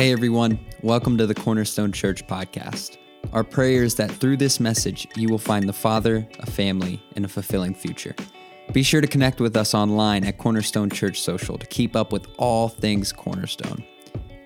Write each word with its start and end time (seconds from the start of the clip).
Hey 0.00 0.12
everyone, 0.12 0.58
welcome 0.80 1.18
to 1.18 1.26
the 1.26 1.34
Cornerstone 1.34 1.92
Church 1.92 2.26
podcast. 2.26 2.96
Our 3.34 3.44
prayer 3.44 3.84
is 3.84 3.96
that 3.96 4.10
through 4.10 4.38
this 4.38 4.58
message, 4.58 5.06
you 5.14 5.28
will 5.28 5.36
find 5.36 5.68
the 5.68 5.74
Father, 5.74 6.26
a 6.38 6.46
family, 6.46 7.02
and 7.16 7.26
a 7.26 7.28
fulfilling 7.28 7.74
future. 7.74 8.14
Be 8.72 8.82
sure 8.82 9.02
to 9.02 9.06
connect 9.06 9.40
with 9.40 9.58
us 9.58 9.74
online 9.74 10.24
at 10.24 10.38
Cornerstone 10.38 10.88
Church 10.88 11.20
Social 11.20 11.58
to 11.58 11.66
keep 11.66 11.96
up 11.96 12.12
with 12.12 12.28
all 12.38 12.70
things 12.70 13.12
Cornerstone. 13.12 13.84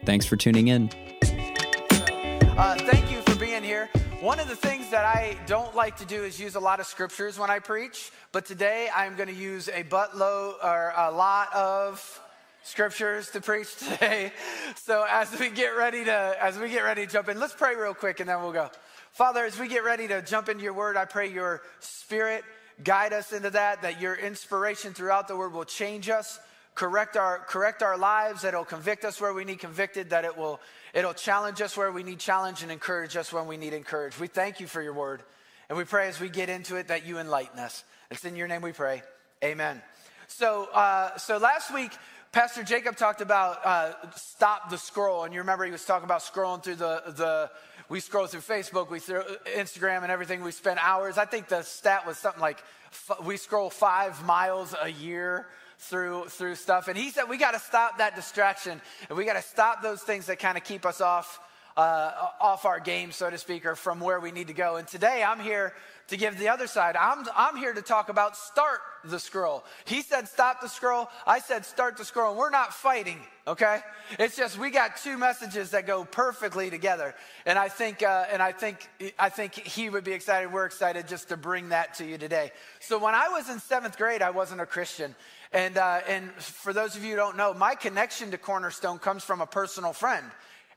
Thanks 0.04 0.26
for 0.26 0.36
tuning 0.36 0.66
in. 0.66 0.90
Uh, 1.22 2.74
thank 2.80 3.12
you 3.12 3.20
for 3.20 3.38
being 3.38 3.62
here. 3.62 3.88
One 4.20 4.40
of 4.40 4.48
the 4.48 4.56
things 4.56 4.90
that 4.90 5.04
I 5.04 5.36
don't 5.46 5.76
like 5.76 5.96
to 5.98 6.04
do 6.04 6.24
is 6.24 6.40
use 6.40 6.56
a 6.56 6.60
lot 6.60 6.80
of 6.80 6.86
scriptures 6.86 7.38
when 7.38 7.50
I 7.50 7.60
preach, 7.60 8.10
but 8.32 8.44
today 8.44 8.88
I'm 8.92 9.14
going 9.14 9.28
to 9.28 9.34
use 9.36 9.68
a 9.68 9.84
buttload 9.84 10.54
or 10.64 10.92
a 10.96 11.12
lot 11.12 11.54
of 11.54 12.23
scriptures 12.64 13.30
to 13.30 13.40
preach 13.40 13.76
today. 13.76 14.32
So 14.76 15.06
as 15.08 15.38
we 15.38 15.48
get 15.48 15.76
ready 15.76 16.04
to 16.04 16.36
as 16.40 16.58
we 16.58 16.68
get 16.68 16.80
ready 16.80 17.06
to 17.06 17.12
jump 17.12 17.28
in, 17.28 17.40
let's 17.40 17.54
pray 17.54 17.74
real 17.74 17.94
quick 17.94 18.20
and 18.20 18.28
then 18.28 18.42
we'll 18.42 18.52
go. 18.52 18.70
Father, 19.12 19.44
as 19.44 19.58
we 19.58 19.68
get 19.68 19.84
ready 19.84 20.08
to 20.08 20.20
jump 20.20 20.48
into 20.48 20.62
your 20.62 20.74
word, 20.74 20.96
I 20.96 21.04
pray 21.04 21.30
your 21.30 21.62
spirit 21.80 22.44
guide 22.82 23.12
us 23.12 23.32
into 23.32 23.50
that, 23.50 23.82
that 23.82 24.00
your 24.00 24.14
inspiration 24.14 24.92
throughout 24.92 25.28
the 25.28 25.36
word 25.36 25.52
will 25.52 25.64
change 25.64 26.08
us, 26.08 26.40
correct 26.74 27.16
our 27.16 27.38
correct 27.38 27.82
our 27.82 27.96
lives, 27.96 28.42
that 28.42 28.48
it'll 28.48 28.64
convict 28.64 29.04
us 29.04 29.20
where 29.20 29.32
we 29.32 29.44
need 29.44 29.60
convicted, 29.60 30.10
that 30.10 30.24
it 30.24 30.36
will 30.36 30.60
it'll 30.92 31.14
challenge 31.14 31.62
us 31.62 31.76
where 31.76 31.92
we 31.92 32.02
need 32.02 32.18
challenge 32.18 32.62
and 32.62 32.72
encourage 32.72 33.16
us 33.16 33.32
when 33.32 33.46
we 33.46 33.56
need 33.56 33.72
encourage. 33.72 34.18
We 34.18 34.26
thank 34.26 34.60
you 34.60 34.66
for 34.66 34.82
your 34.82 34.94
word. 34.94 35.22
And 35.68 35.78
we 35.78 35.84
pray 35.84 36.08
as 36.08 36.20
we 36.20 36.28
get 36.28 36.50
into 36.50 36.76
it 36.76 36.88
that 36.88 37.06
you 37.06 37.18
enlighten 37.18 37.58
us. 37.58 37.84
It's 38.10 38.24
in 38.24 38.36
your 38.36 38.48
name 38.48 38.60
we 38.60 38.72
pray. 38.72 39.02
Amen. 39.42 39.80
So, 40.26 40.68
uh, 40.72 41.16
so 41.16 41.38
last 41.38 41.72
week 41.72 41.92
Pastor 42.34 42.64
Jacob 42.64 42.96
talked 42.96 43.20
about 43.20 43.64
uh, 43.64 43.92
stop 44.16 44.68
the 44.68 44.76
scroll, 44.76 45.22
and 45.22 45.32
you 45.32 45.38
remember 45.38 45.64
he 45.64 45.70
was 45.70 45.84
talking 45.84 46.02
about 46.02 46.20
scrolling 46.20 46.64
through 46.64 46.74
the 46.74 47.00
the. 47.06 47.50
We 47.88 48.00
scroll 48.00 48.26
through 48.26 48.40
Facebook, 48.40 48.90
we 48.90 48.98
through 48.98 49.22
Instagram, 49.56 50.02
and 50.02 50.10
everything. 50.10 50.42
We 50.42 50.50
spend 50.50 50.80
hours. 50.82 51.16
I 51.16 51.26
think 51.26 51.46
the 51.46 51.62
stat 51.62 52.04
was 52.04 52.18
something 52.18 52.40
like 52.40 52.58
f- 52.90 53.24
we 53.24 53.36
scroll 53.36 53.70
five 53.70 54.20
miles 54.24 54.74
a 54.82 54.88
year 54.88 55.46
through 55.78 56.24
through 56.24 56.56
stuff. 56.56 56.88
And 56.88 56.98
he 56.98 57.10
said 57.10 57.28
we 57.28 57.38
got 57.38 57.52
to 57.52 57.60
stop 57.60 57.98
that 57.98 58.16
distraction, 58.16 58.80
and 59.08 59.16
we 59.16 59.24
got 59.24 59.34
to 59.34 59.42
stop 59.42 59.80
those 59.80 60.02
things 60.02 60.26
that 60.26 60.40
kind 60.40 60.58
of 60.58 60.64
keep 60.64 60.84
us 60.84 61.00
off 61.00 61.38
uh, 61.76 62.12
off 62.40 62.64
our 62.64 62.80
game, 62.80 63.12
so 63.12 63.28
to 63.30 63.38
speak, 63.38 63.66
or 63.66 63.74
from 63.74 64.00
where 64.00 64.20
we 64.20 64.30
need 64.30 64.48
to 64.48 64.54
go. 64.54 64.76
And 64.76 64.86
today 64.86 65.24
I'm 65.26 65.40
here 65.40 65.72
to 66.08 66.16
give 66.16 66.38
the 66.38 66.48
other 66.48 66.66
side. 66.66 66.96
I'm, 66.96 67.24
I'm 67.34 67.56
here 67.56 67.72
to 67.72 67.82
talk 67.82 68.08
about 68.10 68.36
start 68.36 68.80
the 69.04 69.18
scroll. 69.18 69.64
He 69.86 70.02
said 70.02 70.28
stop 70.28 70.60
the 70.60 70.68
scroll. 70.68 71.08
I 71.26 71.38
said 71.38 71.64
start 71.64 71.96
the 71.96 72.04
scroll. 72.04 72.30
And 72.30 72.38
We're 72.38 72.50
not 72.50 72.74
fighting, 72.74 73.18
okay? 73.46 73.80
It's 74.18 74.36
just 74.36 74.58
we 74.58 74.70
got 74.70 74.98
two 74.98 75.16
messages 75.16 75.70
that 75.70 75.86
go 75.86 76.04
perfectly 76.04 76.70
together. 76.70 77.14
And 77.46 77.58
I 77.58 77.68
think, 77.68 78.02
uh, 78.02 78.26
and 78.30 78.42
I 78.42 78.52
think, 78.52 78.88
I 79.18 79.30
think 79.30 79.54
he 79.54 79.88
would 79.88 80.04
be 80.04 80.12
excited. 80.12 80.52
We're 80.52 80.66
excited 80.66 81.08
just 81.08 81.30
to 81.30 81.36
bring 81.36 81.70
that 81.70 81.94
to 81.94 82.04
you 82.04 82.18
today. 82.18 82.52
So 82.80 82.98
when 82.98 83.14
I 83.14 83.30
was 83.30 83.48
in 83.48 83.58
seventh 83.58 83.96
grade, 83.96 84.22
I 84.22 84.30
wasn't 84.30 84.60
a 84.60 84.66
Christian. 84.66 85.14
And, 85.52 85.78
uh, 85.78 86.00
and 86.08 86.30
for 86.32 86.72
those 86.72 86.96
of 86.96 87.04
you 87.04 87.10
who 87.10 87.16
don't 87.16 87.36
know, 87.36 87.54
my 87.54 87.74
connection 87.74 88.30
to 88.32 88.38
Cornerstone 88.38 88.98
comes 88.98 89.24
from 89.24 89.40
a 89.40 89.46
personal 89.46 89.92
friend, 89.92 90.26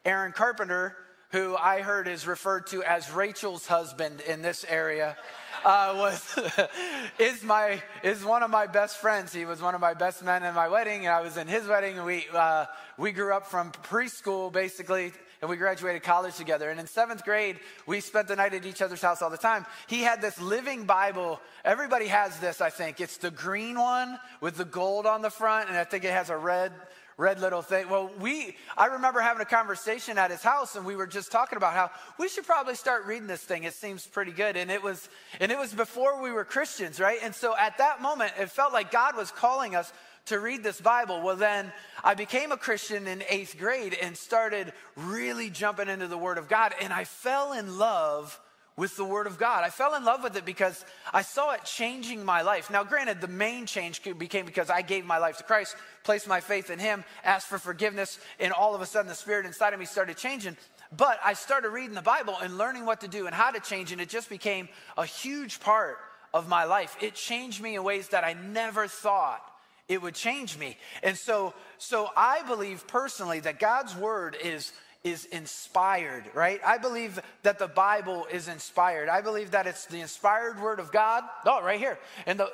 Aaron 0.08 0.32
Carpenter 0.32 0.96
who 1.32 1.58
I 1.58 1.82
heard 1.82 2.08
is 2.08 2.26
referred 2.26 2.68
to 2.68 2.84
as 2.84 3.12
Rachel's 3.12 3.68
husband 3.68 4.22
in 4.22 4.42
this 4.42 4.66
area, 4.68 5.18
uh, 5.66 5.94
was 5.98 6.40
is 7.20 7.44
my 7.44 7.82
is 8.04 8.24
one 8.24 8.44
of 8.44 8.50
my 8.50 8.68
best 8.68 8.98
friends. 8.98 9.34
He 9.34 9.44
was 9.44 9.62
one 9.62 9.76
of 9.76 9.82
my 9.82 9.94
best 9.94 10.24
men 10.24 10.44
in 10.44 10.54
my 10.54 10.70
wedding, 10.70 11.06
and 11.06 11.14
I 11.14 11.22
was 11.22 11.36
in 11.36 11.48
his 11.48 11.68
wedding. 11.68 12.04
We 12.06 12.26
uh, 12.34 12.66
we 12.98 13.12
grew 13.12 13.34
up 13.34 13.48
from 13.48 13.72
preschool 13.72 14.52
basically. 14.52 15.12
And 15.40 15.52
we 15.52 15.58
graduated 15.58 16.02
college 16.02 16.36
together. 16.36 16.72
And 16.72 16.80
in 16.80 16.88
seventh 16.88 17.24
grade, 17.24 17.60
we 17.86 18.00
spent 18.00 18.28
the 18.28 18.36
night 18.36 18.56
at 18.56 18.66
each 18.66 18.82
other's 18.82 19.04
house 19.04 19.22
all 19.22 19.30
the 19.30 19.38
time. 19.38 19.68
He 19.86 20.02
had 20.02 20.20
this 20.20 20.42
living 20.42 20.86
Bible. 20.86 21.40
Everybody 21.64 22.08
has 22.08 22.40
this, 22.40 22.60
I 22.60 22.72
think. 22.72 23.00
It's 23.00 23.18
the 23.18 23.30
green 23.30 23.78
one 23.78 24.18
with 24.42 24.56
the 24.58 24.66
gold 24.66 25.06
on 25.06 25.22
the 25.22 25.30
front, 25.30 25.70
and 25.70 25.78
I 25.78 25.84
think 25.84 26.06
it 26.06 26.12
has 26.12 26.32
a 26.32 26.38
red 26.38 26.74
red 27.18 27.40
little 27.40 27.64
thing. 27.64 27.90
Well, 27.90 28.12
we, 28.20 28.56
I 28.78 28.86
remember 28.86 29.20
having 29.20 29.42
a 29.42 29.46
conversation 29.46 30.20
at 30.20 30.30
his 30.30 30.44
house 30.44 30.76
and 30.76 30.86
we 30.86 30.96
were 30.96 31.08
just 31.08 31.32
talking 31.32 31.58
about 31.58 31.74
how 31.74 31.90
we 32.20 32.30
should 32.30 32.46
probably 32.46 32.76
start 32.76 33.06
reading 33.06 33.28
this 33.28 33.42
thing. 33.42 33.64
It 33.64 33.74
seems 33.74 34.06
pretty 34.06 34.32
good. 34.32 34.56
And 34.56 34.70
it 34.70 34.84
was, 34.84 35.10
and 35.40 35.52
it 35.52 35.58
was 35.58 35.74
before 35.74 36.22
we 36.22 36.32
were 36.32 36.46
Christians, 36.46 37.00
right? 37.00 37.18
And 37.24 37.34
so 37.34 37.56
at 37.58 37.80
that 37.80 38.02
moment, 38.02 38.34
it 38.40 38.52
felt 38.52 38.72
like 38.72 38.92
God 38.92 39.18
was 39.18 39.32
calling 39.32 39.76
us 39.76 39.92
to 40.28 40.40
read 40.40 40.62
this 40.62 40.80
Bible. 40.80 41.22
Well, 41.22 41.38
then 41.38 41.72
I 42.04 42.14
became 42.14 42.52
a 42.52 42.58
Christian 42.58 43.08
in 43.08 43.24
eighth 43.30 43.58
grade 43.58 43.98
and 44.00 44.16
started 44.16 44.72
really 44.96 45.50
jumping 45.50 45.88
into 45.88 46.08
the 46.08 46.18
Word 46.18 46.38
of 46.38 46.48
God. 46.48 46.74
And 46.82 46.94
I 46.94 47.06
fell 47.06 47.54
in 47.54 47.80
love 47.80 48.40
with 48.78 48.96
the 48.96 49.04
Word 49.04 49.26
of 49.26 49.40
God. 49.40 49.64
I 49.64 49.70
fell 49.70 49.96
in 49.96 50.06
love 50.06 50.24
with 50.24 50.38
it 50.38 50.46
because 50.46 50.86
I 51.12 51.24
saw 51.24 51.52
it 51.54 51.66
changing 51.66 52.24
my 52.24 52.44
life. 52.44 52.70
Now, 52.70 52.84
granted, 52.84 53.20
the 53.20 53.28
main 53.28 53.66
change 53.66 54.02
became 54.18 54.46
because 54.46 54.70
I 54.70 54.84
gave 54.84 55.04
my 55.04 55.18
life 55.18 55.38
to 55.40 55.44
Christ, 55.44 55.76
placed 56.04 56.28
my 56.28 56.40
faith 56.40 56.70
in 56.70 56.78
Him, 56.78 57.04
asked 57.24 57.48
for 57.48 57.58
forgiveness, 57.58 58.20
and 58.40 58.54
all 58.54 58.76
of 58.76 58.82
a 58.82 58.86
sudden 58.86 59.10
the 59.10 59.16
Spirit 59.16 59.48
inside 59.48 59.74
of 59.74 59.80
me 59.80 59.86
started 59.86 60.16
changing. 60.16 60.56
But 60.96 61.20
I 61.26 61.34
started 61.34 61.70
reading 61.70 61.96
the 61.96 62.02
Bible 62.02 62.38
and 62.42 62.58
learning 62.58 62.86
what 62.86 63.02
to 63.02 63.08
do 63.08 63.26
and 63.26 63.36
how 63.36 63.50
to 63.50 63.60
change, 63.60 63.92
and 63.92 64.00
it 64.00 64.10
just 64.10 64.30
became 64.30 64.70
a 64.96 65.06
huge 65.06 65.60
part 65.60 65.98
of 66.34 66.48
my 66.48 66.66
life. 66.66 66.96
It 67.02 67.16
changed 67.16 67.62
me 67.62 67.76
in 67.76 67.84
ways 67.84 68.10
that 68.10 68.24
I 68.24 68.34
never 68.34 68.88
thought 68.88 69.42
it 69.88 70.02
would 70.02 70.16
change 70.16 70.58
me. 70.58 70.78
And 71.02 71.18
so, 71.18 71.54
so 71.78 72.10
I 72.16 72.44
believe 72.44 72.88
personally 72.88 73.40
that 73.42 73.60
God's 73.60 73.96
Word 73.96 74.38
is 74.42 74.72
is 75.10 75.26
inspired, 75.26 76.24
right? 76.34 76.60
I 76.66 76.78
believe 76.78 77.20
that 77.44 77.60
the 77.60 77.68
Bible 77.68 78.28
is 78.32 78.48
inspired. 78.48 79.10
I 79.10 79.22
believe 79.22 79.52
that 79.52 79.68
it's 79.68 79.86
the 79.86 80.00
inspired 80.02 80.62
word 80.62 80.80
of 80.80 80.92
God. 80.92 81.24
Oh, 81.46 81.64
right 81.64 81.80
here. 81.80 81.98
And 82.26 82.40
the 82.40 82.52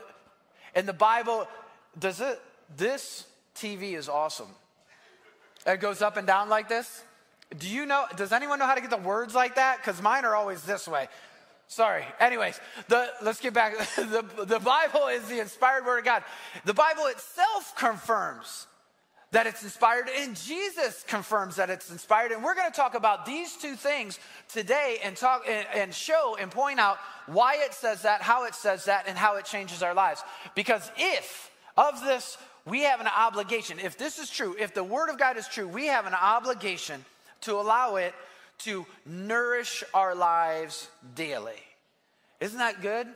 and 0.75 0.87
the 0.87 0.93
Bible 0.93 1.47
does 1.97 2.21
it 2.21 2.41
this 2.75 3.25
TV 3.55 3.93
is 3.93 4.09
awesome. 4.09 4.49
It 5.65 5.79
goes 5.79 6.01
up 6.01 6.17
and 6.17 6.27
down 6.27 6.49
like 6.49 6.67
this. 6.67 7.03
Do 7.57 7.69
you 7.69 7.85
know 7.85 8.05
does 8.15 8.31
anyone 8.31 8.59
know 8.59 8.65
how 8.65 8.75
to 8.75 8.81
get 8.81 8.89
the 8.89 8.97
words 8.97 9.35
like 9.35 9.55
that? 9.55 9.83
Cuz 9.83 10.01
mine 10.01 10.25
are 10.25 10.35
always 10.35 10.63
this 10.63 10.87
way. 10.87 11.07
Sorry. 11.67 12.05
Anyways, 12.19 12.59
the, 12.87 13.09
let's 13.23 13.39
get 13.39 13.53
back. 13.53 13.77
the, 13.95 14.23
the 14.45 14.59
Bible 14.59 15.07
is 15.07 15.27
the 15.27 15.39
inspired 15.39 15.85
word 15.85 15.99
of 15.99 16.05
God. 16.05 16.23
The 16.65 16.73
Bible 16.73 17.07
itself 17.07 17.73
confirms 17.75 18.67
that 19.33 19.47
it's 19.47 19.63
inspired, 19.63 20.07
and 20.19 20.35
Jesus 20.35 21.03
confirms 21.07 21.55
that 21.55 21.71
it's 21.71 21.89
inspired. 21.91 22.31
And 22.31 22.43
we're 22.43 22.53
going 22.53 22.71
to 22.71 22.75
talk 22.75 22.93
about 22.93 23.25
these 23.25 23.57
two 23.57 23.75
things 23.75 24.19
today 24.47 24.99
and 25.03 25.17
talk 25.17 25.47
and, 25.47 25.93
show 25.93 26.37
and 26.39 26.51
point 26.51 26.79
out 26.79 26.97
why 27.25 27.57
it 27.57 27.73
says 27.73 28.03
that, 28.03 28.21
how 28.21 28.45
it 28.45 28.53
says 28.53 28.85
that, 28.85 29.05
and 29.07 29.17
how 29.17 29.37
it 29.37 29.45
changes 29.45 29.81
our 29.81 29.95
lives. 29.95 30.21
Because 30.53 30.89
if 30.97 31.49
of 31.75 31.99
this 32.01 32.37
we 32.67 32.83
have 32.83 33.01
an 33.01 33.07
obligation, 33.07 33.79
if 33.79 33.97
this 33.97 34.19
is 34.19 34.29
true, 34.29 34.55
if 34.59 34.75
the 34.75 34.83
Word 34.83 35.09
of 35.09 35.17
God 35.17 35.35
is 35.35 35.47
true, 35.47 35.67
we 35.67 35.87
have 35.87 36.05
an 36.05 36.13
obligation 36.13 37.03
to 37.41 37.55
allow 37.55 37.95
it 37.95 38.13
to 38.59 38.85
nourish 39.03 39.83
our 39.95 40.13
lives 40.13 40.87
daily. 41.15 41.59
Isn't 42.39 42.59
that 42.59 42.83
good? 42.83 43.07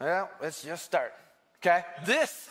Well, 0.00 0.28
let's 0.42 0.64
just 0.64 0.84
start. 0.84 1.14
Okay? 1.62 1.84
This, 2.04 2.50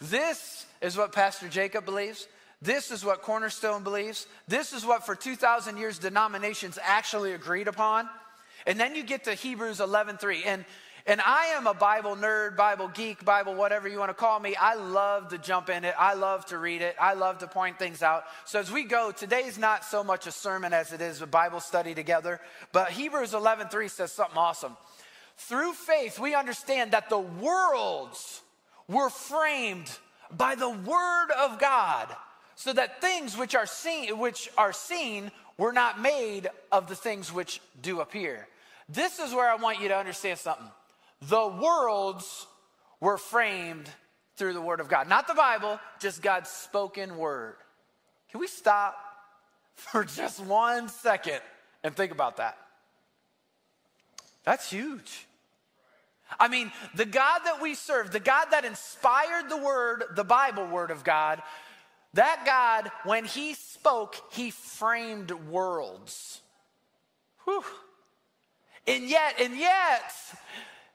this 0.00 0.66
is 0.80 0.96
what 0.96 1.12
Pastor 1.12 1.48
Jacob 1.48 1.84
believes. 1.84 2.28
This 2.66 2.90
is 2.90 3.04
what 3.04 3.22
Cornerstone 3.22 3.84
believes. 3.84 4.26
This 4.48 4.72
is 4.72 4.84
what 4.84 5.06
for 5.06 5.14
2,000 5.14 5.76
years 5.76 6.00
denominations 6.00 6.80
actually 6.82 7.32
agreed 7.32 7.68
upon. 7.68 8.08
And 8.66 8.78
then 8.78 8.96
you 8.96 9.04
get 9.04 9.22
to 9.24 9.34
Hebrews 9.34 9.78
11:3. 9.78 10.44
And, 10.44 10.64
and 11.06 11.20
I 11.20 11.52
am 11.54 11.68
a 11.68 11.74
Bible 11.74 12.16
nerd, 12.16 12.56
Bible 12.56 12.88
geek, 12.88 13.24
Bible 13.24 13.54
whatever 13.54 13.86
you 13.86 14.00
want 14.00 14.10
to 14.10 14.14
call 14.14 14.40
me. 14.40 14.56
I 14.56 14.74
love 14.74 15.28
to 15.28 15.38
jump 15.38 15.70
in 15.70 15.84
it. 15.84 15.94
I 15.96 16.14
love 16.14 16.44
to 16.46 16.58
read 16.58 16.82
it. 16.82 16.96
I 17.00 17.14
love 17.14 17.38
to 17.38 17.46
point 17.46 17.78
things 17.78 18.02
out. 18.02 18.24
So 18.46 18.58
as 18.58 18.72
we 18.72 18.82
go, 18.82 19.12
today's 19.12 19.58
not 19.58 19.84
so 19.84 20.02
much 20.02 20.26
a 20.26 20.32
sermon 20.32 20.72
as 20.72 20.92
it 20.92 21.00
is 21.00 21.22
a 21.22 21.26
Bible 21.26 21.60
study 21.60 21.94
together. 21.94 22.40
But 22.72 22.90
Hebrews 22.90 23.32
11:3 23.32 23.88
says 23.88 24.10
something 24.10 24.38
awesome. 24.38 24.76
Through 25.36 25.74
faith, 25.74 26.18
we 26.18 26.34
understand 26.34 26.90
that 26.90 27.10
the 27.10 27.20
worlds 27.20 28.42
were 28.88 29.10
framed 29.10 29.88
by 30.32 30.56
the 30.56 30.70
word 30.70 31.30
of 31.30 31.60
God 31.60 32.16
so 32.56 32.72
that 32.72 33.00
things 33.00 33.36
which 33.36 33.54
are 33.54 33.66
seen 33.66 34.18
which 34.18 34.50
are 34.58 34.72
seen 34.72 35.30
were 35.58 35.72
not 35.72 36.00
made 36.00 36.48
of 36.72 36.88
the 36.88 36.96
things 36.96 37.32
which 37.32 37.60
do 37.80 38.00
appear. 38.00 38.48
This 38.88 39.18
is 39.18 39.32
where 39.32 39.48
I 39.48 39.56
want 39.56 39.80
you 39.80 39.88
to 39.88 39.96
understand 39.96 40.38
something. 40.38 40.66
The 41.22 41.46
worlds 41.46 42.46
were 43.00 43.18
framed 43.18 43.88
through 44.36 44.52
the 44.52 44.60
word 44.60 44.80
of 44.80 44.88
God. 44.88 45.08
Not 45.08 45.26
the 45.26 45.34
Bible, 45.34 45.80
just 45.98 46.22
God's 46.22 46.50
spoken 46.50 47.16
word. 47.16 47.56
Can 48.30 48.40
we 48.40 48.46
stop 48.46 48.96
for 49.74 50.04
just 50.16 50.40
one 50.40 50.88
second 50.88 51.40
and 51.82 51.94
think 51.94 52.12
about 52.12 52.36
that? 52.38 52.58
That's 54.44 54.70
huge. 54.70 55.26
I 56.38 56.48
mean, 56.48 56.72
the 56.94 57.04
God 57.04 57.40
that 57.44 57.62
we 57.62 57.74
serve, 57.74 58.10
the 58.10 58.20
God 58.20 58.46
that 58.50 58.64
inspired 58.64 59.48
the 59.48 59.56
word, 59.56 60.04
the 60.14 60.24
Bible 60.24 60.66
word 60.66 60.90
of 60.90 61.04
God, 61.04 61.40
That 62.16 62.42
God, 62.44 62.90
when 63.04 63.24
He 63.24 63.54
spoke, 63.54 64.16
He 64.32 64.50
framed 64.50 65.30
worlds. 65.30 66.40
Whew. 67.44 67.64
And 68.86 69.08
yet, 69.08 69.40
and 69.40 69.56
yet, 69.56 70.12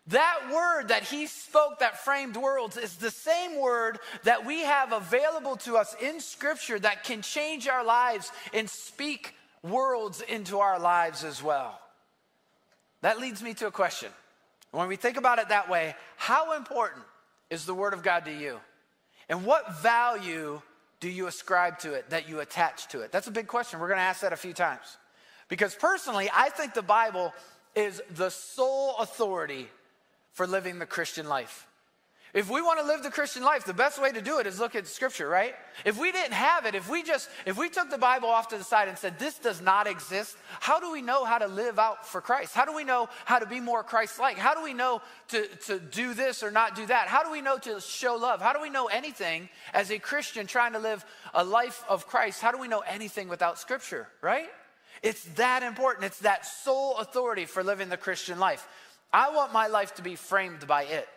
that 0.08 0.50
word 0.52 0.90
that 0.90 1.04
he 1.04 1.28
spoke 1.28 1.80
that 1.80 2.04
framed 2.04 2.36
worlds 2.36 2.76
is 2.76 2.96
the 2.96 3.12
same 3.12 3.60
word 3.60 4.00
that 4.24 4.46
we 4.46 4.62
have 4.62 4.94
available 4.94 5.58
to 5.58 5.78
us 5.78 5.96
in 6.02 6.20
scripture 6.20 6.80
that 6.80 7.04
can 7.04 7.22
change 7.22 7.68
our 7.68 7.84
lives 7.84 8.32
and 8.54 8.70
speak 8.70 9.36
worlds 9.62 10.22
into 10.22 10.60
our 10.60 10.80
lives 10.80 11.24
as 11.24 11.44
well. 11.44 11.80
That 13.02 13.20
leads 13.20 13.44
me 13.44 13.54
to 13.56 13.68
a 13.68 13.72
question. 13.72 14.10
When 14.72 14.88
we 14.88 14.96
think 14.96 15.18
about 15.18 15.40
it 15.40 15.50
that 15.50 15.70
way, 15.70 15.96
how 16.18 16.56
important 16.56 17.04
is 17.50 17.66
the 17.66 17.74
word 17.74 17.94
of 17.94 18.04
God 18.04 18.26
to 18.26 18.34
you? 18.34 18.60
And 19.30 19.46
what 19.46 19.82
value 19.82 20.62
do 21.02 21.10
you 21.10 21.28
ascribe 21.28 21.80
to 21.80 21.94
it 21.94 22.10
that 22.12 22.30
you 22.30 22.40
attach 22.40 22.88
to 22.90 23.02
it? 23.02 23.12
That's 23.12 23.28
a 23.28 23.32
big 23.32 23.48
question. 23.48 23.80
We're 23.80 23.88
going 23.88 23.98
to 23.98 24.04
ask 24.04 24.22
that 24.22 24.32
a 24.32 24.38
few 24.38 24.54
times. 24.54 24.98
Because 25.50 25.76
personally, 25.76 26.30
I 26.34 26.50
think 26.50 26.74
the 26.74 26.82
Bible 26.82 27.34
is 27.76 28.02
the 28.12 28.30
sole 28.30 28.96
authority 29.00 29.68
for 30.32 30.48
living 30.48 30.80
the 30.80 30.86
Christian 30.86 31.28
life. 31.28 31.68
If 32.34 32.50
we 32.50 32.62
want 32.62 32.80
to 32.80 32.86
live 32.86 33.04
the 33.04 33.10
Christian 33.10 33.44
life, 33.44 33.66
the 33.66 33.74
best 33.74 34.02
way 34.02 34.12
to 34.12 34.22
do 34.22 34.40
it 34.40 34.48
is 34.48 34.58
look 34.58 34.74
at 34.74 34.88
scripture, 34.88 35.28
right? 35.28 35.54
If 35.84 36.00
we 36.00 36.14
didn't 36.14 36.32
have 36.32 36.66
it, 36.66 36.76
if 36.76 36.90
we 36.90 37.04
just 37.04 37.30
if 37.46 37.58
we 37.58 37.70
took 37.70 37.90
the 37.90 37.98
Bible 37.98 38.30
off 38.30 38.48
to 38.50 38.58
the 38.58 38.64
side 38.64 38.88
and 38.88 38.98
said 38.98 39.20
this 39.20 39.38
does 39.38 39.62
not 39.62 39.86
exist, 39.86 40.38
how 40.62 40.80
do 40.80 40.92
we 40.92 41.02
know 41.02 41.26
how 41.26 41.40
to 41.40 41.48
live 41.48 41.78
out 41.78 42.08
for 42.08 42.22
Christ? 42.22 42.54
How 42.54 42.64
do 42.64 42.74
we 42.74 42.86
know 42.86 43.10
how 43.26 43.40
to 43.40 43.46
be 43.46 43.60
more 43.60 43.84
Christ-like? 43.84 44.38
How 44.38 44.56
do 44.56 44.64
we 44.64 44.74
know 44.74 45.02
to, 45.30 45.46
to 45.68 45.80
do 45.80 46.14
this 46.14 46.42
or 46.42 46.52
not 46.52 46.74
do 46.74 46.86
that? 46.86 47.10
How 47.10 47.22
do 47.24 47.32
we 47.32 47.42
know 47.42 47.58
to 47.58 47.82
show 47.82 48.16
love? 48.16 48.42
How 48.42 48.54
do 48.54 48.62
we 48.62 48.70
know 48.70 48.86
anything 48.86 49.50
as 49.74 49.92
a 49.92 50.00
Christian 50.00 50.48
trying 50.48 50.72
to 50.72 50.80
live 50.80 51.04
a 51.34 51.44
life 51.44 51.84
of 51.90 52.08
Christ? 52.08 52.42
How 52.42 52.54
do 52.54 52.60
we 52.60 52.70
know 52.70 52.84
anything 52.88 53.28
without 53.28 53.60
scripture, 53.60 54.08
right? 54.22 54.48
It's 55.04 55.24
that 55.36 55.64
important. 55.64 56.06
It's 56.06 56.20
that 56.20 56.46
sole 56.46 56.98
authority 56.98 57.46
for 57.46 57.62
living 57.62 57.90
the 57.90 57.98
Christian 57.98 58.40
life. 58.40 58.66
I 59.12 59.36
want 59.36 59.52
my 59.52 59.68
life 59.68 59.96
to 59.96 60.02
be 60.02 60.16
framed 60.16 60.66
by 60.66 60.84
it. 60.84 61.10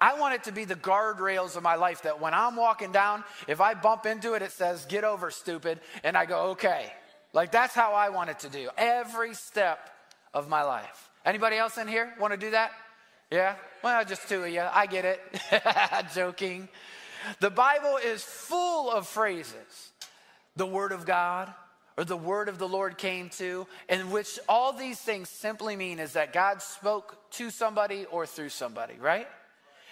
I 0.00 0.18
want 0.18 0.34
it 0.34 0.44
to 0.44 0.52
be 0.52 0.64
the 0.64 0.74
guardrails 0.74 1.56
of 1.56 1.62
my 1.62 1.74
life 1.74 2.02
that 2.02 2.20
when 2.20 2.34
I'm 2.34 2.56
walking 2.56 2.92
down, 2.92 3.24
if 3.46 3.60
I 3.60 3.74
bump 3.74 4.06
into 4.06 4.34
it, 4.34 4.42
it 4.42 4.52
says, 4.52 4.84
get 4.86 5.04
over, 5.04 5.30
stupid. 5.30 5.80
And 6.04 6.16
I 6.16 6.26
go, 6.26 6.50
okay. 6.50 6.92
Like 7.32 7.52
that's 7.52 7.74
how 7.74 7.92
I 7.92 8.08
want 8.10 8.30
it 8.30 8.40
to 8.40 8.48
do 8.48 8.68
every 8.76 9.34
step 9.34 9.90
of 10.32 10.48
my 10.48 10.62
life. 10.62 11.10
Anybody 11.24 11.56
else 11.56 11.78
in 11.78 11.88
here 11.88 12.12
want 12.18 12.32
to 12.32 12.38
do 12.38 12.50
that? 12.50 12.72
Yeah? 13.30 13.56
Well, 13.82 14.04
just 14.04 14.28
two 14.28 14.44
of 14.44 14.50
you. 14.50 14.62
I 14.62 14.86
get 14.86 15.04
it. 15.04 15.20
Joking. 16.14 16.68
The 17.40 17.50
Bible 17.50 17.98
is 18.02 18.22
full 18.22 18.90
of 18.90 19.06
phrases. 19.06 19.90
The 20.56 20.66
Word 20.66 20.92
of 20.92 21.04
God, 21.04 21.52
or 21.98 22.04
the 22.04 22.16
word 22.16 22.48
of 22.48 22.58
the 22.58 22.68
Lord 22.68 22.96
came 22.96 23.28
to, 23.30 23.66
and 23.88 24.12
which 24.12 24.38
all 24.48 24.72
these 24.72 25.00
things 25.00 25.28
simply 25.28 25.74
mean 25.74 25.98
is 25.98 26.12
that 26.12 26.32
God 26.32 26.62
spoke 26.62 27.18
to 27.32 27.50
somebody 27.50 28.06
or 28.06 28.24
through 28.24 28.50
somebody, 28.50 28.94
right? 29.00 29.26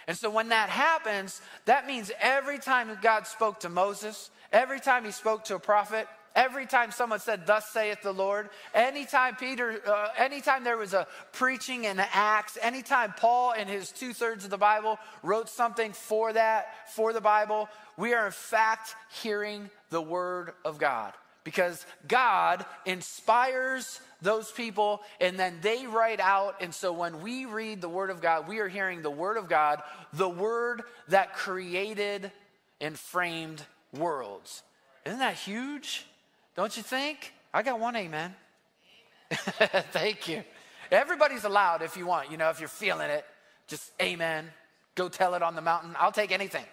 And 0.07 0.17
so 0.17 0.31
when 0.31 0.49
that 0.49 0.69
happens, 0.69 1.41
that 1.65 1.87
means 1.87 2.13
every 2.21 2.59
time 2.59 2.97
God 3.03 3.27
spoke 3.27 3.61
to 3.61 3.69
Moses, 3.69 4.31
every 4.53 4.81
time 4.81 5.05
he 5.05 5.11
spoke 5.11 5.45
to 5.47 5.57
a 5.57 5.59
prophet, 5.59 6.07
every 6.37 6.67
time 6.67 6.93
someone 6.93 7.19
said, 7.19 7.47
Thus 7.47 7.69
saith 7.71 8.03
the 8.03 8.13
Lord, 8.13 8.51
anytime 8.73 9.35
Peter, 9.35 9.81
uh, 9.85 10.09
anytime 10.17 10.63
there 10.63 10.77
was 10.77 10.95
a 10.95 11.09
preaching 11.33 11.85
in 11.85 11.99
Acts, 11.99 12.57
anytime 12.63 13.15
Paul 13.17 13.53
in 13.53 13.67
his 13.67 13.91
two 13.91 14.13
thirds 14.13 14.45
of 14.45 14.51
the 14.51 14.59
Bible 14.59 14.99
wrote 15.25 15.49
something 15.49 15.93
for 15.93 16.33
that, 16.33 16.69
for 16.95 17.13
the 17.13 17.21
Bible, 17.21 17.69
we 17.97 18.15
are 18.15 18.27
in 18.27 18.33
fact 18.33 18.95
hearing 19.23 19.71
the 19.91 20.03
word 20.03 20.53
of 20.65 20.79
God. 20.79 21.15
Because 21.43 21.85
God 22.07 22.65
inspires 22.85 24.01
those 24.27 24.51
people 24.51 25.01
and 25.21 25.39
then 25.39 25.59
they 25.63 25.87
write 25.87 26.21
out. 26.21 26.57
And 26.61 26.75
so 26.75 26.93
when 26.93 27.23
we 27.23 27.47
read 27.47 27.81
the 27.81 27.89
Word 27.89 28.11
of 28.11 28.21
God, 28.21 28.49
we 28.49 28.59
are 28.59 28.69
hearing 28.69 29.01
the 29.01 29.11
Word 29.11 29.39
of 29.39 29.49
God, 29.49 29.83
the 30.13 30.29
Word 30.29 30.83
that 31.09 31.35
created 31.35 32.31
and 32.81 32.99
framed 32.99 33.63
worlds. 33.95 34.63
Isn't 35.07 35.21
that 35.21 35.37
huge? 35.37 36.05
Don't 36.57 36.77
you 36.77 36.83
think? 36.83 37.33
I 37.55 37.63
got 37.63 37.81
one 37.81 37.97
amen. 37.97 38.35
Thank 39.31 40.29
you. 40.29 40.43
Everybody's 40.91 41.45
allowed 41.45 41.83
if 41.83 41.97
you 41.97 42.07
want, 42.07 42.31
you 42.31 42.37
know, 42.37 42.51
if 42.51 42.61
you're 42.61 42.69
feeling 42.69 43.11
it, 43.11 43.25
just 43.67 43.93
amen. 44.03 44.51
Go 44.95 45.09
tell 45.09 45.35
it 45.35 45.43
on 45.43 45.55
the 45.55 45.63
mountain. 45.63 45.95
I'll 45.99 46.13
take 46.13 46.33
anything. 46.33 46.65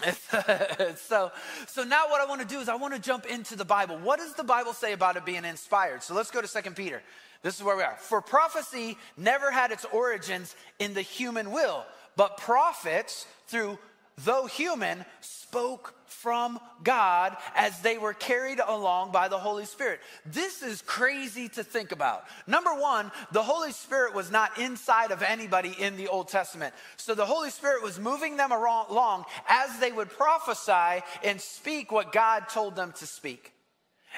so, 0.96 1.30
so 1.66 1.84
now 1.84 2.08
what 2.08 2.20
I 2.20 2.26
want 2.26 2.40
to 2.40 2.46
do 2.46 2.60
is 2.60 2.68
I 2.68 2.76
want 2.76 2.94
to 2.94 3.00
jump 3.00 3.26
into 3.26 3.56
the 3.56 3.64
Bible. 3.64 3.98
What 3.98 4.18
does 4.18 4.34
the 4.34 4.44
Bible 4.44 4.72
say 4.72 4.92
about 4.92 5.16
it 5.16 5.24
being 5.24 5.44
inspired? 5.44 6.02
So 6.02 6.14
let's 6.14 6.30
go 6.30 6.40
to 6.40 6.48
Second 6.48 6.76
Peter. 6.76 7.02
This 7.42 7.56
is 7.56 7.62
where 7.62 7.76
we 7.76 7.82
are. 7.82 7.96
For 7.98 8.20
prophecy 8.20 8.98
never 9.16 9.50
had 9.50 9.72
its 9.72 9.86
origins 9.92 10.54
in 10.78 10.94
the 10.94 11.02
human 11.02 11.50
will, 11.50 11.84
but 12.16 12.36
prophets 12.36 13.26
through 13.46 13.78
though 14.24 14.46
human, 14.46 15.04
spoke 15.20 15.94
from 16.06 16.60
God 16.84 17.36
as 17.56 17.80
they 17.80 17.96
were 17.98 18.12
carried 18.12 18.60
along 18.60 19.10
by 19.10 19.28
the 19.28 19.38
Holy 19.38 19.64
Spirit. 19.64 20.00
This 20.26 20.62
is 20.62 20.82
crazy 20.82 21.48
to 21.50 21.64
think 21.64 21.92
about. 21.92 22.24
Number 22.46 22.70
one, 22.74 23.10
the 23.32 23.42
Holy 23.42 23.72
Spirit 23.72 24.14
was 24.14 24.30
not 24.30 24.58
inside 24.58 25.12
of 25.12 25.22
anybody 25.22 25.74
in 25.78 25.96
the 25.96 26.08
Old 26.08 26.28
Testament. 26.28 26.74
So 26.96 27.14
the 27.14 27.26
Holy 27.26 27.50
Spirit 27.50 27.82
was 27.82 27.98
moving 27.98 28.36
them 28.36 28.52
along 28.52 29.24
as 29.48 29.78
they 29.78 29.90
would 29.90 30.10
prophesy 30.10 31.02
and 31.24 31.40
speak 31.40 31.90
what 31.90 32.12
God 32.12 32.48
told 32.48 32.76
them 32.76 32.92
to 32.98 33.06
speak. 33.06 33.52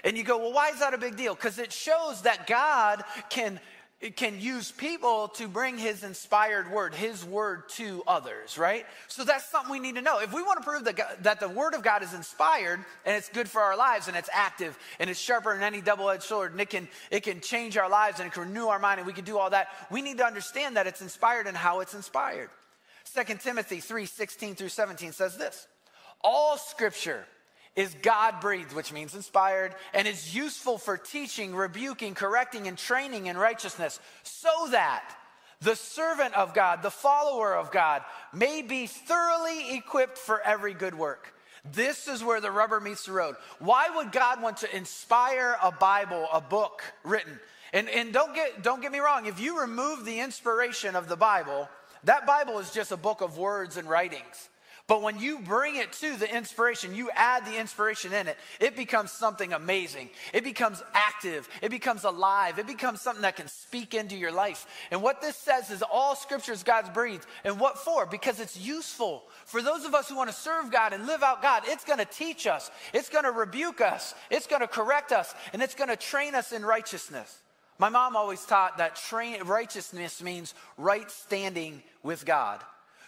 And 0.04 0.16
you 0.16 0.24
go, 0.24 0.38
well, 0.38 0.52
why 0.52 0.70
is 0.70 0.80
that 0.80 0.94
a 0.94 0.98
big 0.98 1.16
deal? 1.16 1.34
Because 1.34 1.58
it 1.58 1.72
shows 1.72 2.22
that 2.22 2.46
God 2.46 3.04
can 3.30 3.60
can 4.10 4.40
use 4.40 4.72
people 4.72 5.28
to 5.28 5.46
bring 5.46 5.78
his 5.78 6.02
inspired 6.02 6.70
word, 6.72 6.92
his 6.92 7.24
word 7.24 7.68
to 7.70 8.02
others, 8.06 8.58
right? 8.58 8.84
So 9.06 9.22
that's 9.22 9.48
something 9.48 9.70
we 9.70 9.78
need 9.78 9.94
to 9.94 10.02
know. 10.02 10.18
If 10.18 10.32
we 10.32 10.42
want 10.42 10.58
to 10.60 10.64
prove 10.64 10.84
that, 10.84 10.96
God, 10.96 11.16
that 11.20 11.38
the 11.38 11.48
word 11.48 11.74
of 11.74 11.84
God 11.84 12.02
is 12.02 12.12
inspired 12.12 12.80
and 13.06 13.16
it's 13.16 13.28
good 13.28 13.48
for 13.48 13.60
our 13.60 13.76
lives 13.76 14.08
and 14.08 14.16
it's 14.16 14.28
active 14.32 14.76
and 14.98 15.08
it's 15.08 15.20
sharper 15.20 15.54
than 15.54 15.62
any 15.62 15.80
double-edged 15.80 16.24
sword 16.24 16.50
and 16.50 16.60
it 16.60 16.68
can, 16.68 16.88
it 17.12 17.20
can 17.20 17.40
change 17.40 17.76
our 17.76 17.88
lives 17.88 18.18
and 18.18 18.26
it 18.26 18.32
can 18.32 18.42
renew 18.42 18.66
our 18.66 18.80
mind 18.80 18.98
and 18.98 19.06
we 19.06 19.12
can 19.12 19.24
do 19.24 19.38
all 19.38 19.50
that, 19.50 19.68
we 19.88 20.02
need 20.02 20.18
to 20.18 20.26
understand 20.26 20.76
that 20.76 20.88
it's 20.88 21.00
inspired 21.00 21.46
and 21.46 21.56
how 21.56 21.78
it's 21.78 21.94
inspired. 21.94 22.50
2 23.14 23.34
Timothy 23.36 23.78
3, 23.78 24.06
16 24.06 24.54
through 24.56 24.68
17 24.68 25.12
says 25.12 25.36
this, 25.36 25.68
all 26.22 26.56
scripture 26.56 27.24
is 27.74 27.94
God 28.02 28.40
breathed, 28.40 28.72
which 28.72 28.92
means 28.92 29.14
inspired, 29.14 29.74
and 29.94 30.06
is 30.06 30.34
useful 30.34 30.78
for 30.78 30.96
teaching, 30.96 31.54
rebuking, 31.54 32.14
correcting, 32.14 32.66
and 32.66 32.76
training 32.76 33.26
in 33.26 33.36
righteousness, 33.36 33.98
so 34.22 34.68
that 34.70 35.04
the 35.60 35.76
servant 35.76 36.34
of 36.34 36.54
God, 36.54 36.82
the 36.82 36.90
follower 36.90 37.56
of 37.56 37.70
God, 37.70 38.02
may 38.32 38.62
be 38.62 38.86
thoroughly 38.86 39.76
equipped 39.76 40.18
for 40.18 40.40
every 40.42 40.74
good 40.74 40.94
work. 40.94 41.34
This 41.72 42.08
is 42.08 42.24
where 42.24 42.40
the 42.40 42.50
rubber 42.50 42.80
meets 42.80 43.06
the 43.06 43.12
road. 43.12 43.36
Why 43.60 43.88
would 43.94 44.10
God 44.10 44.42
want 44.42 44.58
to 44.58 44.76
inspire 44.76 45.56
a 45.62 45.70
Bible, 45.70 46.26
a 46.32 46.40
book 46.40 46.82
written? 47.04 47.38
And, 47.72 47.88
and 47.88 48.12
don't, 48.12 48.34
get, 48.34 48.62
don't 48.62 48.82
get 48.82 48.92
me 48.92 48.98
wrong, 48.98 49.26
if 49.26 49.40
you 49.40 49.60
remove 49.60 50.04
the 50.04 50.20
inspiration 50.20 50.96
of 50.96 51.08
the 51.08 51.16
Bible, 51.16 51.68
that 52.04 52.26
Bible 52.26 52.58
is 52.58 52.72
just 52.72 52.90
a 52.90 52.96
book 52.96 53.20
of 53.20 53.38
words 53.38 53.76
and 53.76 53.88
writings. 53.88 54.48
But 54.88 55.00
when 55.00 55.20
you 55.20 55.38
bring 55.38 55.76
it 55.76 55.92
to 55.94 56.16
the 56.16 56.34
inspiration, 56.34 56.94
you 56.94 57.08
add 57.14 57.46
the 57.46 57.58
inspiration 57.58 58.12
in 58.12 58.26
it, 58.26 58.36
it 58.60 58.76
becomes 58.76 59.12
something 59.12 59.52
amazing. 59.52 60.10
It 60.34 60.42
becomes 60.42 60.82
active. 60.92 61.48
It 61.62 61.70
becomes 61.70 62.04
alive. 62.04 62.58
It 62.58 62.66
becomes 62.66 63.00
something 63.00 63.22
that 63.22 63.36
can 63.36 63.46
speak 63.46 63.94
into 63.94 64.16
your 64.16 64.32
life. 64.32 64.66
And 64.90 65.00
what 65.00 65.20
this 65.20 65.36
says 65.36 65.70
is 65.70 65.82
all 65.82 66.16
scripture 66.16 66.52
is 66.52 66.64
God's 66.64 66.90
breathed. 66.90 67.26
And 67.44 67.60
what 67.60 67.78
for? 67.78 68.06
Because 68.06 68.40
it's 68.40 68.58
useful. 68.58 69.22
For 69.44 69.62
those 69.62 69.84
of 69.84 69.94
us 69.94 70.08
who 70.08 70.16
want 70.16 70.30
to 70.30 70.36
serve 70.36 70.72
God 70.72 70.92
and 70.92 71.06
live 71.06 71.22
out 71.22 71.42
God, 71.42 71.62
it's 71.66 71.84
going 71.84 72.00
to 72.00 72.04
teach 72.04 72.46
us, 72.46 72.70
it's 72.92 73.08
going 73.08 73.24
to 73.24 73.30
rebuke 73.30 73.80
us, 73.80 74.14
it's 74.30 74.48
going 74.48 74.62
to 74.62 74.68
correct 74.68 75.12
us, 75.12 75.32
and 75.52 75.62
it's 75.62 75.76
going 75.76 75.90
to 75.90 75.96
train 75.96 76.34
us 76.34 76.52
in 76.52 76.64
righteousness. 76.64 77.38
My 77.78 77.88
mom 77.88 78.16
always 78.16 78.44
taught 78.44 78.78
that 78.78 79.00
righteousness 79.44 80.22
means 80.22 80.54
right 80.76 81.10
standing 81.10 81.82
with 82.02 82.24
God. 82.24 82.60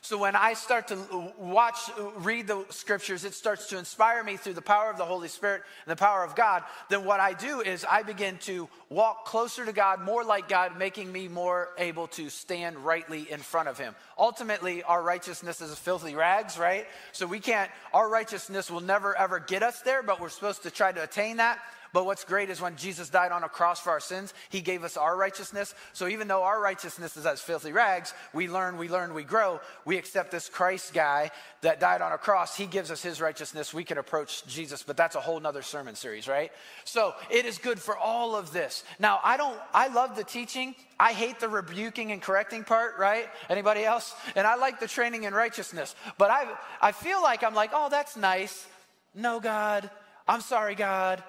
So 0.04 0.18
when 0.18 0.36
I 0.36 0.52
start 0.52 0.88
to 0.88 1.32
watch, 1.38 1.78
uh, 1.98 2.10
read 2.18 2.46
the 2.46 2.66
scriptures, 2.68 3.24
it 3.24 3.32
starts 3.32 3.68
to 3.68 3.78
inspire 3.78 4.22
me 4.22 4.36
through 4.36 4.52
the 4.52 4.60
power 4.60 4.90
of 4.90 4.98
the 4.98 5.04
Holy 5.06 5.28
Spirit 5.28 5.62
and 5.86 5.90
the 5.90 5.96
power 5.96 6.22
of 6.22 6.36
God. 6.36 6.62
Then 6.90 7.06
what 7.06 7.20
I 7.20 7.32
do 7.32 7.62
is 7.62 7.86
I 7.90 8.02
begin 8.02 8.36
to 8.42 8.68
walk 8.90 9.24
closer 9.24 9.64
to 9.64 9.72
God, 9.72 10.02
more 10.02 10.22
like 10.22 10.46
God, 10.46 10.76
making 10.76 11.10
me 11.10 11.28
more 11.28 11.70
able 11.78 12.08
to 12.08 12.28
stand 12.28 12.76
rightly 12.76 13.30
in 13.30 13.40
front 13.40 13.70
of 13.70 13.78
Him. 13.78 13.94
Ultimately, 14.18 14.82
our 14.82 15.02
righteousness 15.02 15.62
is 15.62 15.74
filthy 15.78 16.14
rags, 16.14 16.58
right? 16.58 16.86
So 17.12 17.26
we 17.26 17.40
can't, 17.40 17.70
our 17.94 18.10
righteousness 18.10 18.70
will 18.70 18.82
never 18.82 19.16
ever 19.16 19.40
get 19.40 19.62
us 19.62 19.80
there, 19.80 20.02
but 20.02 20.20
we're 20.20 20.28
supposed 20.28 20.64
to 20.64 20.70
try 20.70 20.92
to 20.92 21.02
attain 21.02 21.38
that. 21.38 21.60
But 21.94 22.06
what's 22.06 22.24
great 22.24 22.50
is 22.50 22.60
when 22.60 22.74
Jesus 22.74 23.08
died 23.08 23.30
on 23.30 23.44
a 23.44 23.48
cross 23.48 23.78
for 23.78 23.90
our 23.90 24.00
sins, 24.00 24.34
he 24.50 24.60
gave 24.60 24.82
us 24.82 24.96
our 24.96 25.16
righteousness. 25.16 25.76
So 25.92 26.08
even 26.08 26.26
though 26.26 26.42
our 26.42 26.60
righteousness 26.60 27.16
is 27.16 27.24
as 27.24 27.40
filthy 27.40 27.70
rags, 27.70 28.12
we 28.32 28.48
learn, 28.48 28.78
we 28.78 28.88
learn, 28.88 29.14
we 29.14 29.22
grow. 29.22 29.60
We 29.84 29.96
accept 29.96 30.32
this 30.32 30.48
Christ 30.48 30.92
guy 30.92 31.30
that 31.60 31.78
died 31.78 32.02
on 32.02 32.10
a 32.10 32.18
cross. 32.18 32.56
He 32.56 32.66
gives 32.66 32.90
us 32.90 33.00
his 33.00 33.20
righteousness. 33.20 33.72
We 33.72 33.84
can 33.84 33.96
approach 33.96 34.44
Jesus, 34.46 34.82
but 34.82 34.96
that's 34.96 35.14
a 35.14 35.20
whole 35.20 35.38
nother 35.38 35.62
sermon 35.62 35.94
series, 35.94 36.26
right? 36.26 36.50
So 36.84 37.14
it 37.30 37.44
is 37.44 37.58
good 37.58 37.78
for 37.78 37.96
all 37.96 38.34
of 38.34 38.52
this. 38.52 38.82
Now, 38.98 39.20
I 39.22 39.36
don't, 39.36 39.56
I 39.72 39.86
love 39.86 40.16
the 40.16 40.24
teaching. 40.24 40.74
I 40.98 41.12
hate 41.12 41.38
the 41.38 41.48
rebuking 41.48 42.10
and 42.10 42.20
correcting 42.20 42.64
part, 42.64 42.98
right? 42.98 43.28
Anybody 43.48 43.84
else? 43.84 44.16
And 44.34 44.48
I 44.48 44.56
like 44.56 44.80
the 44.80 44.88
training 44.88 45.22
in 45.22 45.32
righteousness. 45.32 45.94
But 46.18 46.32
I, 46.32 46.48
I 46.82 46.90
feel 46.90 47.22
like 47.22 47.44
I'm 47.44 47.54
like, 47.54 47.70
oh, 47.72 47.88
that's 47.88 48.16
nice. 48.16 48.66
No, 49.14 49.38
God. 49.38 49.88
I'm 50.26 50.40
sorry, 50.40 50.74
God. 50.74 51.22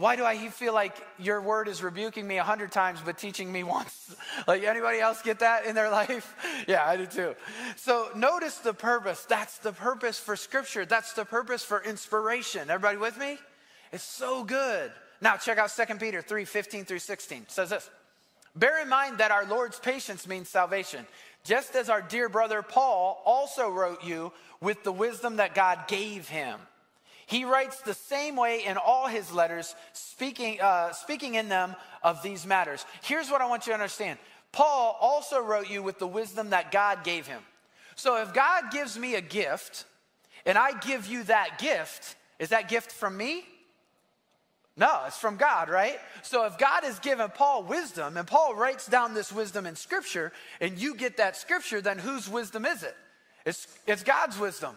Why 0.00 0.16
do 0.16 0.24
I 0.24 0.48
feel 0.48 0.72
like 0.72 0.96
your 1.18 1.42
word 1.42 1.68
is 1.68 1.82
rebuking 1.82 2.26
me 2.26 2.38
a 2.38 2.42
hundred 2.42 2.72
times 2.72 3.00
but 3.04 3.18
teaching 3.18 3.52
me 3.52 3.62
once? 3.78 4.16
like 4.46 4.64
anybody 4.64 4.98
else 4.98 5.20
get 5.20 5.40
that 5.40 5.66
in 5.66 5.74
their 5.74 5.90
life? 6.00 6.34
yeah, 6.66 6.88
I 6.88 6.96
do 6.96 7.04
too. 7.04 7.34
So 7.76 8.08
notice 8.16 8.56
the 8.56 8.72
purpose. 8.72 9.26
That's 9.26 9.58
the 9.58 9.72
purpose 9.72 10.18
for 10.18 10.36
scripture. 10.36 10.86
That's 10.86 11.12
the 11.12 11.26
purpose 11.26 11.62
for 11.62 11.84
inspiration. 11.84 12.70
Everybody 12.70 12.96
with 12.96 13.18
me? 13.18 13.36
It's 13.92 14.02
so 14.02 14.42
good. 14.42 14.90
Now 15.20 15.36
check 15.36 15.58
out 15.58 15.70
2 15.70 15.96
Peter 15.96 16.22
3, 16.22 16.46
15 16.46 16.86
through 16.86 17.00
16. 17.00 17.42
It 17.42 17.50
says 17.50 17.68
this. 17.68 17.90
Bear 18.56 18.80
in 18.80 18.88
mind 18.88 19.18
that 19.18 19.30
our 19.30 19.44
Lord's 19.44 19.78
patience 19.78 20.26
means 20.26 20.48
salvation. 20.48 21.06
Just 21.44 21.76
as 21.76 21.90
our 21.90 22.00
dear 22.00 22.30
brother 22.30 22.62
Paul 22.62 23.22
also 23.26 23.68
wrote 23.68 24.02
you 24.02 24.32
with 24.62 24.82
the 24.82 24.92
wisdom 24.92 25.36
that 25.36 25.54
God 25.54 25.88
gave 25.88 26.26
him. 26.26 26.58
He 27.30 27.44
writes 27.44 27.80
the 27.82 27.94
same 27.94 28.34
way 28.34 28.64
in 28.64 28.76
all 28.76 29.06
his 29.06 29.30
letters, 29.30 29.76
speaking, 29.92 30.60
uh, 30.60 30.90
speaking 30.90 31.36
in 31.36 31.48
them 31.48 31.76
of 32.02 32.24
these 32.24 32.44
matters. 32.44 32.84
Here's 33.04 33.30
what 33.30 33.40
I 33.40 33.48
want 33.48 33.68
you 33.68 33.70
to 33.70 33.74
understand 33.74 34.18
Paul 34.50 34.98
also 35.00 35.40
wrote 35.40 35.70
you 35.70 35.80
with 35.80 36.00
the 36.00 36.08
wisdom 36.08 36.50
that 36.50 36.72
God 36.72 37.04
gave 37.04 37.28
him. 37.28 37.40
So 37.94 38.20
if 38.20 38.34
God 38.34 38.72
gives 38.72 38.98
me 38.98 39.14
a 39.14 39.20
gift 39.20 39.84
and 40.44 40.58
I 40.58 40.76
give 40.80 41.06
you 41.06 41.22
that 41.24 41.60
gift, 41.60 42.16
is 42.40 42.48
that 42.48 42.68
gift 42.68 42.90
from 42.90 43.16
me? 43.16 43.44
No, 44.76 45.02
it's 45.06 45.16
from 45.16 45.36
God, 45.36 45.68
right? 45.68 46.00
So 46.22 46.46
if 46.46 46.58
God 46.58 46.82
has 46.82 46.98
given 46.98 47.30
Paul 47.30 47.62
wisdom 47.62 48.16
and 48.16 48.26
Paul 48.26 48.56
writes 48.56 48.88
down 48.88 49.14
this 49.14 49.30
wisdom 49.30 49.66
in 49.66 49.76
scripture 49.76 50.32
and 50.60 50.76
you 50.76 50.96
get 50.96 51.18
that 51.18 51.36
scripture, 51.36 51.80
then 51.80 51.98
whose 51.98 52.28
wisdom 52.28 52.66
is 52.66 52.82
it? 52.82 52.96
It's, 53.46 53.68
it's 53.86 54.02
God's 54.02 54.36
wisdom. 54.36 54.76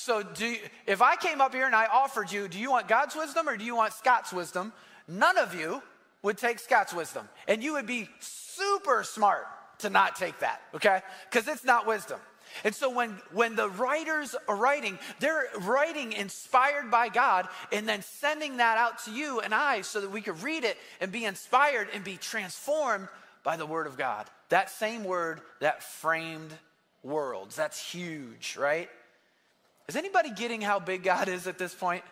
So, 0.00 0.24
you, 0.38 0.56
if 0.86 1.02
I 1.02 1.16
came 1.16 1.42
up 1.42 1.52
here 1.52 1.66
and 1.66 1.74
I 1.74 1.84
offered 1.84 2.32
you, 2.32 2.48
do 2.48 2.58
you 2.58 2.70
want 2.70 2.88
God's 2.88 3.14
wisdom 3.14 3.46
or 3.46 3.58
do 3.58 3.64
you 3.64 3.76
want 3.76 3.92
Scott's 3.92 4.32
wisdom? 4.32 4.72
None 5.06 5.36
of 5.36 5.54
you 5.54 5.82
would 6.22 6.38
take 6.38 6.58
Scott's 6.58 6.94
wisdom. 6.94 7.28
And 7.46 7.62
you 7.62 7.74
would 7.74 7.86
be 7.86 8.08
super 8.18 9.04
smart 9.04 9.46
to 9.80 9.90
not 9.90 10.16
take 10.16 10.38
that, 10.40 10.62
okay? 10.74 11.02
Because 11.30 11.48
it's 11.48 11.64
not 11.64 11.86
wisdom. 11.86 12.18
And 12.64 12.74
so 12.74 12.90
when, 12.90 13.10
when 13.32 13.56
the 13.56 13.68
writers 13.68 14.34
are 14.48 14.56
writing, 14.56 14.98
they're 15.20 15.48
writing 15.60 16.12
inspired 16.12 16.90
by 16.90 17.10
God 17.10 17.46
and 17.70 17.86
then 17.86 18.00
sending 18.00 18.56
that 18.56 18.78
out 18.78 19.04
to 19.04 19.12
you 19.12 19.40
and 19.40 19.54
I 19.54 19.82
so 19.82 20.00
that 20.00 20.10
we 20.10 20.22
could 20.22 20.42
read 20.42 20.64
it 20.64 20.78
and 21.02 21.12
be 21.12 21.26
inspired 21.26 21.88
and 21.92 22.02
be 22.02 22.16
transformed 22.16 23.08
by 23.44 23.58
the 23.58 23.66
Word 23.66 23.86
of 23.86 23.98
God. 23.98 24.26
That 24.48 24.70
same 24.70 25.04
Word 25.04 25.42
that 25.60 25.82
framed 25.82 26.52
worlds. 27.02 27.54
That's 27.54 27.78
huge, 27.78 28.56
right? 28.58 28.88
Is 29.90 29.96
anybody 29.96 30.30
getting 30.30 30.60
how 30.60 30.78
big 30.78 31.02
God 31.02 31.26
is 31.26 31.48
at 31.48 31.58
this 31.58 31.74
point? 31.74 32.04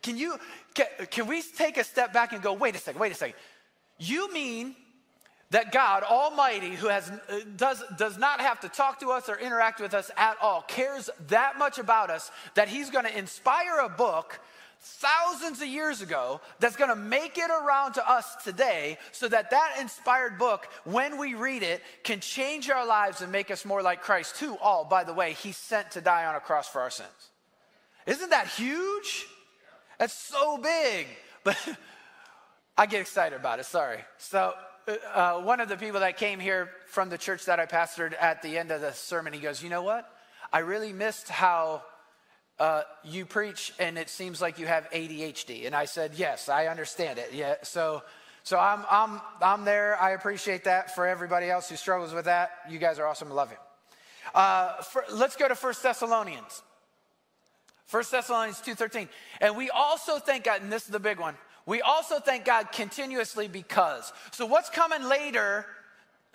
Can 0.00 0.16
you 0.16 0.38
can, 0.74 0.86
can 1.10 1.26
we 1.26 1.42
take 1.42 1.76
a 1.76 1.82
step 1.82 2.12
back 2.12 2.32
and 2.32 2.40
go, 2.40 2.52
wait 2.52 2.76
a 2.76 2.78
second, 2.78 3.00
wait 3.00 3.10
a 3.10 3.16
second. 3.16 3.34
You 3.98 4.32
mean 4.32 4.76
that 5.50 5.72
God 5.72 6.04
Almighty, 6.04 6.76
who 6.76 6.86
has 6.86 7.10
uh, 7.10 7.40
does 7.56 7.82
does 7.98 8.16
not 8.16 8.40
have 8.40 8.60
to 8.60 8.68
talk 8.68 9.00
to 9.00 9.10
us 9.10 9.28
or 9.28 9.40
interact 9.40 9.80
with 9.80 9.92
us 9.92 10.08
at 10.16 10.36
all, 10.40 10.62
cares 10.68 11.10
that 11.26 11.58
much 11.58 11.78
about 11.78 12.10
us 12.10 12.30
that 12.54 12.68
He's 12.68 12.90
going 12.90 13.06
to 13.06 13.18
inspire 13.18 13.80
a 13.80 13.88
book 13.88 14.38
thousands 14.80 15.60
of 15.60 15.68
years 15.68 16.00
ago 16.00 16.40
that's 16.60 16.76
going 16.76 16.90
to 16.90 16.96
make 16.96 17.38
it 17.38 17.50
around 17.50 17.94
to 17.94 18.10
us 18.10 18.36
today 18.44 18.96
so 19.12 19.28
that 19.28 19.50
that 19.50 19.76
inspired 19.80 20.38
book 20.38 20.68
when 20.84 21.18
we 21.18 21.34
read 21.34 21.62
it 21.62 21.82
can 22.04 22.20
change 22.20 22.70
our 22.70 22.86
lives 22.86 23.20
and 23.20 23.32
make 23.32 23.50
us 23.50 23.64
more 23.64 23.82
like 23.82 24.00
christ 24.00 24.38
who 24.38 24.56
all 24.58 24.84
by 24.84 25.02
the 25.04 25.12
way 25.12 25.32
he 25.32 25.52
sent 25.52 25.90
to 25.90 26.00
die 26.00 26.24
on 26.24 26.34
a 26.34 26.40
cross 26.40 26.68
for 26.68 26.80
our 26.80 26.90
sins. 26.90 27.08
Isn't 28.06 28.30
that 28.30 28.46
huge? 28.48 29.26
That's 29.98 30.14
so 30.14 30.58
big. 30.58 31.06
But 31.44 31.56
i 32.76 32.86
get 32.86 33.00
excited 33.00 33.36
about 33.36 33.60
it 33.60 33.66
sorry. 33.66 34.00
So 34.18 34.52
uh, 35.14 35.40
one 35.40 35.60
of 35.60 35.68
the 35.68 35.76
people 35.76 36.00
that 36.00 36.16
came 36.16 36.40
here 36.40 36.70
from 36.86 37.08
the 37.08 37.18
church 37.18 37.44
that 37.44 37.60
i 37.60 37.66
pastored 37.66 38.14
at 38.20 38.42
the 38.42 38.58
end 38.58 38.70
of 38.72 38.80
the 38.80 38.92
sermon 38.92 39.32
he 39.32 39.40
goes 39.40 39.62
you 39.62 39.70
know 39.70 39.82
what? 39.82 40.10
I 40.52 40.60
really 40.60 40.92
missed 40.92 41.28
how 41.28 41.82
uh, 42.58 42.82
you 43.04 43.26
preach 43.26 43.72
and 43.78 43.98
it 43.98 44.08
seems 44.08 44.40
like 44.40 44.58
you 44.58 44.66
have 44.66 44.90
ADHD. 44.90 45.66
And 45.66 45.74
I 45.74 45.84
said, 45.84 46.12
yes, 46.16 46.48
I 46.48 46.66
understand 46.66 47.18
it. 47.18 47.30
Yeah. 47.32 47.56
So, 47.62 48.02
so 48.42 48.58
I'm, 48.58 48.84
I'm, 48.90 49.20
I'm 49.42 49.64
there. 49.64 50.00
I 50.00 50.10
appreciate 50.10 50.64
that 50.64 50.94
for 50.94 51.06
everybody 51.06 51.50
else 51.50 51.68
who 51.68 51.76
struggles 51.76 52.12
with 52.12 52.26
that. 52.26 52.50
You 52.70 52.78
guys 52.78 52.98
are 52.98 53.06
awesome. 53.06 53.30
I 53.30 53.34
love 53.34 53.50
you. 53.50 53.58
Uh, 54.34 54.82
for, 54.82 55.04
let's 55.12 55.36
go 55.36 55.48
to 55.48 55.54
First 55.54 55.82
Thessalonians. 55.82 56.62
First 57.86 58.10
Thessalonians 58.10 58.60
2.13. 58.60 59.08
And 59.40 59.56
we 59.56 59.70
also 59.70 60.18
thank 60.18 60.44
God, 60.44 60.62
and 60.62 60.72
this 60.72 60.84
is 60.84 60.90
the 60.90 61.00
big 61.00 61.20
one, 61.20 61.34
we 61.66 61.82
also 61.82 62.20
thank 62.20 62.44
God 62.44 62.72
continuously 62.72 63.48
because. 63.48 64.12
So 64.30 64.46
what's 64.46 64.70
coming 64.70 65.02
later 65.02 65.66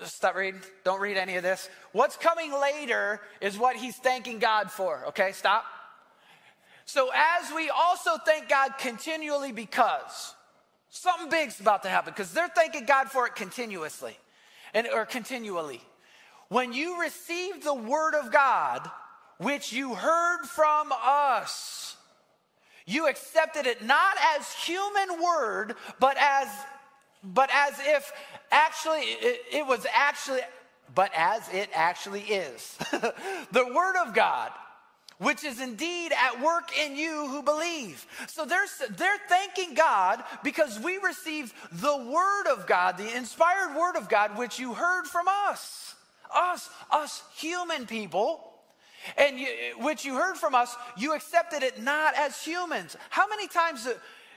stop 0.06 0.36
reading. 0.36 0.62
Don't 0.84 1.00
read 1.00 1.18
any 1.18 1.36
of 1.36 1.44
this. 1.44 1.70
What's 1.92 2.18
coming 2.18 2.52
later 2.52 3.22
is 3.40 3.58
what 3.58 3.76
he's 3.76 3.96
thanking 3.96 4.40
God 4.40 4.72
for. 4.72 5.06
Okay, 5.10 5.32
stop. 5.32 5.66
So, 6.94 7.10
as 7.16 7.54
we 7.56 7.70
also 7.70 8.18
thank 8.18 8.50
God 8.50 8.72
continually 8.78 9.54
because 9.54 10.36
something 10.90 11.30
big's 11.30 11.58
about 11.62 11.84
to 11.84 11.90
happen, 11.90 12.12
because 12.12 12.34
they're 12.34 12.50
thanking 12.50 12.84
God 12.84 13.10
for 13.10 13.26
it 13.28 13.36
continuously 13.36 14.18
and 14.74 14.86
or 14.94 15.06
continually. 15.06 15.80
When 16.50 16.74
you 16.74 17.00
received 17.00 17.64
the 17.64 17.74
word 17.74 18.14
of 18.14 18.30
God, 18.30 18.92
which 19.38 19.72
you 19.72 19.96
heard 19.96 20.44
from 20.44 20.92
us, 21.02 21.96
you 22.86 23.08
accepted 23.08 23.68
it 23.68 23.82
not 23.82 24.18
as 24.38 24.52
human 24.52 25.24
word, 25.24 25.76
but 26.02 26.18
as 26.20 26.50
but 27.24 27.50
as 27.54 27.74
if 27.80 28.12
actually 28.52 29.00
it, 29.00 29.42
it 29.50 29.66
was 29.66 29.88
actually 29.94 30.42
but 30.94 31.10
as 31.16 31.48
it 31.54 31.70
actually 31.74 32.24
is. 32.24 32.76
the 32.92 33.66
word 33.74 33.96
of 34.06 34.14
God 34.14 34.52
which 35.22 35.44
is 35.44 35.62
indeed 35.62 36.12
at 36.12 36.42
work 36.42 36.76
in 36.80 36.96
you 36.96 37.28
who 37.28 37.44
believe. 37.44 38.06
So 38.28 38.44
they're, 38.44 38.66
they're 38.98 39.20
thanking 39.30 39.76
God 39.76 40.24
because 40.44 40.80
we 40.80 40.98
received 40.98 41.54
the 41.72 41.96
Word 41.96 42.48
of 42.52 42.66
God, 42.66 42.98
the 42.98 43.16
inspired 43.16 43.76
Word 43.76 43.98
of 43.98 44.10
God, 44.10 44.36
which 44.36 44.58
you 44.58 44.74
heard 44.74 45.06
from 45.06 45.28
us. 45.28 45.94
Us, 46.34 46.70
us 46.90 47.22
human 47.36 47.86
people. 47.86 48.52
And 49.16 49.40
you, 49.40 49.48
which 49.80 50.06
you 50.06 50.16
heard 50.16 50.38
from 50.38 50.56
us, 50.56 50.76
you 50.98 51.14
accepted 51.14 51.62
it 51.62 51.82
not 51.82 52.16
as 52.16 52.42
humans. 52.44 52.98
How 53.12 53.28
many 53.28 53.48
times 53.48 53.86
uh, 53.86 53.94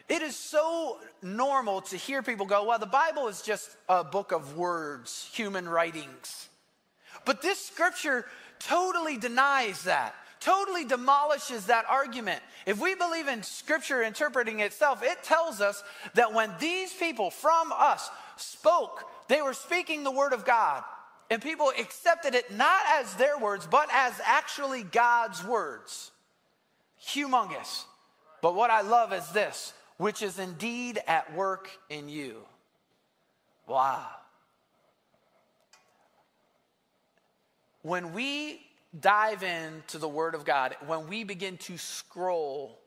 it 0.09 0.21
is 0.21 0.37
so 0.37 0.99
normal 1.23 1.81
to 1.83 1.97
hear 1.97 2.23
people 2.23 2.45
go, 2.45 2.65
well, 2.65 2.79
the 2.79 2.87
Bible 2.87 3.29
is 3.29 3.41
just 3.41 3.75
a 3.89 4.05
book 4.05 4.33
of 4.33 4.57
words, 4.57 5.31
human 5.33 5.67
writings. 5.67 6.49
But 7.25 7.41
this 7.41 7.59
scripture 7.65 8.27
totally 8.59 9.17
denies 9.17 9.85
that 9.85 10.15
totally 10.45 10.85
demolishes 10.85 11.67
that 11.67 11.87
argument. 11.89 12.43
If 12.67 12.81
we 12.81 12.95
believe 12.95 13.29
in 13.29 13.43
scripture 13.43 14.03
interpreting 14.03 14.61
itself, 14.61 15.03
it 15.03 15.23
tells 15.23 15.61
us 15.61 15.83
that 16.15 16.35
when 16.35 16.53
these 16.61 16.93
people 16.93 17.31
from 17.31 17.73
us 17.73 18.11
spoke, 18.37 19.05
they 19.29 19.41
were 19.41 19.55
speaking 19.55 20.05
the 20.05 20.11
word 20.11 20.35
of 20.35 20.45
God. 20.45 20.85
And 21.31 21.41
people 21.41 21.73
accepted 21.79 22.35
it 22.35 22.55
not 22.55 22.83
as 22.93 23.15
their 23.15 23.39
words, 23.39 23.67
but 23.67 23.89
as 23.91 24.13
actually 24.25 24.83
God's 24.83 25.43
words. 25.43 26.13
Humongous. 27.09 27.85
But 28.43 28.55
what 28.55 28.71
I 28.71 28.83
love 28.83 29.15
is 29.15 29.27
this, 29.31 29.73
which 29.97 30.21
is 30.21 30.39
indeed 30.39 31.01
at 31.07 31.35
work 31.35 31.71
in 31.89 32.11
you. 32.11 32.37
Wow. 33.67 34.07
When 37.81 38.13
we 38.13 38.61
dive 38.99 39.43
into 39.43 39.99
the 39.99 40.09
Word 40.09 40.35
of 40.35 40.45
God, 40.45 40.77
when 40.87 41.09
we 41.09 41.25
begin 41.25 41.57
to 41.59 41.79
scroll 41.79 42.79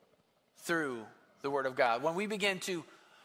through 0.59 0.99
the 1.41 1.49
Word 1.49 1.65
of 1.65 1.75
God, 1.75 2.03
when 2.03 2.15
we 2.15 2.27
begin 2.27 2.59
to, 2.61 2.83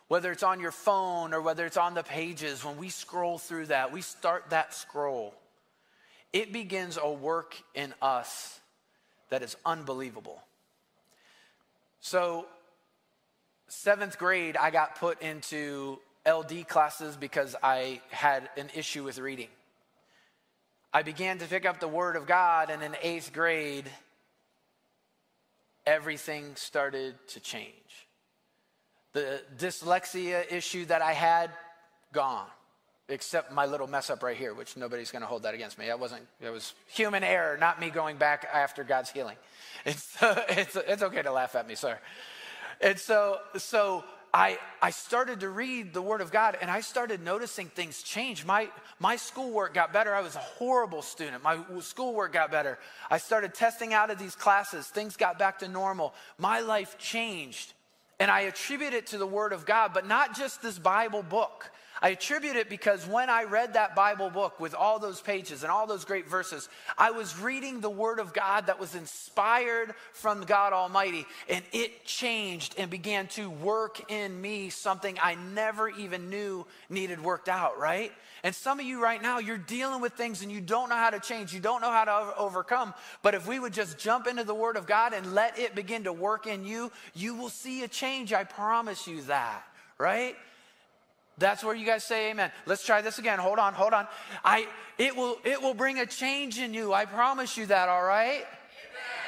whether 0.08 0.32
it's 0.32 0.42
on 0.42 0.60
your 0.60 0.72
phone 0.72 1.32
or 1.32 1.40
whether 1.40 1.64
it's 1.64 1.76
on 1.76 1.94
the 1.94 2.02
pages, 2.02 2.64
when 2.64 2.76
we 2.76 2.88
scroll 2.88 3.38
through 3.38 3.66
that, 3.66 3.92
we 3.92 4.00
start 4.00 4.50
that 4.50 4.74
scroll, 4.74 5.34
it 6.32 6.52
begins 6.52 6.98
a 7.00 7.10
work 7.10 7.56
in 7.74 7.94
us 8.02 8.60
that 9.30 9.42
is 9.42 9.56
unbelievable. 9.64 10.42
So, 12.00 12.46
seventh 13.68 14.18
grade, 14.18 14.56
I 14.56 14.70
got 14.70 14.96
put 14.96 15.22
into 15.22 15.98
LD 16.26 16.68
classes 16.68 17.16
because 17.16 17.54
I 17.62 18.00
had 18.10 18.48
an 18.56 18.70
issue 18.74 19.04
with 19.04 19.18
reading. 19.18 19.48
I 20.94 21.02
began 21.02 21.38
to 21.38 21.46
pick 21.46 21.64
up 21.64 21.80
the 21.80 21.88
Word 21.88 22.16
of 22.16 22.26
God, 22.26 22.68
and 22.70 22.82
in 22.82 22.94
eighth 23.02 23.32
grade, 23.32 23.90
everything 25.86 26.54
started 26.54 27.14
to 27.28 27.40
change. 27.40 27.72
The 29.12 29.42
dyslexia 29.58 30.50
issue 30.52 30.84
that 30.86 31.00
I 31.00 31.12
had, 31.12 31.50
gone. 32.12 32.46
Except 33.08 33.52
my 33.52 33.66
little 33.66 33.86
mess 33.86 34.10
up 34.10 34.22
right 34.22 34.36
here, 34.36 34.54
which 34.54 34.76
nobody's 34.76 35.10
going 35.10 35.22
to 35.22 35.26
hold 35.26 35.42
that 35.42 35.54
against 35.54 35.78
me. 35.78 35.86
That 35.86 35.98
wasn't, 35.98 36.22
it 36.40 36.50
was 36.50 36.74
human 36.86 37.24
error, 37.24 37.56
not 37.58 37.80
me 37.80 37.90
going 37.90 38.16
back 38.16 38.46
after 38.52 38.84
God's 38.84 39.10
healing. 39.10 39.36
It's, 39.84 40.16
it's, 40.22 40.76
it's 40.76 41.02
okay 41.02 41.22
to 41.22 41.32
laugh 41.32 41.54
at 41.54 41.66
me, 41.66 41.74
sir. 41.74 41.98
And 42.80 42.98
so, 42.98 43.38
so 43.56 44.04
I, 44.34 44.58
I 44.80 44.90
started 44.90 45.40
to 45.40 45.50
read 45.50 45.92
the 45.92 46.00
Word 46.00 46.22
of 46.22 46.32
God 46.32 46.56
and 46.62 46.70
I 46.70 46.80
started 46.80 47.22
noticing 47.22 47.68
things 47.68 48.02
change. 48.02 48.46
My, 48.46 48.70
my 48.98 49.16
schoolwork 49.16 49.74
got 49.74 49.92
better. 49.92 50.14
I 50.14 50.22
was 50.22 50.36
a 50.36 50.40
horrible 50.40 51.02
student. 51.02 51.42
My 51.42 51.58
schoolwork 51.80 52.32
got 52.32 52.50
better. 52.50 52.78
I 53.10 53.18
started 53.18 53.52
testing 53.52 53.92
out 53.92 54.10
of 54.10 54.18
these 54.18 54.34
classes. 54.34 54.86
Things 54.86 55.16
got 55.16 55.38
back 55.38 55.58
to 55.58 55.68
normal. 55.68 56.14
My 56.38 56.60
life 56.60 56.96
changed. 56.98 57.74
And 58.18 58.30
I 58.30 58.42
attribute 58.42 58.94
it 58.94 59.08
to 59.08 59.18
the 59.18 59.26
Word 59.26 59.52
of 59.52 59.66
God, 59.66 59.92
but 59.92 60.06
not 60.06 60.34
just 60.34 60.62
this 60.62 60.78
Bible 60.78 61.22
book. 61.22 61.70
I 62.02 62.08
attribute 62.08 62.56
it 62.56 62.68
because 62.68 63.06
when 63.06 63.30
I 63.30 63.44
read 63.44 63.74
that 63.74 63.94
Bible 63.94 64.28
book 64.28 64.58
with 64.58 64.74
all 64.74 64.98
those 64.98 65.20
pages 65.20 65.62
and 65.62 65.70
all 65.70 65.86
those 65.86 66.04
great 66.04 66.28
verses, 66.28 66.68
I 66.98 67.12
was 67.12 67.38
reading 67.38 67.80
the 67.80 67.88
Word 67.88 68.18
of 68.18 68.32
God 68.32 68.66
that 68.66 68.80
was 68.80 68.96
inspired 68.96 69.94
from 70.12 70.42
God 70.42 70.72
Almighty, 70.72 71.24
and 71.48 71.62
it 71.72 72.04
changed 72.04 72.74
and 72.76 72.90
began 72.90 73.28
to 73.28 73.48
work 73.48 74.10
in 74.10 74.40
me 74.40 74.68
something 74.68 75.16
I 75.22 75.36
never 75.36 75.88
even 75.88 76.28
knew 76.28 76.66
needed 76.90 77.22
worked 77.22 77.48
out, 77.48 77.78
right? 77.78 78.10
And 78.42 78.52
some 78.52 78.80
of 78.80 78.86
you 78.86 79.00
right 79.00 79.22
now, 79.22 79.38
you're 79.38 79.56
dealing 79.56 80.00
with 80.00 80.14
things 80.14 80.42
and 80.42 80.50
you 80.50 80.60
don't 80.60 80.88
know 80.88 80.96
how 80.96 81.10
to 81.10 81.20
change, 81.20 81.54
you 81.54 81.60
don't 81.60 81.82
know 81.82 81.92
how 81.92 82.04
to 82.04 82.36
overcome. 82.36 82.94
But 83.22 83.36
if 83.36 83.46
we 83.46 83.60
would 83.60 83.72
just 83.72 83.96
jump 83.96 84.26
into 84.26 84.42
the 84.42 84.54
Word 84.54 84.76
of 84.76 84.88
God 84.88 85.12
and 85.12 85.34
let 85.34 85.56
it 85.56 85.76
begin 85.76 86.02
to 86.04 86.12
work 86.12 86.48
in 86.48 86.64
you, 86.64 86.90
you 87.14 87.36
will 87.36 87.48
see 87.48 87.84
a 87.84 87.88
change. 87.88 88.32
I 88.32 88.42
promise 88.42 89.06
you 89.06 89.22
that, 89.22 89.62
right? 89.98 90.34
That's 91.38 91.64
where 91.64 91.74
you 91.74 91.86
guys 91.86 92.04
say 92.04 92.30
amen. 92.30 92.52
Let's 92.66 92.84
try 92.84 93.00
this 93.00 93.18
again. 93.18 93.38
Hold 93.38 93.58
on, 93.58 93.74
hold 93.74 93.92
on. 93.92 94.06
I 94.44 94.66
it 94.98 95.16
will 95.16 95.38
it 95.44 95.60
will 95.62 95.74
bring 95.74 95.98
a 95.98 96.06
change 96.06 96.58
in 96.58 96.74
you. 96.74 96.92
I 96.92 97.06
promise 97.06 97.56
you 97.56 97.66
that, 97.66 97.88
all 97.88 98.04
right? 98.04 98.44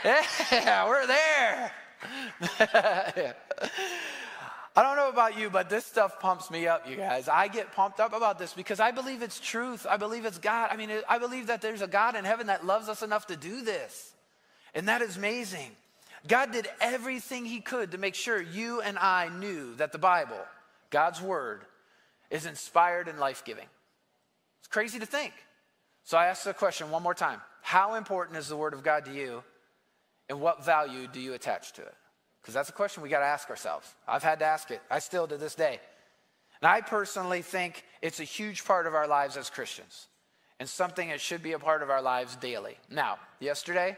Amen. 0.05 0.25
Yeah, 0.53 0.89
we're 0.89 1.07
there. 1.07 1.73
I 4.77 4.83
don't 4.83 4.97
know 4.97 5.09
about 5.09 5.39
you, 5.39 5.51
but 5.51 5.71
this 5.71 5.87
stuff 5.87 6.19
pumps 6.19 6.51
me 6.51 6.67
up, 6.67 6.89
you 6.89 6.97
guys. 6.97 7.29
I 7.29 7.47
get 7.47 7.73
pumped 7.73 8.01
up 8.01 8.13
about 8.13 8.41
this 8.41 8.53
because 8.53 8.81
I 8.81 8.91
believe 8.91 9.23
it's 9.23 9.39
truth. 9.39 9.87
I 9.89 9.97
believe 9.97 10.25
it's 10.25 10.39
God. 10.39 10.71
I 10.73 10.77
mean, 10.77 10.91
I 11.09 11.19
believe 11.19 11.47
that 11.47 11.63
there's 11.63 11.81
a 11.81 11.87
God 11.87 12.17
in 12.17 12.25
heaven 12.25 12.49
that 12.49 12.67
loves 12.67 12.89
us 12.89 13.03
enough 13.03 13.29
to 13.29 13.37
do 13.37 13.63
this. 13.63 14.13
And 14.75 14.89
that 14.89 15.01
is 15.01 15.17
amazing. 15.17 15.71
God 16.27 16.51
did 16.51 16.67
everything 16.81 17.45
he 17.45 17.61
could 17.61 17.93
to 17.93 17.99
make 17.99 18.17
sure 18.17 18.41
you 18.41 18.81
and 18.81 18.99
I 18.99 19.29
knew 19.29 19.77
that 19.77 19.93
the 19.93 19.99
Bible, 19.99 20.41
God's 20.91 21.23
word, 21.23 21.61
is 22.31 22.47
inspired 22.47 23.09
and 23.09 23.19
life 23.19 23.45
giving. 23.45 23.67
It's 24.61 24.69
crazy 24.69 24.99
to 24.99 25.07
think. 25.07 25.33
So 26.05 26.19
I 26.19 26.27
ask 26.27 26.45
the 26.45 26.55
question 26.55 26.91
one 26.91 27.03
more 27.03 27.15
time 27.15 27.41
How 27.63 27.95
important 27.95 28.39
is 28.39 28.49
the 28.49 28.57
Word 28.57 28.75
of 28.75 28.83
God 28.83 29.05
to 29.07 29.13
you, 29.13 29.43
and 30.29 30.41
what 30.41 30.65
value 30.65 31.07
do 31.07 31.21
you 31.21 31.35
attach 31.35 31.73
to 31.75 31.83
it? 31.83 31.95
Because 32.41 32.55
that's 32.55 32.69
a 32.69 32.73
question 32.73 33.03
we 33.03 33.09
got 33.09 33.21
to 33.21 33.27
ask 33.27 33.49
ourselves. 33.49 33.93
I've 34.07 34.23
had 34.23 34.41
to 34.41 34.45
ask 34.45 34.71
it, 34.71 34.83
I 34.91 34.99
still 34.99 35.27
to 35.27 35.39
this 35.39 35.55
day. 35.55 35.81
And 36.61 36.71
I 36.71 36.83
personally 36.83 37.43
think 37.43 37.85
it's 38.03 38.21
a 38.21 38.25
huge 38.25 38.65
part 38.65 38.87
of 38.87 38.95
our 38.95 39.09
lives 39.09 39.37
as 39.37 39.51
Christians 39.51 40.09
and 40.61 40.69
something 40.69 41.09
that 41.09 41.21
should 41.21 41.43
be 41.43 41.53
a 41.53 41.59
part 41.59 41.83
of 41.83 41.91
our 41.91 42.03
lives 42.03 42.37
daily. 42.37 42.77
Now, 42.91 43.19
yesterday, 43.41 43.97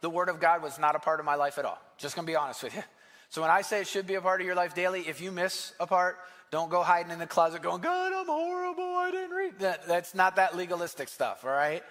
the 0.00 0.10
Word 0.10 0.28
of 0.28 0.40
God 0.40 0.62
was 0.62 0.78
not 0.78 0.94
a 0.94 0.98
part 1.00 1.20
of 1.20 1.26
my 1.26 1.34
life 1.34 1.58
at 1.58 1.64
all. 1.64 1.80
Just 1.96 2.14
gonna 2.14 2.26
be 2.26 2.36
honest 2.36 2.62
with 2.62 2.74
you. 2.74 2.82
So 3.30 3.42
when 3.42 3.50
I 3.50 3.60
say 3.60 3.82
it 3.82 3.86
should 3.86 4.06
be 4.06 4.14
a 4.14 4.22
part 4.22 4.40
of 4.40 4.46
your 4.46 4.56
life 4.56 4.74
daily, 4.74 5.06
if 5.06 5.20
you 5.20 5.30
miss 5.30 5.74
a 5.78 5.86
part, 5.86 6.16
don't 6.50 6.70
go 6.70 6.82
hiding 6.82 7.12
in 7.12 7.18
the 7.18 7.26
closet 7.26 7.62
going, 7.62 7.82
God, 7.82 8.12
I'm 8.12 8.26
horrible. 8.26 8.82
I 8.82 9.10
didn't 9.10 9.36
read 9.36 9.58
that. 9.60 9.86
That's 9.86 10.14
not 10.14 10.36
that 10.36 10.56
legalistic 10.56 11.08
stuff, 11.08 11.44
all 11.44 11.50
right? 11.50 11.82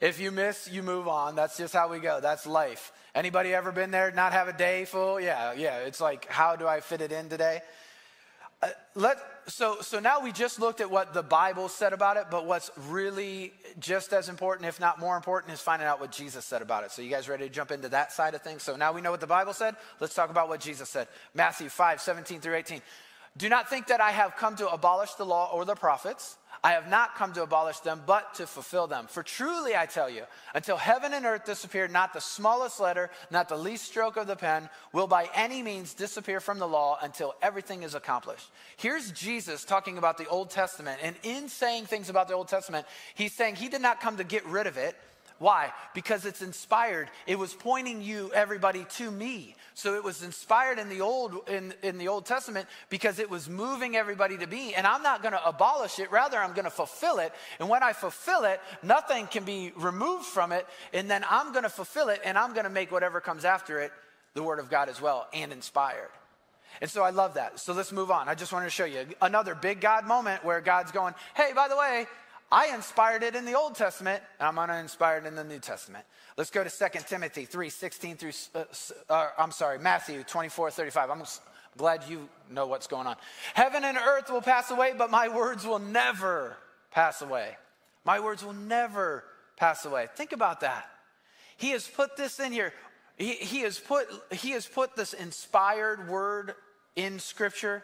If 0.00 0.20
you 0.20 0.30
miss, 0.30 0.68
you 0.70 0.82
move 0.82 1.08
on. 1.08 1.34
That's 1.34 1.56
just 1.56 1.74
how 1.74 1.88
we 1.88 1.98
go. 1.98 2.20
That's 2.20 2.46
life. 2.46 2.92
Anybody 3.14 3.52
ever 3.52 3.72
been 3.72 3.90
there, 3.90 4.12
not 4.12 4.32
have 4.32 4.48
a 4.48 4.52
day 4.52 4.84
full? 4.84 5.20
Yeah, 5.20 5.52
yeah. 5.52 5.78
It's 5.78 6.00
like, 6.00 6.26
how 6.28 6.56
do 6.56 6.66
I 6.68 6.80
fit 6.80 7.00
it 7.00 7.10
in 7.10 7.28
today? 7.28 7.60
Uh, 8.62 8.68
let, 8.94 9.18
so, 9.46 9.78
so 9.82 10.00
now 10.00 10.20
we 10.20 10.32
just 10.32 10.58
looked 10.58 10.80
at 10.80 10.90
what 10.90 11.14
the 11.14 11.22
Bible 11.22 11.68
said 11.68 11.92
about 11.92 12.16
it, 12.16 12.24
but 12.30 12.46
what's 12.46 12.70
really 12.88 13.52
just 13.78 14.12
as 14.12 14.28
important, 14.28 14.68
if 14.68 14.80
not 14.80 14.98
more 14.98 15.16
important, 15.16 15.52
is 15.52 15.60
finding 15.60 15.86
out 15.86 16.00
what 16.00 16.10
Jesus 16.10 16.44
said 16.44 16.62
about 16.62 16.84
it. 16.84 16.90
So, 16.90 17.02
you 17.02 17.10
guys 17.10 17.28
ready 17.28 17.46
to 17.46 17.54
jump 17.54 17.70
into 17.70 17.88
that 17.90 18.10
side 18.10 18.34
of 18.34 18.42
things? 18.42 18.64
So, 18.64 18.74
now 18.74 18.92
we 18.92 19.00
know 19.00 19.12
what 19.12 19.20
the 19.20 19.28
Bible 19.28 19.52
said. 19.52 19.76
Let's 20.00 20.14
talk 20.14 20.30
about 20.30 20.48
what 20.48 20.60
Jesus 20.60 20.88
said. 20.88 21.06
Matthew 21.34 21.68
5 21.68 22.00
17 22.00 22.40
through 22.40 22.56
18. 22.56 22.80
Do 23.38 23.48
not 23.48 23.70
think 23.70 23.86
that 23.86 24.00
I 24.00 24.10
have 24.10 24.36
come 24.36 24.56
to 24.56 24.68
abolish 24.68 25.14
the 25.14 25.24
law 25.24 25.50
or 25.52 25.64
the 25.64 25.76
prophets. 25.76 26.36
I 26.64 26.72
have 26.72 26.88
not 26.88 27.14
come 27.14 27.32
to 27.34 27.44
abolish 27.44 27.78
them, 27.80 28.02
but 28.04 28.34
to 28.34 28.46
fulfill 28.48 28.88
them. 28.88 29.06
For 29.08 29.22
truly 29.22 29.76
I 29.76 29.86
tell 29.86 30.10
you, 30.10 30.24
until 30.54 30.76
heaven 30.76 31.12
and 31.12 31.24
earth 31.24 31.44
disappear, 31.44 31.86
not 31.86 32.12
the 32.12 32.20
smallest 32.20 32.80
letter, 32.80 33.10
not 33.30 33.48
the 33.48 33.56
least 33.56 33.84
stroke 33.84 34.16
of 34.16 34.26
the 34.26 34.34
pen 34.34 34.68
will 34.92 35.06
by 35.06 35.28
any 35.34 35.62
means 35.62 35.94
disappear 35.94 36.40
from 36.40 36.58
the 36.58 36.66
law 36.66 36.98
until 37.00 37.36
everything 37.42 37.84
is 37.84 37.94
accomplished. 37.94 38.50
Here's 38.76 39.12
Jesus 39.12 39.64
talking 39.64 39.98
about 39.98 40.18
the 40.18 40.26
Old 40.26 40.50
Testament. 40.50 40.98
And 41.00 41.14
in 41.22 41.48
saying 41.48 41.86
things 41.86 42.10
about 42.10 42.26
the 42.26 42.34
Old 42.34 42.48
Testament, 42.48 42.86
he's 43.14 43.32
saying 43.32 43.54
he 43.54 43.68
did 43.68 43.82
not 43.82 44.00
come 44.00 44.16
to 44.16 44.24
get 44.24 44.44
rid 44.46 44.66
of 44.66 44.76
it. 44.76 44.96
Why? 45.38 45.72
Because 45.94 46.24
it's 46.24 46.42
inspired. 46.42 47.08
It 47.26 47.38
was 47.38 47.54
pointing 47.54 48.02
you, 48.02 48.32
everybody, 48.34 48.84
to 48.96 49.10
me. 49.10 49.54
So 49.74 49.94
it 49.94 50.02
was 50.02 50.24
inspired 50.24 50.80
in 50.80 50.88
the 50.88 51.00
old 51.00 51.48
in, 51.48 51.72
in 51.82 51.98
the 51.98 52.08
Old 52.08 52.26
Testament 52.26 52.66
because 52.88 53.20
it 53.20 53.30
was 53.30 53.48
moving 53.48 53.94
everybody 53.94 54.36
to 54.38 54.48
be. 54.48 54.74
And 54.74 54.84
I'm 54.84 55.02
not 55.02 55.22
going 55.22 55.34
to 55.34 55.48
abolish 55.48 56.00
it. 56.00 56.10
Rather, 56.10 56.38
I'm 56.38 56.54
going 56.54 56.64
to 56.64 56.70
fulfill 56.70 57.18
it. 57.18 57.32
And 57.60 57.68
when 57.68 57.84
I 57.84 57.92
fulfill 57.92 58.44
it, 58.44 58.60
nothing 58.82 59.28
can 59.28 59.44
be 59.44 59.72
removed 59.76 60.24
from 60.24 60.50
it. 60.50 60.66
And 60.92 61.08
then 61.08 61.24
I'm 61.30 61.52
going 61.52 61.62
to 61.62 61.70
fulfill 61.70 62.08
it, 62.08 62.20
and 62.24 62.36
I'm 62.36 62.52
going 62.52 62.64
to 62.64 62.70
make 62.70 62.90
whatever 62.90 63.20
comes 63.20 63.44
after 63.44 63.78
it 63.78 63.92
the 64.34 64.42
Word 64.42 64.58
of 64.58 64.70
God 64.70 64.88
as 64.88 65.00
well 65.00 65.28
and 65.32 65.52
inspired. 65.52 66.10
And 66.80 66.90
so 66.90 67.02
I 67.02 67.10
love 67.10 67.34
that. 67.34 67.58
So 67.58 67.72
let's 67.72 67.92
move 67.92 68.10
on. 68.10 68.28
I 68.28 68.34
just 68.34 68.52
wanted 68.52 68.66
to 68.66 68.70
show 68.70 68.84
you 68.84 69.06
another 69.20 69.54
big 69.54 69.80
God 69.80 70.06
moment 70.06 70.44
where 70.44 70.60
God's 70.60 70.92
going, 70.92 71.14
hey, 71.34 71.52
by 71.54 71.68
the 71.68 71.76
way, 71.76 72.06
I 72.50 72.74
inspired 72.74 73.22
it 73.22 73.34
in 73.34 73.44
the 73.44 73.54
Old 73.54 73.74
Testament, 73.74 74.22
and 74.40 74.48
I'm 74.48 74.54
going 74.54 74.68
to 74.68 74.78
inspire 74.78 75.18
it 75.18 75.26
in 75.26 75.34
the 75.34 75.44
New 75.44 75.58
Testament. 75.58 76.04
Let's 76.36 76.50
go 76.50 76.64
to 76.64 76.70
2 76.70 77.00
Timothy 77.06 77.44
3 77.44 77.68
16 77.68 78.16
through, 78.16 78.32
uh, 78.54 78.64
uh, 79.10 79.28
I'm 79.36 79.50
sorry, 79.50 79.78
Matthew 79.78 80.22
24 80.22 80.70
35. 80.70 81.10
I'm 81.10 81.22
glad 81.76 82.04
you 82.08 82.28
know 82.50 82.66
what's 82.66 82.86
going 82.86 83.06
on. 83.06 83.16
Heaven 83.52 83.84
and 83.84 83.98
earth 83.98 84.30
will 84.30 84.40
pass 84.40 84.70
away, 84.70 84.94
but 84.96 85.10
my 85.10 85.28
words 85.28 85.66
will 85.66 85.78
never 85.78 86.56
pass 86.90 87.20
away. 87.20 87.56
My 88.04 88.20
words 88.20 88.42
will 88.42 88.54
never 88.54 89.24
pass 89.56 89.84
away. 89.84 90.06
Think 90.14 90.32
about 90.32 90.60
that. 90.60 90.88
He 91.58 91.70
has 91.70 91.86
put 91.86 92.16
this 92.16 92.40
in 92.40 92.52
here. 92.52 92.72
He, 93.18 93.34
he, 93.34 93.60
has 93.60 93.78
put, 93.78 94.06
he 94.32 94.52
has 94.52 94.66
put 94.66 94.96
this 94.96 95.12
inspired 95.12 96.08
word 96.08 96.54
in 96.96 97.18
Scripture 97.18 97.82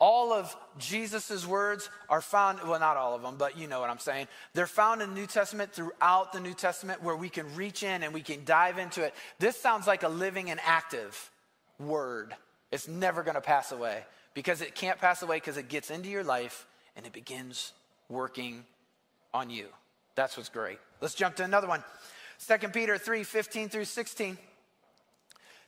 all 0.00 0.32
of 0.32 0.56
Jesus' 0.78 1.46
words 1.46 1.90
are 2.08 2.22
found, 2.22 2.58
well, 2.66 2.80
not 2.80 2.96
all 2.96 3.14
of 3.14 3.22
them, 3.22 3.34
but 3.38 3.58
you 3.58 3.68
know 3.68 3.80
what 3.80 3.90
I'm 3.90 3.98
saying. 3.98 4.28
They're 4.54 4.66
found 4.66 5.02
in 5.02 5.10
the 5.10 5.14
New 5.14 5.26
Testament 5.26 5.72
throughout 5.72 6.32
the 6.32 6.40
New 6.40 6.54
Testament 6.54 7.02
where 7.02 7.14
we 7.14 7.28
can 7.28 7.54
reach 7.54 7.82
in 7.82 8.02
and 8.02 8.14
we 8.14 8.22
can 8.22 8.44
dive 8.46 8.78
into 8.78 9.04
it. 9.04 9.14
This 9.38 9.60
sounds 9.60 9.86
like 9.86 10.02
a 10.02 10.08
living 10.08 10.50
and 10.50 10.58
active 10.64 11.30
word. 11.78 12.34
It's 12.72 12.88
never 12.88 13.22
going 13.22 13.34
to 13.34 13.42
pass 13.42 13.72
away 13.72 14.04
because 14.32 14.62
it 14.62 14.74
can't 14.74 14.98
pass 14.98 15.20
away 15.20 15.36
because 15.36 15.58
it 15.58 15.68
gets 15.68 15.90
into 15.90 16.08
your 16.08 16.24
life 16.24 16.66
and 16.96 17.04
it 17.04 17.12
begins 17.12 17.72
working 18.08 18.64
on 19.34 19.50
you. 19.50 19.66
That's 20.14 20.36
what's 20.36 20.48
great. 20.48 20.78
Let's 21.02 21.14
jump 21.14 21.36
to 21.36 21.44
another 21.44 21.68
one. 21.68 21.84
2 22.48 22.68
Peter 22.68 22.96
3 22.96 23.22
15 23.22 23.68
through 23.68 23.84
16. 23.84 24.38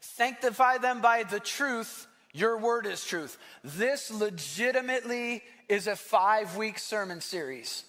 Sanctify 0.00 0.78
them 0.78 1.02
by 1.02 1.22
the 1.22 1.38
truth 1.38 2.06
your 2.32 2.58
word 2.58 2.86
is 2.86 3.04
truth. 3.04 3.38
This 3.62 4.10
legitimately 4.10 5.42
is 5.68 5.86
a 5.86 5.96
five 5.96 6.56
week 6.56 6.78
sermon 6.78 7.20
series. 7.20 7.84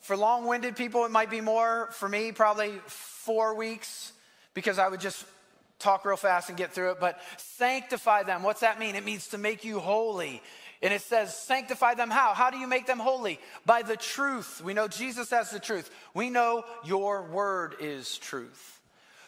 For 0.00 0.16
long 0.16 0.46
winded 0.46 0.76
people, 0.76 1.04
it 1.04 1.10
might 1.10 1.30
be 1.30 1.40
more. 1.40 1.88
For 1.92 2.08
me, 2.08 2.32
probably 2.32 2.80
four 2.86 3.54
weeks 3.56 4.12
because 4.54 4.78
I 4.78 4.88
would 4.88 5.00
just 5.00 5.24
talk 5.78 6.04
real 6.04 6.16
fast 6.16 6.48
and 6.48 6.56
get 6.56 6.72
through 6.72 6.92
it. 6.92 7.00
But 7.00 7.20
sanctify 7.36 8.22
them. 8.22 8.42
What's 8.42 8.60
that 8.60 8.78
mean? 8.78 8.94
It 8.94 9.04
means 9.04 9.28
to 9.28 9.38
make 9.38 9.64
you 9.64 9.80
holy. 9.80 10.42
And 10.80 10.94
it 10.94 11.02
says, 11.02 11.36
sanctify 11.36 11.94
them 11.94 12.10
how? 12.10 12.34
How 12.34 12.50
do 12.50 12.58
you 12.58 12.68
make 12.68 12.86
them 12.86 13.00
holy? 13.00 13.40
By 13.66 13.82
the 13.82 13.96
truth. 13.96 14.62
We 14.62 14.74
know 14.74 14.86
Jesus 14.86 15.30
has 15.30 15.50
the 15.50 15.58
truth. 15.58 15.90
We 16.14 16.30
know 16.30 16.64
your 16.84 17.24
word 17.24 17.74
is 17.80 18.16
truth. 18.18 18.77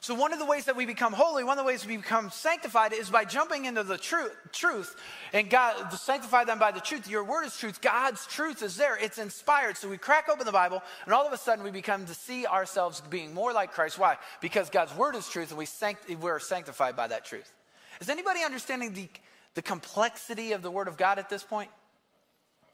So, 0.02 0.14
one 0.14 0.32
of 0.32 0.38
the 0.38 0.46
ways 0.46 0.64
that 0.64 0.76
we 0.76 0.86
become 0.86 1.12
holy, 1.12 1.44
one 1.44 1.58
of 1.58 1.62
the 1.62 1.68
ways 1.68 1.86
we 1.86 1.98
become 1.98 2.30
sanctified 2.30 2.94
is 2.94 3.10
by 3.10 3.26
jumping 3.26 3.66
into 3.66 3.82
the 3.82 3.98
truth. 3.98 4.32
truth. 4.50 4.96
And 5.34 5.50
God, 5.50 5.92
sanctify 5.92 6.44
them 6.44 6.58
by 6.58 6.70
the 6.70 6.80
truth. 6.80 7.06
Your 7.06 7.22
word 7.22 7.44
is 7.44 7.54
truth. 7.58 7.82
God's 7.82 8.26
truth 8.26 8.62
is 8.62 8.76
there. 8.76 8.96
It's 8.96 9.18
inspired. 9.18 9.76
So, 9.76 9.90
we 9.90 9.98
crack 9.98 10.30
open 10.30 10.46
the 10.46 10.52
Bible, 10.52 10.82
and 11.04 11.12
all 11.12 11.26
of 11.26 11.34
a 11.34 11.36
sudden 11.36 11.62
we 11.62 11.70
become 11.70 12.06
to 12.06 12.14
see 12.14 12.46
ourselves 12.46 13.02
being 13.10 13.34
more 13.34 13.52
like 13.52 13.72
Christ. 13.72 13.98
Why? 13.98 14.16
Because 14.40 14.70
God's 14.70 14.96
word 14.96 15.16
is 15.16 15.28
truth, 15.28 15.50
and 15.50 15.58
we 15.58 15.66
sanct- 15.66 16.08
we're 16.18 16.38
sanctified 16.38 16.96
by 16.96 17.08
that 17.08 17.26
truth. 17.26 17.52
Is 18.00 18.08
anybody 18.08 18.42
understanding 18.42 18.94
the, 18.94 19.08
the 19.52 19.62
complexity 19.62 20.52
of 20.52 20.62
the 20.62 20.70
word 20.70 20.88
of 20.88 20.96
God 20.96 21.18
at 21.18 21.28
this 21.28 21.42
point? 21.42 21.68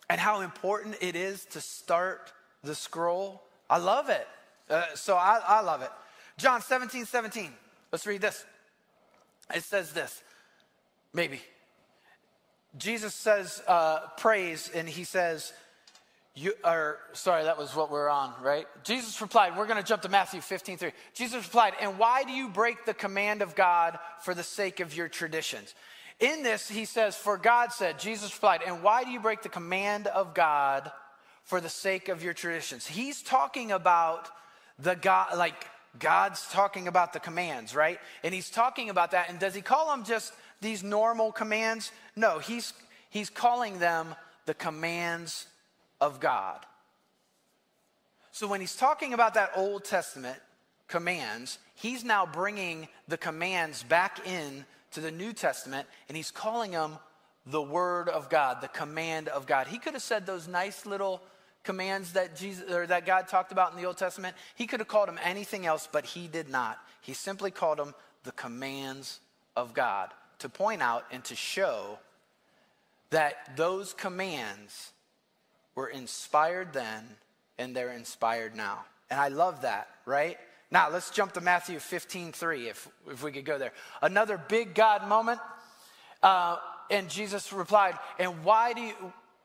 And 0.08 0.20
how 0.20 0.42
important 0.42 0.94
it 1.00 1.16
is 1.16 1.44
to 1.46 1.60
start 1.60 2.32
the 2.62 2.76
scroll? 2.76 3.42
I 3.68 3.78
love 3.78 4.10
it. 4.10 4.28
Uh, 4.70 4.84
so, 4.94 5.16
I, 5.16 5.40
I 5.44 5.60
love 5.62 5.82
it. 5.82 5.90
John 6.38 6.60
17, 6.60 7.06
17. 7.06 7.50
Let's 7.92 8.06
read 8.06 8.20
this. 8.20 8.44
It 9.54 9.62
says 9.62 9.92
this, 9.92 10.22
maybe. 11.12 11.40
Jesus 12.76 13.14
says, 13.14 13.62
uh, 13.66 14.00
praise, 14.18 14.70
and 14.74 14.88
he 14.88 15.04
says, 15.04 15.52
you 16.34 16.52
are 16.62 16.98
sorry, 17.14 17.44
that 17.44 17.56
was 17.56 17.74
what 17.74 17.90
we're 17.90 18.10
on, 18.10 18.34
right? 18.42 18.66
Jesus 18.84 19.18
replied, 19.22 19.56
we're 19.56 19.66
going 19.66 19.82
to 19.82 19.88
jump 19.88 20.02
to 20.02 20.10
Matthew 20.10 20.42
15, 20.42 20.76
3. 20.76 20.92
Jesus 21.14 21.44
replied, 21.44 21.72
and 21.80 21.98
why 21.98 22.24
do 22.24 22.32
you 22.32 22.50
break 22.50 22.84
the 22.84 22.92
command 22.92 23.40
of 23.40 23.54
God 23.54 23.98
for 24.20 24.34
the 24.34 24.42
sake 24.42 24.80
of 24.80 24.94
your 24.94 25.08
traditions? 25.08 25.74
In 26.20 26.42
this, 26.42 26.68
he 26.68 26.84
says, 26.84 27.16
for 27.16 27.38
God 27.38 27.72
said, 27.72 27.98
Jesus 27.98 28.34
replied, 28.34 28.60
and 28.66 28.82
why 28.82 29.04
do 29.04 29.10
you 29.10 29.20
break 29.20 29.42
the 29.42 29.48
command 29.48 30.08
of 30.08 30.34
God 30.34 30.90
for 31.44 31.60
the 31.60 31.70
sake 31.70 32.10
of 32.10 32.22
your 32.22 32.34
traditions? 32.34 32.86
He's 32.86 33.22
talking 33.22 33.72
about 33.72 34.28
the 34.78 34.94
God, 34.94 35.38
like 35.38 35.66
God's 35.98 36.46
talking 36.50 36.88
about 36.88 37.12
the 37.12 37.20
commands, 37.20 37.74
right? 37.74 37.98
And 38.22 38.34
he's 38.34 38.50
talking 38.50 38.90
about 38.90 39.12
that. 39.12 39.30
And 39.30 39.38
does 39.38 39.54
he 39.54 39.62
call 39.62 39.90
them 39.90 40.04
just 40.04 40.32
these 40.60 40.82
normal 40.82 41.32
commands? 41.32 41.92
No, 42.14 42.38
he's, 42.38 42.72
he's 43.10 43.30
calling 43.30 43.78
them 43.78 44.14
the 44.46 44.54
commands 44.54 45.46
of 46.00 46.20
God. 46.20 46.64
So 48.32 48.46
when 48.46 48.60
he's 48.60 48.76
talking 48.76 49.14
about 49.14 49.34
that 49.34 49.52
Old 49.56 49.84
Testament 49.84 50.38
commands, 50.88 51.58
he's 51.74 52.04
now 52.04 52.26
bringing 52.26 52.88
the 53.08 53.16
commands 53.16 53.82
back 53.82 54.26
in 54.26 54.64
to 54.92 55.00
the 55.00 55.10
New 55.10 55.32
Testament 55.32 55.88
and 56.08 56.16
he's 56.16 56.30
calling 56.30 56.72
them 56.72 56.98
the 57.46 57.62
Word 57.62 58.08
of 58.08 58.28
God, 58.28 58.60
the 58.60 58.68
command 58.68 59.28
of 59.28 59.46
God. 59.46 59.68
He 59.68 59.78
could 59.78 59.94
have 59.94 60.02
said 60.02 60.26
those 60.26 60.48
nice 60.48 60.84
little 60.84 61.22
commands 61.66 62.12
that 62.12 62.36
Jesus 62.36 62.70
or 62.70 62.86
that 62.86 63.04
God 63.04 63.28
talked 63.28 63.52
about 63.52 63.72
in 63.72 63.76
the 63.76 63.84
Old 63.84 63.98
Testament, 63.98 64.34
he 64.54 64.66
could 64.66 64.80
have 64.80 64.88
called 64.88 65.08
them 65.08 65.18
anything 65.22 65.66
else, 65.66 65.86
but 65.90 66.06
he 66.06 66.28
did 66.28 66.48
not. 66.48 66.78
He 67.02 67.12
simply 67.12 67.50
called 67.50 67.78
them 67.78 67.94
the 68.22 68.32
commands 68.32 69.20
of 69.56 69.74
God 69.74 70.10
to 70.38 70.48
point 70.48 70.80
out 70.80 71.04
and 71.10 71.22
to 71.24 71.36
show 71.36 71.98
that 73.10 73.56
those 73.56 73.92
commands 73.92 74.92
were 75.74 75.88
inspired 75.88 76.72
then 76.72 77.04
and 77.58 77.74
they're 77.74 77.92
inspired 77.92 78.56
now. 78.56 78.84
And 79.10 79.20
I 79.20 79.28
love 79.28 79.62
that, 79.62 79.88
right? 80.04 80.38
Now 80.70 80.90
let's 80.90 81.10
jump 81.10 81.32
to 81.34 81.40
Matthew 81.40 81.78
15, 81.78 82.32
3, 82.32 82.68
if, 82.68 82.88
if 83.10 83.22
we 83.22 83.32
could 83.32 83.44
go 83.44 83.58
there. 83.58 83.72
Another 84.02 84.40
big 84.48 84.74
God 84.74 85.06
moment. 85.08 85.40
Uh, 86.22 86.56
and 86.90 87.08
Jesus 87.08 87.52
replied, 87.52 87.94
And 88.18 88.44
why 88.44 88.72
do 88.72 88.80
you 88.80 88.94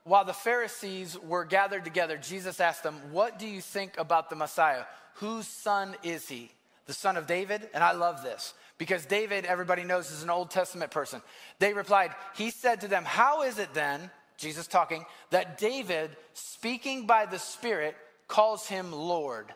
while 0.03 0.25
the 0.25 0.33
Pharisees 0.33 1.17
were 1.19 1.45
gathered 1.45 1.85
together, 1.85 2.17
Jesus 2.17 2.59
asked 2.59 2.83
them, 2.83 2.95
What 3.11 3.37
do 3.37 3.47
you 3.47 3.61
think 3.61 3.97
about 3.97 4.29
the 4.29 4.35
Messiah? 4.35 4.83
Whose 5.15 5.47
son 5.47 5.95
is 6.03 6.27
he? 6.27 6.51
The 6.87 6.93
son 6.93 7.17
of 7.17 7.27
David? 7.27 7.69
And 7.73 7.83
I 7.83 7.91
love 7.91 8.23
this 8.23 8.53
because 8.77 9.05
David, 9.05 9.45
everybody 9.45 9.83
knows, 9.83 10.09
is 10.09 10.23
an 10.23 10.31
Old 10.31 10.49
Testament 10.49 10.89
person. 10.89 11.21
They 11.59 11.73
replied, 11.73 12.11
He 12.35 12.49
said 12.49 12.81
to 12.81 12.87
them, 12.87 13.05
How 13.05 13.43
is 13.43 13.59
it 13.59 13.73
then, 13.75 14.09
Jesus 14.37 14.65
talking, 14.65 15.05
that 15.29 15.59
David, 15.59 16.09
speaking 16.33 17.05
by 17.05 17.27
the 17.27 17.37
Spirit, 17.37 17.95
calls 18.27 18.67
him 18.67 18.91
Lord? 18.91 19.53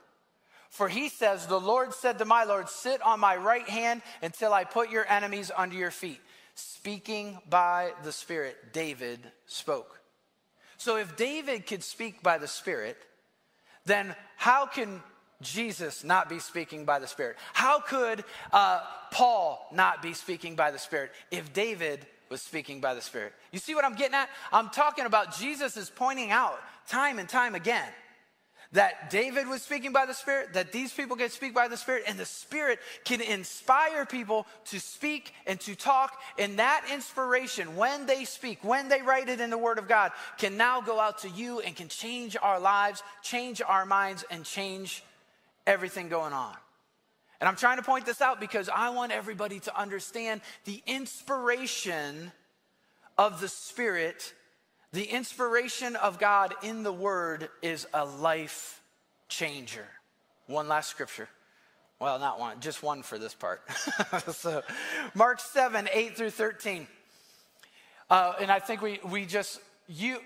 For 0.70 0.88
he 0.88 1.10
says, 1.10 1.48
The 1.48 1.60
Lord 1.60 1.94
said 1.94 2.20
to 2.20 2.26
my 2.26 2.44
Lord, 2.44 2.70
Sit 2.70 3.02
on 3.02 3.20
my 3.20 3.36
right 3.36 3.68
hand 3.68 4.04
until 4.22 4.54
I 4.54 4.64
put 4.64 4.92
your 4.92 5.10
enemies 5.10 5.50
under 5.58 5.76
your 5.76 5.90
feet. 5.90 6.20
Speaking 6.54 7.40
by 7.50 7.94
the 8.04 8.12
Spirit, 8.12 8.74
David 8.74 9.20
spoke. 9.48 10.02
So 10.78 10.98
if 10.98 11.16
David 11.16 11.66
could 11.66 11.84
speak 11.84 12.22
by 12.22 12.38
the 12.38 12.48
Spirit, 12.48 12.98
then 13.86 14.16
how 14.38 14.66
can 14.66 15.02
Jesus 15.42 16.04
not 16.04 16.30
be 16.30 16.40
speaking 16.40 16.86
by 16.86 17.00
the 17.00 17.08
Spirit? 17.08 17.38
How 17.54 17.80
could 17.80 18.24
uh, 18.52 18.82
Paul 19.12 19.68
not 19.72 20.02
be 20.02 20.14
speaking 20.14 20.56
by 20.56 20.72
the 20.72 20.80
Spirit 20.80 21.12
if 21.32 21.54
David 21.54 22.06
was 22.30 22.42
speaking 22.42 22.82
by 22.82 22.94
the 22.94 23.02
Spirit? 23.02 23.34
You 23.52 23.60
see 23.60 23.76
what 23.76 23.86
I'm 23.86 23.96
getting 23.96 24.16
at? 24.16 24.30
I'm 24.52 24.70
talking 24.70 25.06
about 25.06 25.38
Jesus 25.38 25.78
is 25.78 25.90
pointing 25.90 26.32
out 26.32 26.60
time 26.88 27.20
and 27.20 27.28
time 27.28 27.56
again 27.56 27.88
that 28.76 29.10
David 29.10 29.48
was 29.48 29.62
speaking 29.62 29.92
by 29.92 30.06
the 30.06 30.14
Spirit, 30.14 30.54
that 30.54 30.72
these 30.72 30.94
people 30.94 31.16
can 31.16 31.30
speak 31.30 31.54
by 31.54 31.68
the 31.68 31.78
Spirit, 31.78 32.04
and 32.08 32.20
the 32.20 32.26
Spirit 32.26 32.80
can 33.04 33.22
inspire 33.22 34.06
people 34.06 34.46
to 34.66 34.80
speak 34.80 35.34
and 35.48 35.60
to 35.62 35.76
talk. 35.76 36.22
And 36.38 36.60
that 36.60 36.86
inspiration, 36.94 37.76
when 37.76 38.06
they 38.06 38.26
speak, 38.26 38.60
when 38.64 38.90
they 38.90 39.02
write 39.02 39.30
it 39.30 39.40
in 39.40 39.50
the 39.50 39.58
Word 39.58 39.80
of 39.80 39.88
God, 39.88 40.12
can 40.38 40.58
now 40.58 40.82
go 40.82 41.00
out 41.00 41.20
to 41.20 41.30
you 41.30 41.62
and 41.62 41.76
can 41.76 41.88
change 41.88 42.36
our 42.42 42.60
lives, 42.60 43.02
change 43.24 43.62
our 43.66 43.86
minds, 43.86 44.24
and 44.30 44.44
change 44.44 45.04
everything 45.66 46.10
going 46.10 46.34
on. 46.34 46.56
And 47.40 47.48
I'm 47.48 47.56
trying 47.56 47.78
to 47.78 47.84
point 47.84 48.06
this 48.06 48.22
out 48.22 48.40
because 48.40 48.70
I 48.70 48.90
want 48.90 49.12
everybody 49.12 49.60
to 49.62 49.80
understand 49.80 50.42
the 50.66 50.82
inspiration 50.86 52.32
of 53.18 53.40
the 53.40 53.48
Spirit 53.48 54.34
the 54.96 55.04
inspiration 55.04 55.98
of 55.98 56.20
God 56.20 56.54
in 56.64 56.84
the 56.84 56.92
Word 56.92 57.50
is 57.62 57.86
a 57.94 58.06
life 58.06 58.82
changer. 59.28 59.86
One 60.48 60.70
last 60.70 60.90
scripture. 60.90 61.28
Well, 62.00 62.18
not 62.18 62.40
one, 62.40 62.62
just 62.62 62.82
one 62.82 63.04
for 63.04 63.20
this 63.20 63.34
part. 63.34 63.62
so, 64.32 64.64
Mark 65.14 65.42
7, 65.42 65.90
8 65.92 66.16
through 66.16 66.30
13. 66.30 66.88
Uh, 68.10 68.34
and 68.40 68.50
I 68.50 68.60
think 68.60 68.82
we, 68.82 69.02
we 69.04 69.26
just, 69.26 69.60
you, 69.90 70.20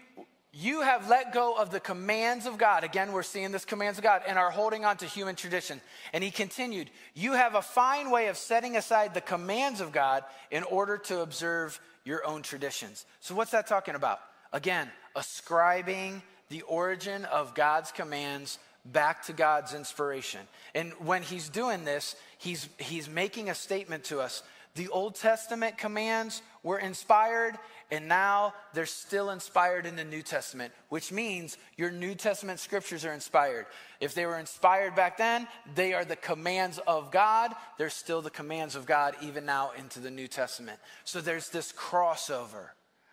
you 0.54 0.82
have 0.82 1.10
let 1.10 1.34
go 1.34 1.56
of 1.56 1.72
the 1.72 1.80
commands 1.80 2.46
of 2.46 2.60
God. 2.60 2.84
Again, 2.84 3.12
we're 3.12 3.24
seeing 3.24 3.52
this 3.52 3.66
commands 3.66 3.98
of 3.98 4.04
God 4.04 4.22
and 4.28 4.38
are 4.38 4.52
holding 4.52 4.86
on 4.86 4.98
to 4.98 5.06
human 5.06 5.36
tradition. 5.36 5.82
And 6.14 6.24
he 6.24 6.30
continued, 6.30 6.92
You 7.16 7.34
have 7.34 7.56
a 7.56 7.64
fine 7.64 8.12
way 8.12 8.28
of 8.28 8.38
setting 8.38 8.78
aside 8.78 9.16
the 9.16 9.22
commands 9.22 9.82
of 9.82 9.92
God 9.92 10.24
in 10.52 10.62
order 10.62 10.98
to 10.98 11.22
observe 11.22 11.80
your 12.06 12.24
own 12.24 12.44
traditions. 12.44 13.08
So, 13.20 13.34
what's 13.34 13.52
that 13.52 13.66
talking 13.66 13.96
about? 13.96 14.20
Again, 14.52 14.90
ascribing 15.16 16.22
the 16.50 16.62
origin 16.64 17.26
of 17.26 17.54
God's 17.54 17.92
commands 17.92 18.58
back 18.86 19.26
to 19.26 19.34
God's 19.34 19.74
inspiration. 19.74 20.42
And 20.74 20.94
when 21.00 21.22
he's 21.22 21.50
doing 21.50 21.86
this, 21.86 22.16
he's, 22.38 22.68
he's 22.78 23.10
making 23.10 23.50
a 23.50 23.56
statement 23.56 24.06
to 24.06 24.20
us. 24.20 24.44
The 24.76 24.88
Old 24.90 25.16
Testament 25.16 25.78
commands 25.78 26.42
were 26.64 26.80
inspired, 26.80 27.58
and 27.92 28.08
now 28.08 28.54
they're 28.74 28.86
still 28.86 29.32
inspired 29.32 29.86
in 29.86 29.96
the 29.96 30.04
New 30.04 30.22
Testament, 30.22 30.72
which 30.90 31.12
means 31.12 31.58
your 31.76 31.92
New 31.92 32.16
Testament 32.16 32.60
scriptures 32.60 33.04
are 33.04 33.14
inspired. 33.14 33.66
If 34.00 34.14
they 34.14 34.26
were 34.26 34.40
inspired 34.40 34.96
back 34.96 35.18
then, 35.18 35.48
they 35.76 35.94
are 35.94 36.06
the 36.06 36.16
commands 36.16 36.80
of 36.88 37.12
God. 37.12 37.54
They're 37.78 37.90
still 37.90 38.22
the 38.22 38.30
commands 38.30 38.76
of 38.76 38.86
God 38.86 39.16
even 39.22 39.46
now 39.46 39.72
into 39.78 40.00
the 40.00 40.12
New 40.12 40.28
Testament. 40.28 40.80
So 41.04 41.20
there's 41.20 41.50
this 41.50 41.74
crossover, 41.74 42.70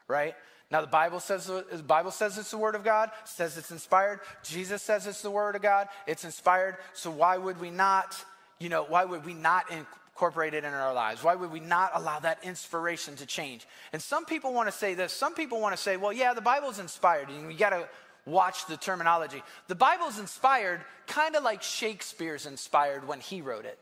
right? 0.09 0.35
Now 0.71 0.81
the 0.81 0.89
Bible 0.89 1.21
says 1.21 1.47
the 1.47 1.83
Bible 1.87 2.11
says 2.11 2.39
it's 2.39 2.51
the 2.51 2.59
word 2.59 2.75
of 2.75 2.83
God, 2.83 3.11
says 3.25 3.57
it's 3.57 3.71
inspired. 3.71 4.21
Jesus 4.43 4.83
says 4.83 5.07
it's 5.07 5.23
the 5.23 5.31
word 5.31 5.55
of 5.55 5.63
God, 5.63 5.89
it's 6.07 6.25
inspired. 6.25 6.77
So 6.93 7.11
why 7.11 7.37
would 7.37 7.61
we 7.61 7.71
not, 7.71 8.17
you 8.59 8.69
know, 8.69 8.85
why 8.85 9.05
would 9.05 9.25
we 9.25 9.35
not 9.35 9.67
incorporate 9.71 10.55
it 10.55 10.65
in 10.65 10.75
our 10.75 10.93
lives? 10.93 11.23
Why 11.23 11.37
would 11.37 11.53
we 11.53 11.61
not 11.61 11.93
allow 11.95 12.19
that 12.19 12.43
inspiration 12.43 13.15
to 13.17 13.27
change? 13.27 13.67
And 13.93 14.03
some 14.03 14.25
people 14.25 14.53
want 14.53 14.69
to 14.69 14.77
say 14.77 14.95
this. 14.95 15.13
Some 15.13 15.35
people 15.35 15.61
want 15.61 15.77
to 15.77 15.81
say, 15.81 15.97
well, 15.97 16.13
yeah, 16.13 16.35
the 16.35 16.41
Bible's 16.41 16.81
inspired, 16.81 17.29
and 17.29 17.53
you 17.53 17.57
got 17.57 17.71
to 17.71 17.89
watch 18.25 18.67
the 18.67 18.77
terminology. 18.77 19.43
The 19.69 19.77
Bible's 19.77 20.19
inspired, 20.19 20.81
kind 21.07 21.37
of 21.37 21.45
like 21.45 21.63
Shakespeare's 21.63 22.45
inspired 22.45 23.07
when 23.07 23.21
he 23.21 23.41
wrote 23.41 23.67
it. 23.67 23.79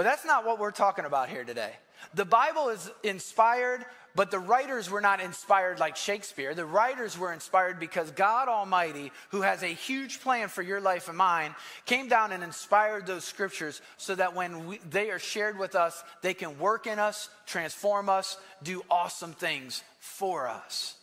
But 0.00 0.04
that's 0.04 0.24
not 0.24 0.46
what 0.46 0.58
we're 0.58 0.70
talking 0.70 1.04
about 1.04 1.28
here 1.28 1.44
today. 1.44 1.72
The 2.14 2.24
Bible 2.24 2.70
is 2.70 2.90
inspired 3.02 3.84
but 4.14 4.30
the 4.30 4.38
writers 4.38 4.90
were 4.90 5.02
not 5.02 5.20
inspired 5.20 5.78
like 5.78 5.94
Shakespeare. 5.94 6.54
The 6.54 6.64
writers 6.64 7.18
were 7.18 7.34
inspired 7.34 7.78
because 7.78 8.10
God 8.10 8.48
Almighty, 8.48 9.12
who 9.28 9.42
has 9.42 9.62
a 9.62 9.66
huge 9.66 10.20
plan 10.20 10.48
for 10.48 10.62
your 10.62 10.80
life 10.80 11.08
and 11.08 11.18
mine, 11.18 11.54
came 11.84 12.08
down 12.08 12.32
and 12.32 12.42
inspired 12.42 13.06
those 13.06 13.24
scriptures 13.24 13.82
so 13.98 14.14
that 14.14 14.34
when 14.34 14.66
we, 14.66 14.78
they 14.88 15.10
are 15.10 15.18
shared 15.18 15.58
with 15.58 15.74
us, 15.76 16.02
they 16.22 16.34
can 16.34 16.58
work 16.58 16.86
in 16.86 16.98
us, 16.98 17.28
transform 17.46 18.08
us, 18.08 18.38
do 18.62 18.82
awesome 18.90 19.34
things 19.34 19.84
for 20.00 20.48
us. 20.48 20.96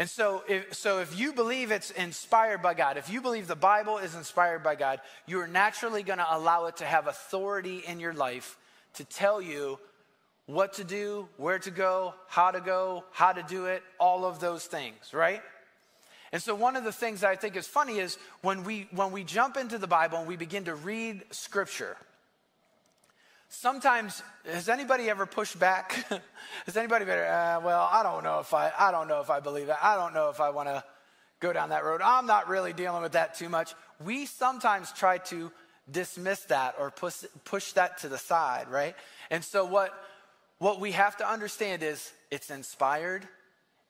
And 0.00 0.08
so 0.08 0.42
if, 0.48 0.72
so 0.72 1.00
if 1.00 1.20
you 1.20 1.34
believe 1.34 1.70
it's 1.70 1.90
inspired 1.90 2.62
by 2.62 2.72
God, 2.72 2.96
if 2.96 3.10
you 3.10 3.20
believe 3.20 3.46
the 3.46 3.54
Bible 3.54 3.98
is 3.98 4.14
inspired 4.14 4.62
by 4.62 4.74
God, 4.74 4.98
you 5.26 5.38
are 5.40 5.46
naturally 5.46 6.02
going 6.02 6.20
to 6.20 6.26
allow 6.26 6.64
it 6.66 6.78
to 6.78 6.86
have 6.86 7.06
authority 7.06 7.82
in 7.86 8.00
your 8.00 8.14
life 8.14 8.56
to 8.94 9.04
tell 9.04 9.42
you 9.42 9.78
what 10.46 10.72
to 10.72 10.84
do, 10.84 11.28
where 11.36 11.58
to 11.58 11.70
go, 11.70 12.14
how 12.28 12.50
to 12.50 12.62
go, 12.62 13.04
how 13.12 13.34
to 13.34 13.42
do 13.42 13.66
it, 13.66 13.82
all 13.98 14.24
of 14.24 14.40
those 14.40 14.64
things, 14.64 15.12
right? 15.12 15.42
And 16.32 16.40
so 16.40 16.54
one 16.54 16.76
of 16.76 16.84
the 16.84 16.92
things 16.92 17.22
I 17.22 17.36
think 17.36 17.54
is 17.54 17.66
funny 17.66 17.98
is 17.98 18.16
when 18.40 18.64
we 18.64 18.88
when 18.92 19.12
we 19.12 19.22
jump 19.22 19.58
into 19.58 19.76
the 19.76 19.86
Bible 19.86 20.16
and 20.16 20.26
we 20.26 20.36
begin 20.36 20.64
to 20.64 20.74
read 20.74 21.24
scripture, 21.30 21.98
sometimes 23.50 24.22
has 24.46 24.68
anybody 24.68 25.10
ever 25.10 25.26
pushed 25.26 25.58
back? 25.58 25.92
Has 26.66 26.76
anybody 26.76 27.04
been 27.04 27.18
uh, 27.18 27.60
well 27.62 27.88
i 27.92 28.02
don't 28.02 28.24
know 28.24 28.40
if 28.40 28.52
i 28.54 28.72
i 28.78 28.90
don't 28.90 29.08
know 29.08 29.20
if 29.20 29.30
i 29.30 29.40
believe 29.40 29.66
that. 29.68 29.78
I 29.82 29.96
don't 29.96 30.14
know 30.14 30.30
if 30.30 30.40
i 30.40 30.50
want 30.50 30.68
to 30.68 30.82
go 31.40 31.52
down 31.52 31.70
that 31.70 31.84
road. 31.84 32.00
I'm 32.02 32.26
not 32.26 32.48
really 32.48 32.72
dealing 32.72 33.02
with 33.02 33.12
that 33.12 33.34
too 33.34 33.48
much. 33.48 33.74
We 34.04 34.26
sometimes 34.26 34.92
try 34.92 35.18
to 35.18 35.50
dismiss 35.90 36.40
that 36.44 36.74
or 36.78 36.90
push, 36.90 37.24
push 37.44 37.72
that 37.72 37.98
to 37.98 38.08
the 38.08 38.18
side 38.18 38.68
right? 38.68 38.94
And 39.30 39.44
so 39.44 39.64
what 39.64 39.92
what 40.58 40.80
we 40.80 40.92
have 40.92 41.16
to 41.18 41.30
understand 41.30 41.82
is 41.82 42.12
it's 42.30 42.50
inspired 42.50 43.26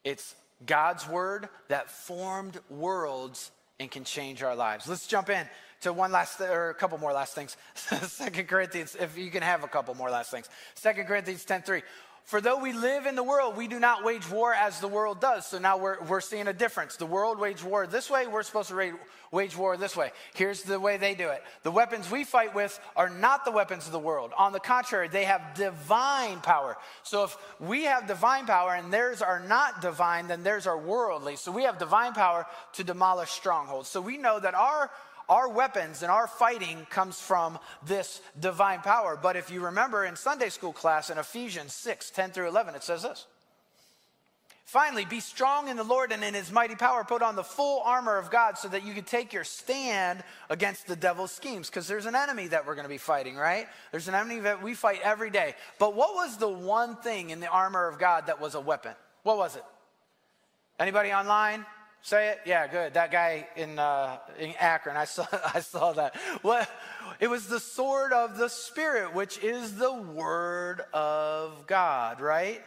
it's 0.04 0.34
god's 0.64 1.08
word 1.08 1.48
that 1.68 1.90
formed 1.90 2.58
worlds 2.68 3.50
and 3.80 3.90
can 3.90 4.04
change 4.04 4.42
our 4.42 4.54
lives. 4.54 4.86
Let's 4.86 5.06
jump 5.06 5.30
in 5.30 5.48
to 5.82 5.92
one 5.92 6.12
last, 6.12 6.40
or 6.40 6.70
a 6.70 6.74
couple 6.74 6.98
more 6.98 7.12
last 7.12 7.34
things. 7.34 7.56
Second 7.74 8.48
Corinthians, 8.48 8.96
if 8.98 9.16
you 9.16 9.30
can 9.30 9.42
have 9.42 9.64
a 9.64 9.68
couple 9.68 9.94
more 9.94 10.10
last 10.10 10.30
things. 10.30 10.48
Second 10.74 11.06
Corinthians 11.06 11.44
10 11.44 11.62
3. 11.62 11.82
For 12.24 12.40
though 12.40 12.58
we 12.58 12.72
live 12.72 13.06
in 13.06 13.16
the 13.16 13.24
world, 13.24 13.56
we 13.56 13.66
do 13.66 13.80
not 13.80 14.04
wage 14.04 14.30
war 14.30 14.54
as 14.54 14.78
the 14.78 14.86
world 14.86 15.20
does. 15.20 15.46
So 15.46 15.58
now 15.58 15.78
we're, 15.78 16.00
we're 16.04 16.20
seeing 16.20 16.46
a 16.46 16.52
difference. 16.52 16.94
The 16.94 17.06
world 17.06 17.40
wage 17.40 17.64
war 17.64 17.88
this 17.88 18.08
way, 18.08 18.28
we're 18.28 18.44
supposed 18.44 18.68
to 18.68 18.94
wage 19.32 19.56
war 19.56 19.76
this 19.76 19.96
way. 19.96 20.12
Here's 20.34 20.62
the 20.62 20.78
way 20.78 20.96
they 20.96 21.14
do 21.16 21.28
it 21.30 21.42
the 21.64 21.72
weapons 21.72 22.08
we 22.08 22.22
fight 22.22 22.54
with 22.54 22.78
are 22.94 23.08
not 23.08 23.44
the 23.44 23.50
weapons 23.50 23.86
of 23.86 23.92
the 23.92 23.98
world. 23.98 24.30
On 24.36 24.52
the 24.52 24.60
contrary, 24.60 25.08
they 25.08 25.24
have 25.24 25.54
divine 25.54 26.38
power. 26.38 26.76
So 27.02 27.24
if 27.24 27.36
we 27.58 27.84
have 27.84 28.06
divine 28.06 28.46
power 28.46 28.74
and 28.74 28.92
theirs 28.92 29.22
are 29.22 29.40
not 29.40 29.80
divine, 29.80 30.28
then 30.28 30.44
theirs 30.44 30.68
are 30.68 30.78
worldly. 30.78 31.34
So 31.34 31.50
we 31.50 31.64
have 31.64 31.78
divine 31.78 32.12
power 32.12 32.46
to 32.74 32.84
demolish 32.84 33.30
strongholds. 33.30 33.88
So 33.88 34.00
we 34.00 34.18
know 34.18 34.38
that 34.38 34.54
our 34.54 34.90
our 35.30 35.48
weapons 35.48 36.02
and 36.02 36.10
our 36.10 36.26
fighting 36.26 36.86
comes 36.90 37.18
from 37.20 37.58
this 37.86 38.20
divine 38.38 38.80
power. 38.80 39.18
But 39.20 39.36
if 39.36 39.50
you 39.50 39.64
remember 39.64 40.04
in 40.04 40.16
Sunday 40.16 40.48
school 40.48 40.72
class 40.72 41.08
in 41.08 41.18
Ephesians 41.18 41.72
6 41.72 42.10
10 42.10 42.30
through 42.32 42.48
11, 42.48 42.74
it 42.74 42.82
says 42.82 43.02
this. 43.02 43.26
Finally, 44.64 45.04
be 45.04 45.18
strong 45.18 45.66
in 45.66 45.76
the 45.76 45.82
Lord 45.82 46.12
and 46.12 46.22
in 46.22 46.34
his 46.34 46.52
mighty 46.52 46.76
power. 46.76 47.02
Put 47.02 47.22
on 47.22 47.34
the 47.34 47.42
full 47.42 47.80
armor 47.84 48.18
of 48.18 48.30
God 48.30 48.56
so 48.56 48.68
that 48.68 48.84
you 48.84 48.92
can 48.92 49.02
take 49.02 49.32
your 49.32 49.42
stand 49.42 50.22
against 50.48 50.86
the 50.86 50.94
devil's 50.94 51.32
schemes. 51.32 51.68
Because 51.68 51.88
there's 51.88 52.06
an 52.06 52.14
enemy 52.14 52.46
that 52.48 52.66
we're 52.66 52.76
going 52.76 52.84
to 52.84 52.88
be 52.88 52.96
fighting, 52.96 53.34
right? 53.34 53.66
There's 53.90 54.06
an 54.06 54.14
enemy 54.14 54.40
that 54.40 54.62
we 54.62 54.74
fight 54.74 55.00
every 55.02 55.30
day. 55.30 55.54
But 55.80 55.96
what 55.96 56.14
was 56.14 56.36
the 56.36 56.48
one 56.48 56.94
thing 56.94 57.30
in 57.30 57.40
the 57.40 57.48
armor 57.48 57.88
of 57.88 57.98
God 57.98 58.28
that 58.28 58.40
was 58.40 58.54
a 58.54 58.60
weapon? 58.60 58.92
What 59.24 59.38
was 59.38 59.56
it? 59.56 59.64
Anybody 60.78 61.12
online? 61.12 61.66
Say 62.02 62.30
it? 62.30 62.40
Yeah, 62.46 62.66
good. 62.66 62.94
That 62.94 63.10
guy 63.10 63.46
in, 63.56 63.78
uh, 63.78 64.18
in 64.38 64.54
Akron, 64.58 64.96
I 64.96 65.04
saw, 65.04 65.26
I 65.54 65.60
saw 65.60 65.92
that. 65.92 66.16
What? 66.42 66.68
It 67.18 67.28
was 67.28 67.46
the 67.46 67.60
sword 67.60 68.12
of 68.12 68.38
the 68.38 68.48
Spirit, 68.48 69.14
which 69.14 69.38
is 69.38 69.76
the 69.76 69.92
Word 69.92 70.80
of 70.94 71.66
God, 71.66 72.20
right? 72.20 72.62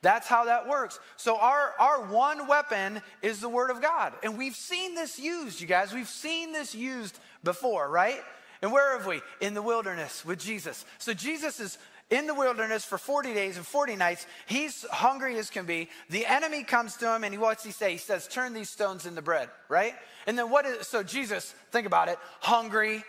That's 0.00 0.26
how 0.26 0.44
that 0.44 0.68
works. 0.68 1.00
So, 1.16 1.36
our, 1.36 1.74
our 1.78 2.02
one 2.04 2.46
weapon 2.46 3.02
is 3.20 3.40
the 3.40 3.48
Word 3.48 3.70
of 3.70 3.82
God. 3.82 4.14
And 4.22 4.38
we've 4.38 4.56
seen 4.56 4.94
this 4.94 5.18
used, 5.18 5.60
you 5.60 5.66
guys. 5.66 5.92
We've 5.92 6.08
seen 6.08 6.52
this 6.52 6.74
used 6.74 7.18
before, 7.44 7.90
right? 7.90 8.20
And 8.62 8.72
where 8.72 8.96
have 8.96 9.06
we? 9.06 9.20
In 9.40 9.54
the 9.54 9.62
wilderness 9.62 10.24
with 10.24 10.38
Jesus. 10.38 10.84
So, 10.98 11.12
Jesus 11.12 11.60
is 11.60 11.78
in 12.10 12.26
the 12.26 12.34
wilderness 12.34 12.84
for 12.84 12.98
40 12.98 13.34
days 13.34 13.56
and 13.56 13.66
40 13.66 13.96
nights. 13.96 14.26
He's 14.46 14.86
hungry 14.90 15.38
as 15.38 15.50
can 15.50 15.66
be. 15.66 15.88
The 16.10 16.26
enemy 16.26 16.64
comes 16.64 16.96
to 16.98 17.14
him 17.14 17.24
and 17.24 17.34
he 17.34 17.38
what's 17.38 17.64
he 17.64 17.70
say? 17.70 17.92
He 17.92 17.98
says, 17.98 18.26
"Turn 18.26 18.54
these 18.54 18.70
stones 18.70 19.06
into 19.06 19.22
bread." 19.22 19.50
Right? 19.68 19.94
And 20.26 20.38
then 20.38 20.50
what 20.50 20.66
is 20.66 20.86
so 20.86 21.02
Jesus? 21.02 21.54
Think 21.70 21.86
about 21.86 22.08
it. 22.08 22.18
Hungry, 22.40 23.04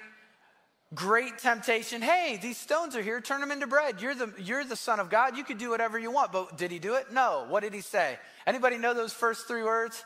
great 0.93 1.37
temptation. 1.37 2.01
Hey, 2.01 2.39
these 2.41 2.57
stones 2.57 2.95
are 2.95 3.01
here. 3.01 3.21
Turn 3.21 3.41
them 3.41 3.51
into 3.51 3.67
bread. 3.67 4.01
You're 4.01 4.15
the 4.15 4.33
you're 4.37 4.65
the 4.65 4.75
son 4.75 4.99
of 4.99 5.09
God. 5.09 5.37
You 5.37 5.43
could 5.43 5.57
do 5.57 5.69
whatever 5.69 5.97
you 5.97 6.11
want. 6.11 6.31
But 6.31 6.57
did 6.57 6.71
he 6.71 6.79
do 6.79 6.95
it? 6.95 7.11
No. 7.11 7.45
What 7.47 7.63
did 7.63 7.73
he 7.73 7.81
say? 7.81 8.17
Anybody 8.45 8.77
know 8.77 8.93
those 8.93 9.13
first 9.13 9.47
three 9.47 9.63
words? 9.63 10.03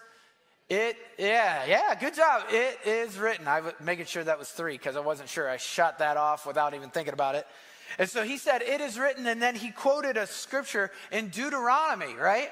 It, 0.69 0.95
yeah, 1.19 1.65
yeah, 1.65 1.93
good 1.93 2.15
job. 2.15 2.43
It 2.49 2.79
is 2.85 3.17
written. 3.17 3.47
I 3.47 3.59
was 3.59 3.73
making 3.81 4.05
sure 4.05 4.23
that 4.23 4.39
was 4.39 4.49
three 4.49 4.73
because 4.73 4.95
I 4.95 5.01
wasn't 5.01 5.27
sure. 5.27 5.49
I 5.49 5.57
shot 5.57 5.99
that 5.99 6.15
off 6.15 6.47
without 6.47 6.73
even 6.73 6.89
thinking 6.89 7.13
about 7.13 7.35
it. 7.35 7.45
And 7.99 8.09
so 8.09 8.23
he 8.23 8.37
said, 8.37 8.61
It 8.61 8.81
is 8.81 8.97
written, 8.97 9.27
and 9.27 9.41
then 9.41 9.55
he 9.55 9.71
quoted 9.71 10.17
a 10.17 10.27
scripture 10.27 10.91
in 11.11 11.29
Deuteronomy, 11.29 12.13
right? 12.15 12.49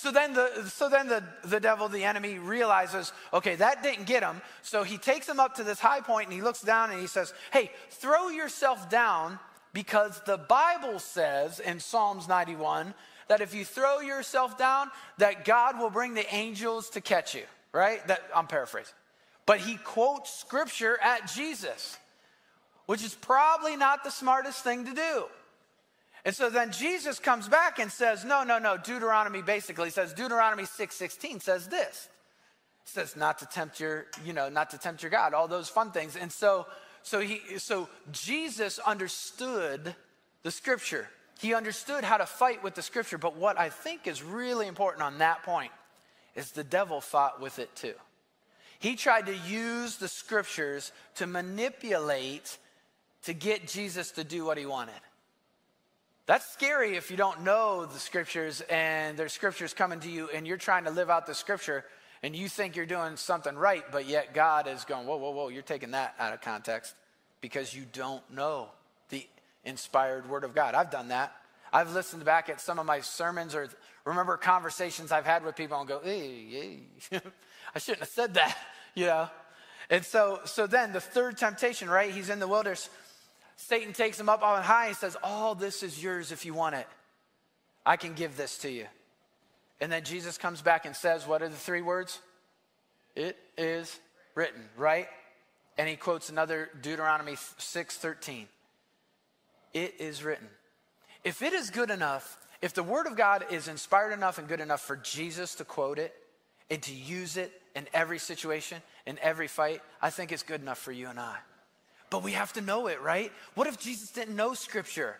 So 0.00 0.10
then 0.10 0.32
the 0.32 0.66
so 0.70 0.88
then 0.88 1.08
the, 1.08 1.22
the 1.44 1.60
devil, 1.60 1.88
the 1.88 2.04
enemy, 2.04 2.38
realizes, 2.38 3.12
okay, 3.34 3.56
that 3.56 3.82
didn't 3.82 4.06
get 4.06 4.22
him. 4.22 4.40
So 4.62 4.82
he 4.82 4.96
takes 4.96 5.28
him 5.28 5.38
up 5.38 5.56
to 5.56 5.62
this 5.62 5.78
high 5.78 6.00
point 6.00 6.28
and 6.28 6.34
he 6.34 6.40
looks 6.40 6.62
down 6.62 6.90
and 6.90 7.00
he 7.00 7.06
says, 7.06 7.34
Hey, 7.52 7.70
throw 7.90 8.28
yourself 8.28 8.88
down 8.88 9.38
because 9.74 10.20
the 10.24 10.38
Bible 10.38 10.98
says 10.98 11.60
in 11.60 11.80
Psalms 11.80 12.28
91 12.28 12.94
that 13.28 13.42
if 13.42 13.54
you 13.54 13.64
throw 13.64 14.00
yourself 14.00 14.56
down, 14.56 14.90
that 15.18 15.44
God 15.44 15.78
will 15.78 15.90
bring 15.90 16.14
the 16.14 16.34
angels 16.34 16.88
to 16.90 17.02
catch 17.02 17.34
you. 17.34 17.44
Right? 17.72 18.04
That 18.08 18.22
I'm 18.34 18.46
paraphrasing. 18.46 18.94
But 19.44 19.60
he 19.60 19.76
quotes 19.76 20.32
scripture 20.32 20.98
at 21.02 21.30
Jesus 21.30 21.98
which 22.90 23.04
is 23.04 23.14
probably 23.14 23.76
not 23.76 24.02
the 24.02 24.10
smartest 24.10 24.64
thing 24.64 24.84
to 24.84 24.92
do. 24.92 25.24
And 26.24 26.34
so 26.34 26.50
then 26.50 26.72
Jesus 26.72 27.20
comes 27.20 27.48
back 27.48 27.78
and 27.78 27.88
says, 27.88 28.24
no, 28.24 28.42
no, 28.42 28.58
no, 28.58 28.76
Deuteronomy 28.76 29.42
basically 29.42 29.90
says, 29.90 30.12
Deuteronomy 30.12 30.64
6.16 30.64 31.40
says 31.40 31.68
this. 31.68 32.08
It 32.82 32.88
says 32.88 33.14
not 33.14 33.38
to 33.38 33.46
tempt 33.46 33.78
your, 33.78 34.06
you 34.26 34.32
know, 34.32 34.48
not 34.48 34.70
to 34.70 34.78
tempt 34.78 35.04
your 35.04 35.10
God, 35.10 35.34
all 35.34 35.46
those 35.46 35.68
fun 35.68 35.92
things. 35.92 36.16
And 36.16 36.32
so, 36.32 36.66
so 37.04 37.20
he, 37.20 37.40
so 37.58 37.88
Jesus 38.10 38.80
understood 38.80 39.94
the 40.42 40.50
scripture. 40.50 41.08
He 41.38 41.54
understood 41.54 42.02
how 42.02 42.16
to 42.16 42.26
fight 42.26 42.64
with 42.64 42.74
the 42.74 42.82
scripture. 42.82 43.18
But 43.18 43.36
what 43.36 43.56
I 43.56 43.68
think 43.68 44.08
is 44.08 44.20
really 44.20 44.66
important 44.66 45.04
on 45.04 45.18
that 45.18 45.44
point 45.44 45.70
is 46.34 46.50
the 46.50 46.64
devil 46.64 47.00
fought 47.00 47.40
with 47.40 47.60
it 47.60 47.72
too. 47.76 47.94
He 48.80 48.96
tried 48.96 49.26
to 49.26 49.36
use 49.36 49.98
the 49.98 50.08
scriptures 50.08 50.90
to 51.14 51.28
manipulate 51.28 52.58
to 53.24 53.34
get 53.34 53.66
Jesus 53.66 54.12
to 54.12 54.24
do 54.24 54.44
what 54.44 54.58
he 54.58 54.66
wanted. 54.66 54.94
That's 56.26 56.46
scary 56.52 56.96
if 56.96 57.10
you 57.10 57.16
don't 57.16 57.42
know 57.42 57.86
the 57.86 57.98
scriptures 57.98 58.60
and 58.70 59.18
there's 59.18 59.32
scriptures 59.32 59.74
coming 59.74 60.00
to 60.00 60.10
you 60.10 60.28
and 60.32 60.46
you're 60.46 60.56
trying 60.56 60.84
to 60.84 60.90
live 60.90 61.10
out 61.10 61.26
the 61.26 61.34
scripture 61.34 61.84
and 62.22 62.36
you 62.36 62.48
think 62.48 62.76
you're 62.76 62.86
doing 62.86 63.16
something 63.16 63.56
right, 63.56 63.82
but 63.90 64.06
yet 64.06 64.34
God 64.34 64.68
is 64.68 64.84
going, 64.84 65.06
whoa, 65.06 65.16
whoa, 65.16 65.30
whoa, 65.30 65.48
you're 65.48 65.62
taking 65.62 65.92
that 65.92 66.14
out 66.18 66.32
of 66.32 66.40
context 66.40 66.94
because 67.40 67.74
you 67.74 67.84
don't 67.92 68.22
know 68.32 68.68
the 69.08 69.26
inspired 69.64 70.28
word 70.28 70.44
of 70.44 70.54
God. 70.54 70.74
I've 70.74 70.90
done 70.90 71.08
that. 71.08 71.34
I've 71.72 71.92
listened 71.94 72.24
back 72.24 72.48
at 72.48 72.60
some 72.60 72.78
of 72.78 72.86
my 72.86 73.00
sermons 73.00 73.54
or 73.54 73.68
remember 74.04 74.36
conversations 74.36 75.12
I've 75.12 75.26
had 75.26 75.44
with 75.44 75.56
people 75.56 75.78
and 75.78 75.88
go, 75.88 76.00
hey, 76.02 76.80
hey. 77.10 77.20
I 77.74 77.78
shouldn't 77.78 78.00
have 78.00 78.08
said 78.08 78.34
that, 78.34 78.56
you 78.94 79.06
know. 79.06 79.28
And 79.88 80.04
so, 80.04 80.40
so 80.44 80.66
then 80.66 80.92
the 80.92 81.00
third 81.00 81.36
temptation, 81.36 81.88
right? 81.88 82.12
He's 82.12 82.28
in 82.28 82.38
the 82.38 82.48
wilderness. 82.48 82.88
Satan 83.68 83.92
takes 83.92 84.18
him 84.18 84.30
up 84.30 84.42
on 84.42 84.62
high 84.62 84.86
and 84.86 84.96
says, 84.96 85.18
All 85.22 85.54
this 85.54 85.82
is 85.82 86.02
yours 86.02 86.32
if 86.32 86.46
you 86.46 86.54
want 86.54 86.76
it. 86.76 86.86
I 87.84 87.98
can 87.98 88.14
give 88.14 88.36
this 88.36 88.56
to 88.58 88.70
you. 88.70 88.86
And 89.80 89.92
then 89.92 90.02
Jesus 90.02 90.38
comes 90.38 90.62
back 90.62 90.86
and 90.86 90.96
says, 90.96 91.26
What 91.26 91.42
are 91.42 91.48
the 91.48 91.56
three 91.56 91.82
words? 91.82 92.20
It 93.14 93.36
is 93.58 94.00
written, 94.34 94.62
right? 94.78 95.08
And 95.76 95.88
he 95.88 95.96
quotes 95.96 96.30
another 96.30 96.70
Deuteronomy 96.80 97.36
6 97.58 97.96
13. 97.98 98.48
It 99.74 99.94
is 99.98 100.24
written. 100.24 100.48
If 101.22 101.42
it 101.42 101.52
is 101.52 101.68
good 101.68 101.90
enough, 101.90 102.38
if 102.62 102.72
the 102.72 102.82
word 102.82 103.06
of 103.06 103.14
God 103.14 103.44
is 103.50 103.68
inspired 103.68 104.12
enough 104.12 104.38
and 104.38 104.48
good 104.48 104.60
enough 104.60 104.80
for 104.80 104.96
Jesus 104.96 105.54
to 105.56 105.64
quote 105.64 105.98
it 105.98 106.14
and 106.70 106.82
to 106.82 106.94
use 106.94 107.36
it 107.36 107.52
in 107.76 107.86
every 107.92 108.18
situation, 108.18 108.80
in 109.04 109.18
every 109.20 109.48
fight, 109.48 109.82
I 110.00 110.08
think 110.08 110.32
it's 110.32 110.42
good 110.42 110.62
enough 110.62 110.78
for 110.78 110.92
you 110.92 111.08
and 111.08 111.20
I 111.20 111.36
but 112.10 112.22
we 112.22 112.32
have 112.32 112.52
to 112.54 112.60
know 112.60 112.88
it, 112.88 113.00
right? 113.00 113.32
What 113.54 113.66
if 113.66 113.78
Jesus 113.78 114.10
didn't 114.10 114.36
know 114.36 114.54
scripture? 114.54 115.16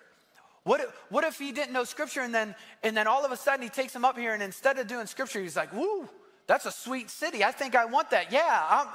What 0.64 0.80
if, 0.80 0.88
what 1.08 1.24
if 1.24 1.38
he 1.38 1.52
didn't 1.52 1.72
know 1.72 1.84
scripture 1.84 2.20
and 2.20 2.34
then, 2.34 2.54
and 2.82 2.96
then 2.96 3.06
all 3.06 3.24
of 3.24 3.32
a 3.32 3.36
sudden 3.36 3.62
he 3.62 3.68
takes 3.68 3.94
him 3.94 4.04
up 4.04 4.18
here 4.18 4.34
and 4.34 4.42
instead 4.42 4.78
of 4.78 4.86
doing 4.86 5.06
scripture, 5.06 5.40
he's 5.40 5.56
like, 5.56 5.72
woo, 5.72 6.08
that's 6.46 6.66
a 6.66 6.72
sweet 6.72 7.08
city. 7.08 7.42
I 7.42 7.52
think 7.52 7.74
I 7.74 7.86
want 7.86 8.10
that. 8.10 8.30
Yeah, 8.30 8.66
I'm, 8.68 8.88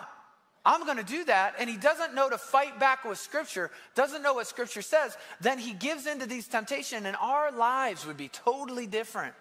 I'm 0.65 0.97
to 0.97 1.03
do 1.03 1.23
that. 1.25 1.55
And 1.57 1.69
he 1.69 1.77
doesn't 1.77 2.13
know 2.13 2.29
to 2.29 2.37
fight 2.37 2.79
back 2.79 3.05
with 3.05 3.17
scripture, 3.17 3.71
doesn't 3.95 4.21
know 4.21 4.33
what 4.33 4.47
scripture 4.47 4.81
says. 4.81 5.17
Then 5.41 5.57
he 5.57 5.73
gives 5.73 6.05
into 6.05 6.27
these 6.27 6.47
temptations 6.47 7.05
and 7.05 7.15
our 7.19 7.51
lives 7.51 8.05
would 8.05 8.17
be 8.17 8.27
totally 8.27 8.85
different 8.87 9.33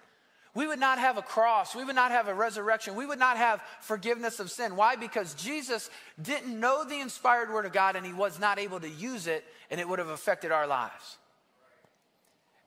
we 0.55 0.67
would 0.67 0.79
not 0.79 0.99
have 0.99 1.19
a 1.19 1.23
cross. 1.23 1.75
We 1.75 1.85
would 1.85 1.97
not 1.97 2.13
have 2.13 2.29
a 2.29 2.35
resurrection. 2.35 2.95
We 2.95 3.07
would 3.07 3.19
not 3.19 3.37
have 3.37 3.61
forgiveness 3.81 4.39
of 4.39 4.51
sin. 4.51 4.77
Why? 4.77 4.95
Because 4.95 5.35
Jesus 5.35 5.91
didn't 6.21 6.59
know 6.59 6.85
the 6.85 7.01
inspired 7.01 7.53
word 7.53 7.67
of 7.67 7.73
God 7.73 7.97
and 7.97 8.07
he 8.07 8.13
was 8.13 8.39
not 8.39 8.59
able 8.59 8.79
to 8.81 8.89
use 8.89 9.27
it, 9.27 9.45
and 9.71 9.81
it 9.81 9.89
would 9.89 9.99
have 9.99 10.09
affected 10.09 10.53
our 10.53 10.67
lives. 10.67 11.19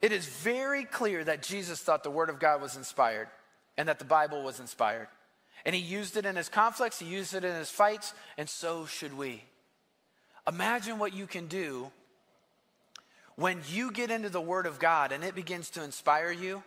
It 0.01 0.11
is 0.11 0.27
very 0.27 0.83
clear 0.83 1.23
that 1.23 1.41
Jesus 1.41 1.79
thought 1.79 2.03
the 2.03 2.11
Word 2.11 2.29
of 2.29 2.39
God 2.39 2.61
was 2.61 2.75
inspired 2.75 3.29
and 3.77 3.89
that 3.89 3.99
the 3.99 4.05
Bible 4.05 4.43
was 4.43 4.59
inspired. 4.59 5.07
And 5.65 5.73
he 5.73 5.81
used 5.81 6.17
it 6.17 6.25
in 6.25 6.35
his 6.35 6.49
conflicts, 6.49 6.99
he 6.99 7.07
used 7.07 7.33
it 7.33 7.43
in 7.43 7.55
his 7.55 7.69
fights, 7.69 8.13
and 8.37 8.47
so 8.47 8.85
should 8.85 9.17
we. 9.17 9.43
Imagine 10.47 10.99
what 10.99 11.13
you 11.13 11.25
can 11.25 11.47
do 11.47 11.91
when 13.35 13.61
you 13.69 13.91
get 13.91 14.11
into 14.11 14.29
the 14.29 14.41
Word 14.41 14.65
of 14.65 14.79
God 14.79 15.11
and 15.11 15.23
it 15.23 15.35
begins 15.35 15.69
to 15.71 15.83
inspire 15.83 16.31
you, 16.31 16.63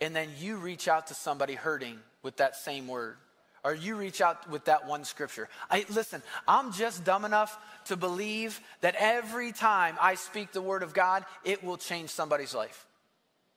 and 0.00 0.14
then 0.14 0.28
you 0.38 0.56
reach 0.56 0.88
out 0.88 1.08
to 1.08 1.14
somebody 1.14 1.54
hurting 1.54 1.98
with 2.22 2.36
that 2.36 2.56
same 2.56 2.88
word, 2.88 3.16
or 3.64 3.74
you 3.74 3.96
reach 3.96 4.20
out 4.20 4.48
with 4.50 4.66
that 4.66 4.86
one 4.86 5.04
scripture. 5.04 5.48
I, 5.70 5.84
listen, 5.90 6.22
I'm 6.48 6.72
just 6.72 7.04
dumb 7.04 7.24
enough 7.24 7.56
to 7.86 7.96
believe 7.96 8.60
that 8.80 8.94
every 8.98 9.52
time 9.52 9.96
I 10.00 10.14
speak 10.14 10.52
the 10.52 10.62
Word 10.62 10.82
of 10.82 10.94
God, 10.94 11.24
it 11.44 11.62
will 11.62 11.76
change 11.76 12.10
somebody's 12.10 12.54
life. 12.54 12.86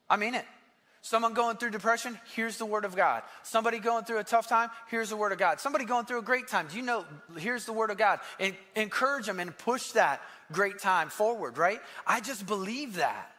I 0.09 0.17
mean 0.17 0.35
it. 0.35 0.45
Someone 1.05 1.33
going 1.33 1.57
through 1.57 1.71
depression, 1.71 2.17
here's 2.33 2.57
the 2.57 2.65
word 2.65 2.85
of 2.85 2.95
God. 2.95 3.23
Somebody 3.43 3.79
going 3.79 4.05
through 4.05 4.19
a 4.19 4.23
tough 4.23 4.47
time, 4.47 4.69
here's 4.87 5.09
the 5.09 5.17
word 5.17 5.33
of 5.33 5.37
God. 5.37 5.59
Somebody 5.59 5.83
going 5.83 6.05
through 6.05 6.19
a 6.19 6.23
great 6.23 6.47
time, 6.47 6.67
do 6.71 6.77
you 6.77 6.81
know, 6.81 7.03
here's 7.37 7.65
the 7.65 7.73
word 7.73 7.89
of 7.89 7.97
God. 7.97 8.21
And 8.39 8.55
encourage 8.77 9.25
them 9.25 9.41
and 9.41 9.55
push 9.57 9.91
that 9.91 10.21
great 10.53 10.79
time 10.79 11.09
forward, 11.09 11.57
right? 11.57 11.81
I 12.07 12.21
just 12.21 12.45
believe 12.47 12.95
that. 12.95 13.32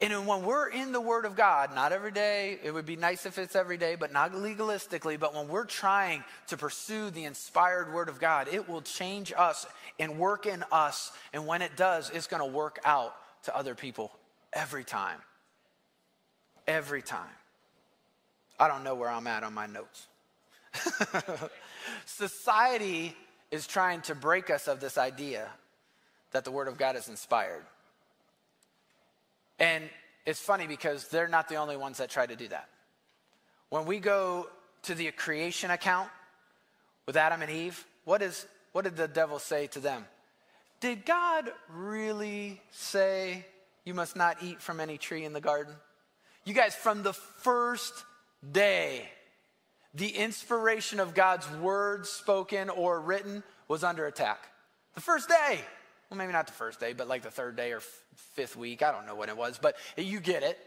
And 0.00 0.26
when 0.26 0.42
we're 0.42 0.68
in 0.68 0.92
the 0.92 1.00
Word 1.00 1.24
of 1.24 1.36
God, 1.36 1.74
not 1.74 1.90
every 1.90 2.10
day, 2.10 2.58
it 2.62 2.70
would 2.70 2.84
be 2.84 2.96
nice 2.96 3.24
if 3.24 3.38
it's 3.38 3.56
every 3.56 3.78
day, 3.78 3.94
but 3.94 4.12
not 4.12 4.32
legalistically, 4.32 5.18
but 5.18 5.34
when 5.34 5.48
we're 5.48 5.64
trying 5.64 6.22
to 6.48 6.56
pursue 6.58 7.08
the 7.08 7.24
inspired 7.24 7.94
Word 7.94 8.10
of 8.10 8.20
God, 8.20 8.48
it 8.52 8.68
will 8.68 8.82
change 8.82 9.32
us 9.34 9.64
and 9.98 10.18
work 10.18 10.44
in 10.44 10.62
us. 10.70 11.12
And 11.32 11.46
when 11.46 11.62
it 11.62 11.76
does, 11.76 12.10
it's 12.10 12.26
going 12.26 12.42
to 12.42 12.56
work 12.56 12.78
out 12.84 13.14
to 13.44 13.56
other 13.56 13.74
people 13.74 14.12
every 14.52 14.84
time. 14.84 15.18
Every 16.66 17.00
time. 17.00 17.24
I 18.60 18.68
don't 18.68 18.84
know 18.84 18.96
where 18.96 19.08
I'm 19.08 19.26
at 19.26 19.44
on 19.44 19.54
my 19.54 19.66
notes. 19.66 20.06
Society 22.04 23.16
is 23.50 23.66
trying 23.66 24.02
to 24.02 24.14
break 24.14 24.50
us 24.50 24.68
of 24.68 24.80
this 24.80 24.98
idea 24.98 25.48
that 26.32 26.44
the 26.44 26.50
Word 26.50 26.68
of 26.68 26.76
God 26.76 26.96
is 26.96 27.08
inspired. 27.08 27.64
And 29.58 29.84
it's 30.24 30.40
funny 30.40 30.66
because 30.66 31.08
they're 31.08 31.28
not 31.28 31.48
the 31.48 31.56
only 31.56 31.76
ones 31.76 31.98
that 31.98 32.10
try 32.10 32.26
to 32.26 32.36
do 32.36 32.48
that. 32.48 32.68
When 33.70 33.86
we 33.86 33.98
go 33.98 34.48
to 34.82 34.94
the 34.94 35.10
creation 35.12 35.70
account 35.70 36.08
with 37.06 37.16
Adam 37.16 37.42
and 37.42 37.50
Eve, 37.50 37.84
what, 38.04 38.22
is, 38.22 38.46
what 38.72 38.84
did 38.84 38.96
the 38.96 39.08
devil 39.08 39.38
say 39.38 39.66
to 39.68 39.80
them? 39.80 40.04
Did 40.80 41.04
God 41.04 41.50
really 41.70 42.60
say 42.70 43.46
you 43.84 43.94
must 43.94 44.16
not 44.16 44.42
eat 44.42 44.60
from 44.60 44.80
any 44.80 44.98
tree 44.98 45.24
in 45.24 45.32
the 45.32 45.40
garden? 45.40 45.74
You 46.44 46.54
guys, 46.54 46.74
from 46.74 47.02
the 47.02 47.12
first 47.12 48.04
day, 48.52 49.08
the 49.94 50.10
inspiration 50.10 51.00
of 51.00 51.14
God's 51.14 51.50
word 51.52 52.06
spoken 52.06 52.68
or 52.68 53.00
written 53.00 53.42
was 53.66 53.82
under 53.82 54.06
attack. 54.06 54.38
The 54.94 55.00
first 55.00 55.28
day. 55.28 55.60
Well, 56.10 56.18
maybe 56.18 56.32
not 56.32 56.46
the 56.46 56.52
first 56.52 56.78
day, 56.78 56.92
but 56.92 57.08
like 57.08 57.22
the 57.22 57.30
third 57.30 57.56
day 57.56 57.72
or 57.72 57.78
f- 57.78 58.02
fifth 58.34 58.56
week. 58.56 58.82
I 58.82 58.92
don't 58.92 59.06
know 59.06 59.16
when 59.16 59.28
it 59.28 59.36
was, 59.36 59.58
but 59.58 59.76
you 59.96 60.20
get 60.20 60.42
it. 60.42 60.58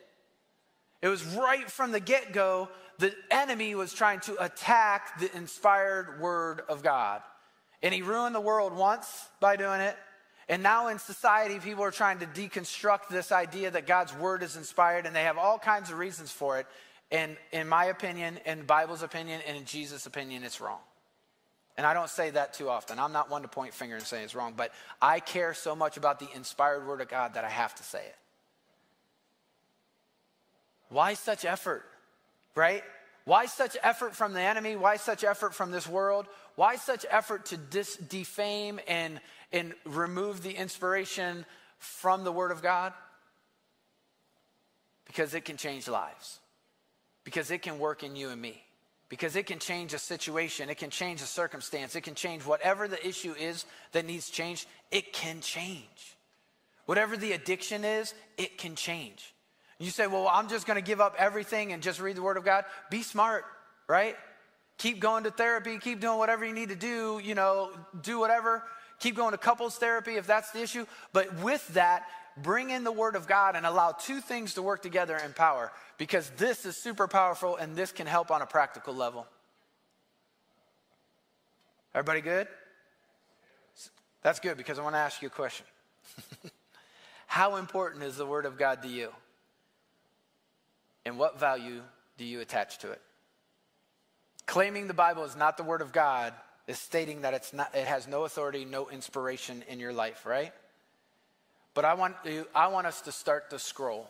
It 1.01 1.07
was 1.07 1.23
right 1.23 1.69
from 1.69 1.91
the 1.91 2.01
get 2.01 2.33
go, 2.33 2.67
the 2.97 3.13
enemy 3.31 3.73
was 3.75 3.93
trying 3.93 4.19
to 4.21 4.43
attack 4.43 5.19
the 5.19 5.33
inspired 5.35 6.19
word 6.19 6.61
of 6.67 6.83
God. 6.83 7.21
And 7.81 7.93
he 7.93 8.01
ruined 8.01 8.35
the 8.35 8.41
world 8.41 8.73
once 8.73 9.29
by 9.39 9.55
doing 9.55 9.79
it. 9.79 9.95
And 10.49 10.61
now 10.61 10.89
in 10.89 10.99
society, 10.99 11.59
people 11.59 11.83
are 11.83 11.91
trying 11.91 12.19
to 12.19 12.25
deconstruct 12.25 13.07
this 13.09 13.31
idea 13.31 13.71
that 13.71 13.87
God's 13.87 14.13
word 14.15 14.43
is 14.43 14.57
inspired, 14.57 15.05
and 15.05 15.15
they 15.15 15.23
have 15.23 15.37
all 15.37 15.59
kinds 15.59 15.89
of 15.91 15.97
reasons 15.97 16.31
for 16.31 16.59
it. 16.59 16.67
And 17.11 17.37
in 17.51 17.69
my 17.69 17.85
opinion, 17.85 18.39
in 18.45 18.65
Bible's 18.65 19.03
opinion, 19.03 19.41
and 19.47 19.55
in 19.55 19.65
Jesus' 19.65 20.05
opinion, 20.05 20.43
it's 20.43 20.59
wrong. 20.59 20.79
And 21.79 21.87
I 21.87 21.93
don't 21.93 22.09
say 22.09 22.31
that 22.31 22.53
too 22.53 22.67
often. 22.67 22.99
I'm 22.99 23.13
not 23.13 23.29
one 23.29 23.43
to 23.43 23.47
point 23.47 23.73
finger 23.73 23.95
and 23.95 24.03
say 24.03 24.21
it's 24.21 24.35
wrong, 24.35 24.53
but 24.57 24.73
I 25.01 25.21
care 25.21 25.53
so 25.53 25.77
much 25.77 25.95
about 25.95 26.19
the 26.19 26.27
inspired 26.35 26.85
word 26.85 26.99
of 26.99 27.07
God 27.07 27.35
that 27.35 27.45
I 27.45 27.49
have 27.49 27.73
to 27.75 27.83
say 27.83 27.99
it. 27.99 28.15
Why 30.89 31.13
such 31.13 31.45
effort? 31.45 31.85
Right? 32.53 32.83
Why 33.23 33.45
such 33.45 33.77
effort 33.81 34.13
from 34.13 34.33
the 34.33 34.41
enemy? 34.41 34.75
Why 34.75 34.97
such 34.97 35.23
effort 35.23 35.55
from 35.55 35.71
this 35.71 35.87
world? 35.87 36.25
Why 36.55 36.75
such 36.75 37.05
effort 37.09 37.45
to 37.45 37.55
dis- 37.55 37.95
defame 37.95 38.81
and, 38.85 39.21
and 39.53 39.73
remove 39.85 40.43
the 40.43 40.51
inspiration 40.51 41.45
from 41.77 42.25
the 42.25 42.31
Word 42.33 42.51
of 42.51 42.61
God? 42.61 42.91
Because 45.05 45.33
it 45.33 45.45
can 45.45 45.55
change 45.55 45.87
lives, 45.87 46.39
because 47.23 47.51
it 47.51 47.61
can 47.61 47.79
work 47.79 48.03
in 48.03 48.17
you 48.17 48.31
and 48.31 48.41
me 48.41 48.65
because 49.09 49.35
it 49.35 49.47
can 49.47 49.59
change 49.59 49.93
a 49.93 49.99
situation, 49.99 50.69
it 50.69 50.77
can 50.77 50.91
change 50.91 51.21
a 51.21 51.25
circumstance, 51.25 51.95
it 51.95 52.01
can 52.01 52.15
change 52.15 52.45
whatever 52.45 52.87
the 52.87 53.05
issue 53.05 53.33
is 53.33 53.65
that 53.91 54.05
needs 54.05 54.29
change, 54.29 54.67
it 54.91 55.11
can 55.11 55.41
change. 55.41 56.15
Whatever 56.85 57.17
the 57.17 57.33
addiction 57.33 57.83
is, 57.83 58.13
it 58.37 58.57
can 58.57 58.75
change. 58.75 59.33
You 59.79 59.89
say, 59.89 60.07
well, 60.07 60.27
I'm 60.31 60.47
just 60.47 60.67
gonna 60.67 60.81
give 60.81 61.01
up 61.01 61.15
everything 61.17 61.73
and 61.73 61.81
just 61.81 61.99
read 61.99 62.15
the 62.15 62.21
Word 62.21 62.37
of 62.37 62.45
God. 62.45 62.65
Be 62.89 63.01
smart, 63.01 63.45
right? 63.87 64.15
Keep 64.77 64.99
going 64.99 65.25
to 65.25 65.31
therapy, 65.31 65.77
keep 65.77 65.99
doing 65.99 66.17
whatever 66.17 66.45
you 66.45 66.53
need 66.53 66.69
to 66.69 66.75
do, 66.75 67.19
you 67.23 67.35
know, 67.35 67.71
do 68.01 68.19
whatever. 68.19 68.63
Keep 68.99 69.15
going 69.15 69.31
to 69.31 69.37
couples 69.37 69.75
therapy 69.75 70.15
if 70.15 70.27
that's 70.27 70.51
the 70.51 70.61
issue. 70.61 70.85
But 71.13 71.39
with 71.39 71.65
that, 71.69 72.05
bring 72.41 72.69
in 72.69 72.83
the 72.83 72.91
Word 72.91 73.15
of 73.15 73.27
God 73.27 73.55
and 73.55 73.65
allow 73.65 73.91
two 73.91 74.21
things 74.21 74.55
to 74.55 74.61
work 74.61 74.81
together 74.81 75.17
in 75.17 75.33
power 75.33 75.71
because 75.97 76.29
this 76.37 76.65
is 76.65 76.77
super 76.77 77.07
powerful 77.07 77.55
and 77.55 77.75
this 77.75 77.91
can 77.91 78.07
help 78.07 78.31
on 78.31 78.41
a 78.41 78.45
practical 78.45 78.93
level. 78.93 79.27
Everybody 81.93 82.21
good? 82.21 82.47
That's 84.21 84.39
good 84.39 84.57
because 84.57 84.79
I 84.79 84.83
want 84.83 84.95
to 84.95 84.99
ask 84.99 85.21
you 85.21 85.27
a 85.27 85.31
question. 85.31 85.65
How 87.27 87.55
important 87.55 88.03
is 88.03 88.17
the 88.17 88.25
Word 88.25 88.45
of 88.45 88.57
God 88.57 88.81
to 88.83 88.87
you? 88.87 89.09
And 91.05 91.17
what 91.17 91.39
value 91.39 91.81
do 92.17 92.25
you 92.25 92.41
attach 92.41 92.79
to 92.79 92.91
it? 92.91 93.01
Claiming 94.45 94.87
the 94.87 94.93
Bible 94.93 95.23
is 95.23 95.35
not 95.35 95.57
the 95.57 95.63
Word 95.63 95.81
of 95.81 95.91
God 95.91 96.33
is 96.67 96.77
stating 96.77 97.21
that 97.21 97.33
it's 97.33 97.53
not, 97.53 97.73
it 97.73 97.87
has 97.87 98.07
no 98.07 98.25
authority, 98.25 98.65
no 98.65 98.89
inspiration 98.89 99.63
in 99.67 99.79
your 99.79 99.93
life, 99.93 100.25
right? 100.25 100.53
But 101.73 101.85
I 101.85 101.93
want, 101.93 102.15
you, 102.25 102.45
I 102.53 102.67
want 102.67 102.87
us 102.87 103.01
to 103.01 103.11
start 103.11 103.49
the 103.49 103.59
scroll. 103.59 104.07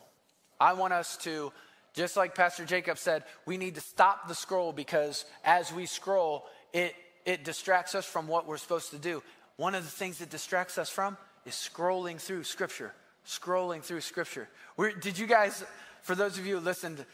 I 0.58 0.72
want 0.72 0.92
us 0.92 1.16
to, 1.18 1.52
just 1.94 2.16
like 2.16 2.34
Pastor 2.34 2.64
Jacob 2.64 2.98
said, 2.98 3.24
we 3.46 3.56
need 3.56 3.74
to 3.76 3.80
stop 3.80 4.28
the 4.28 4.34
scroll 4.34 4.72
because 4.72 5.24
as 5.44 5.72
we 5.72 5.86
scroll, 5.86 6.46
it, 6.72 6.94
it 7.24 7.44
distracts 7.44 7.94
us 7.94 8.04
from 8.04 8.28
what 8.28 8.46
we're 8.46 8.58
supposed 8.58 8.90
to 8.90 8.98
do. 8.98 9.22
One 9.56 9.74
of 9.74 9.84
the 9.84 9.90
things 9.90 10.18
that 10.18 10.30
distracts 10.30 10.78
us 10.78 10.88
from 10.88 11.16
is 11.44 11.54
scrolling 11.54 12.20
through 12.20 12.44
Scripture. 12.44 12.92
Scrolling 13.26 13.82
through 13.82 14.00
Scripture. 14.00 14.48
Did 15.00 15.18
you 15.18 15.26
guys, 15.26 15.64
for 16.02 16.14
those 16.14 16.38
of 16.38 16.46
you 16.46 16.58
who 16.58 16.64
listened, 16.64 17.04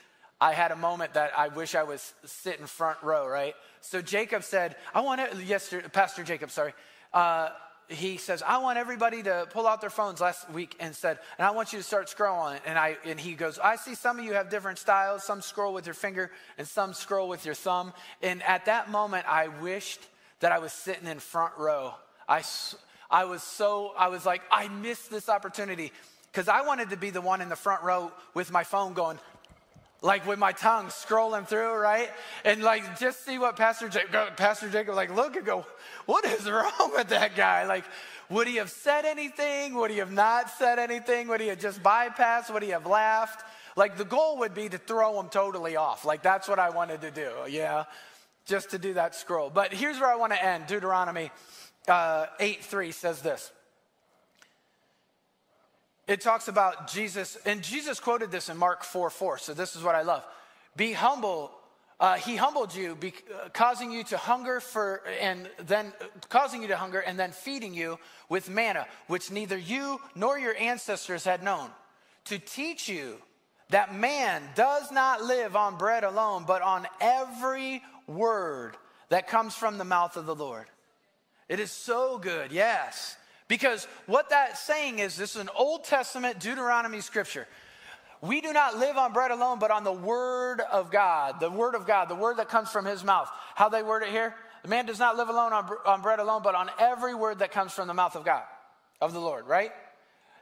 I 0.40 0.52
had 0.52 0.70
a 0.70 0.76
moment 0.76 1.14
that 1.14 1.32
I 1.36 1.48
wish 1.48 1.74
I 1.74 1.82
was 1.82 2.14
sitting 2.24 2.66
front 2.66 2.98
row, 3.02 3.26
right? 3.26 3.54
So 3.80 4.02
Jacob 4.02 4.44
said, 4.44 4.76
I 4.94 5.00
want 5.00 5.32
to, 5.32 5.42
yesterday, 5.42 5.88
Pastor 5.88 6.22
Jacob, 6.22 6.50
sorry, 6.50 6.74
uh, 7.12 7.50
he 7.88 8.16
says, 8.16 8.42
I 8.42 8.58
want 8.58 8.78
everybody 8.78 9.22
to 9.22 9.46
pull 9.50 9.66
out 9.66 9.80
their 9.80 9.90
phones 9.90 10.20
last 10.20 10.50
week 10.50 10.74
and 10.80 10.94
said, 10.94 11.18
and 11.38 11.46
I 11.46 11.52
want 11.52 11.72
you 11.72 11.78
to 11.78 11.84
start 11.84 12.08
scrolling. 12.08 12.58
And 12.66 12.78
I 12.78 12.96
and 13.04 13.18
he 13.18 13.34
goes, 13.34 13.58
I 13.58 13.76
see 13.76 13.94
some 13.94 14.18
of 14.18 14.24
you 14.24 14.32
have 14.32 14.50
different 14.50 14.78
styles. 14.78 15.22
Some 15.22 15.40
scroll 15.40 15.72
with 15.72 15.86
your 15.86 15.94
finger 15.94 16.30
and 16.58 16.66
some 16.66 16.94
scroll 16.94 17.28
with 17.28 17.44
your 17.44 17.54
thumb. 17.54 17.92
And 18.22 18.42
at 18.42 18.64
that 18.66 18.90
moment, 18.90 19.26
I 19.28 19.48
wished 19.48 20.00
that 20.40 20.52
I 20.52 20.58
was 20.58 20.72
sitting 20.72 21.06
in 21.06 21.20
front 21.20 21.52
row. 21.58 21.94
I, 22.28 22.42
I 23.10 23.24
was 23.24 23.42
so, 23.42 23.92
I 23.96 24.08
was 24.08 24.26
like, 24.26 24.42
I 24.50 24.68
missed 24.68 25.10
this 25.10 25.28
opportunity 25.28 25.92
because 26.32 26.48
I 26.48 26.62
wanted 26.62 26.90
to 26.90 26.96
be 26.96 27.10
the 27.10 27.20
one 27.20 27.40
in 27.40 27.48
the 27.48 27.56
front 27.56 27.82
row 27.82 28.12
with 28.34 28.52
my 28.52 28.64
phone 28.64 28.92
going, 28.92 29.18
like 30.02 30.26
with 30.26 30.38
my 30.38 30.52
tongue 30.52 30.86
scrolling 30.86 31.46
through, 31.46 31.74
right? 31.74 32.10
And 32.44 32.62
like 32.62 32.98
just 32.98 33.24
see 33.24 33.38
what 33.38 33.56
Pastor 33.56 33.88
Jacob, 33.88 34.36
Pastor 34.36 34.68
Jacob 34.68 34.94
like 34.94 35.14
look 35.14 35.36
and 35.36 35.44
go, 35.44 35.66
what 36.06 36.24
is 36.24 36.48
wrong 36.50 36.92
with 36.94 37.08
that 37.08 37.36
guy? 37.36 37.66
Like, 37.66 37.84
would 38.28 38.46
he 38.46 38.56
have 38.56 38.70
said 38.70 39.04
anything? 39.04 39.74
Would 39.74 39.90
he 39.90 39.98
have 39.98 40.12
not 40.12 40.50
said 40.50 40.78
anything? 40.78 41.28
Would 41.28 41.40
he 41.40 41.48
have 41.48 41.60
just 41.60 41.82
bypassed? 41.82 42.52
Would 42.52 42.62
he 42.62 42.70
have 42.70 42.86
laughed? 42.86 43.44
Like 43.76 43.96
the 43.96 44.04
goal 44.04 44.38
would 44.38 44.54
be 44.54 44.68
to 44.68 44.78
throw 44.78 45.20
him 45.20 45.28
totally 45.28 45.76
off. 45.76 46.04
Like 46.04 46.22
that's 46.22 46.48
what 46.48 46.58
I 46.58 46.70
wanted 46.70 47.02
to 47.02 47.10
do, 47.10 47.30
yeah, 47.48 47.84
just 48.46 48.70
to 48.70 48.78
do 48.78 48.94
that 48.94 49.14
scroll. 49.14 49.50
But 49.50 49.72
here's 49.72 50.00
where 50.00 50.10
I 50.10 50.16
want 50.16 50.32
to 50.32 50.42
end. 50.42 50.66
Deuteronomy 50.66 51.30
uh, 51.88 52.26
8 52.40 52.64
3 52.64 52.92
says 52.92 53.22
this 53.22 53.52
it 56.06 56.20
talks 56.20 56.48
about 56.48 56.88
Jesus, 56.88 57.36
and 57.44 57.62
Jesus 57.62 57.98
quoted 57.98 58.30
this 58.30 58.48
in 58.48 58.56
Mark 58.56 58.84
4 58.84 59.10
4. 59.10 59.38
So 59.38 59.54
this 59.54 59.74
is 59.74 59.82
what 59.82 59.94
I 59.94 60.02
love. 60.02 60.24
Be 60.76 60.92
humble. 60.92 61.52
Uh, 61.98 62.16
he 62.16 62.36
humbled 62.36 62.74
you, 62.74 62.94
be, 62.94 63.14
uh, 63.34 63.48
causing 63.54 63.90
you 63.90 64.04
to 64.04 64.18
hunger 64.18 64.60
for, 64.60 65.00
and 65.20 65.48
then 65.64 65.94
uh, 66.00 66.04
causing 66.28 66.60
you 66.60 66.68
to 66.68 66.76
hunger, 66.76 67.00
and 67.00 67.18
then 67.18 67.32
feeding 67.32 67.72
you 67.72 67.98
with 68.28 68.50
manna, 68.50 68.86
which 69.06 69.30
neither 69.30 69.56
you 69.56 69.98
nor 70.14 70.38
your 70.38 70.54
ancestors 70.56 71.24
had 71.24 71.42
known, 71.42 71.70
to 72.26 72.38
teach 72.38 72.86
you 72.86 73.16
that 73.70 73.94
man 73.94 74.42
does 74.54 74.92
not 74.92 75.22
live 75.22 75.56
on 75.56 75.78
bread 75.78 76.04
alone, 76.04 76.44
but 76.46 76.60
on 76.60 76.86
every 77.00 77.82
word 78.06 78.76
that 79.08 79.26
comes 79.26 79.54
from 79.54 79.78
the 79.78 79.84
mouth 79.84 80.16
of 80.16 80.26
the 80.26 80.34
Lord. 80.34 80.66
It 81.48 81.60
is 81.60 81.70
so 81.70 82.18
good, 82.18 82.52
yes. 82.52 83.16
Because 83.48 83.86
what 84.06 84.30
that's 84.30 84.60
saying 84.60 84.98
is 84.98 85.16
this 85.16 85.36
is 85.36 85.42
an 85.42 85.50
Old 85.56 85.84
Testament 85.84 86.40
Deuteronomy 86.40 87.00
scripture. 87.00 87.46
We 88.20 88.40
do 88.40 88.52
not 88.52 88.78
live 88.78 88.96
on 88.96 89.12
bread 89.12 89.30
alone, 89.30 89.58
but 89.58 89.70
on 89.70 89.84
the 89.84 89.92
word 89.92 90.60
of 90.60 90.90
God, 90.90 91.38
the 91.38 91.50
word 91.50 91.74
of 91.74 91.86
God, 91.86 92.08
the 92.08 92.14
word 92.14 92.38
that 92.38 92.48
comes 92.48 92.70
from 92.70 92.84
his 92.84 93.04
mouth. 93.04 93.28
How 93.54 93.68
they 93.68 93.82
word 93.82 94.02
it 94.02 94.08
here? 94.08 94.34
The 94.62 94.68
man 94.68 94.86
does 94.86 94.98
not 94.98 95.16
live 95.16 95.28
alone 95.28 95.52
on, 95.52 95.70
on 95.84 96.02
bread 96.02 96.18
alone, 96.18 96.42
but 96.42 96.54
on 96.54 96.70
every 96.78 97.14
word 97.14 97.38
that 97.38 97.52
comes 97.52 97.72
from 97.72 97.86
the 97.88 97.94
mouth 97.94 98.16
of 98.16 98.24
God, 98.24 98.42
of 99.00 99.12
the 99.12 99.20
Lord, 99.20 99.46
right? 99.46 99.70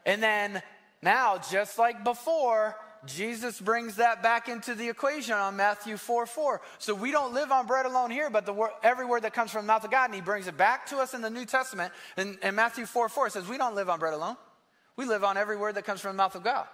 And 0.07 0.23
then 0.23 0.63
now, 1.03 1.39
just 1.51 1.79
like 1.79 2.05
before, 2.05 2.77
Jesus 3.07 3.61
brings 3.61 3.97
that 3.97 4.23
back 4.23 4.49
into 4.49 4.75
the 4.75 4.89
equation 4.89 5.35
on 5.35 5.57
Matthew 5.57 5.97
4 5.97 6.27
4. 6.27 6.61
So 6.79 6.95
we 6.95 7.11
don't 7.11 7.35
live 7.35 7.53
on 7.53 7.67
bread 7.67 7.87
alone 7.87 8.11
here, 8.11 8.31
but 8.31 8.47
the 8.47 8.53
word, 8.53 8.71
every 8.83 9.05
word 9.05 9.23
that 9.23 9.35
comes 9.35 9.51
from 9.51 9.65
the 9.65 9.67
mouth 9.67 9.85
of 9.85 9.91
God, 9.91 10.07
and 10.07 10.15
he 10.15 10.21
brings 10.21 10.47
it 10.47 10.57
back 10.57 10.87
to 10.87 10.99
us 10.99 11.15
in 11.15 11.23
the 11.23 11.31
New 11.31 11.45
Testament. 11.45 11.93
And, 12.17 12.39
and 12.43 12.57
Matthew 12.57 12.87
4 12.87 13.09
4 13.09 13.31
says, 13.31 13.49
We 13.49 13.59
don't 13.59 13.75
live 13.75 13.89
on 13.89 13.99
bread 13.99 14.15
alone. 14.15 14.37
We 14.97 15.07
live 15.07 15.25
on 15.25 15.37
every 15.37 15.57
word 15.57 15.75
that 15.75 15.85
comes 15.85 16.01
from 16.01 16.13
the 16.13 16.23
mouth 16.23 16.35
of 16.35 16.45
God. 16.45 16.67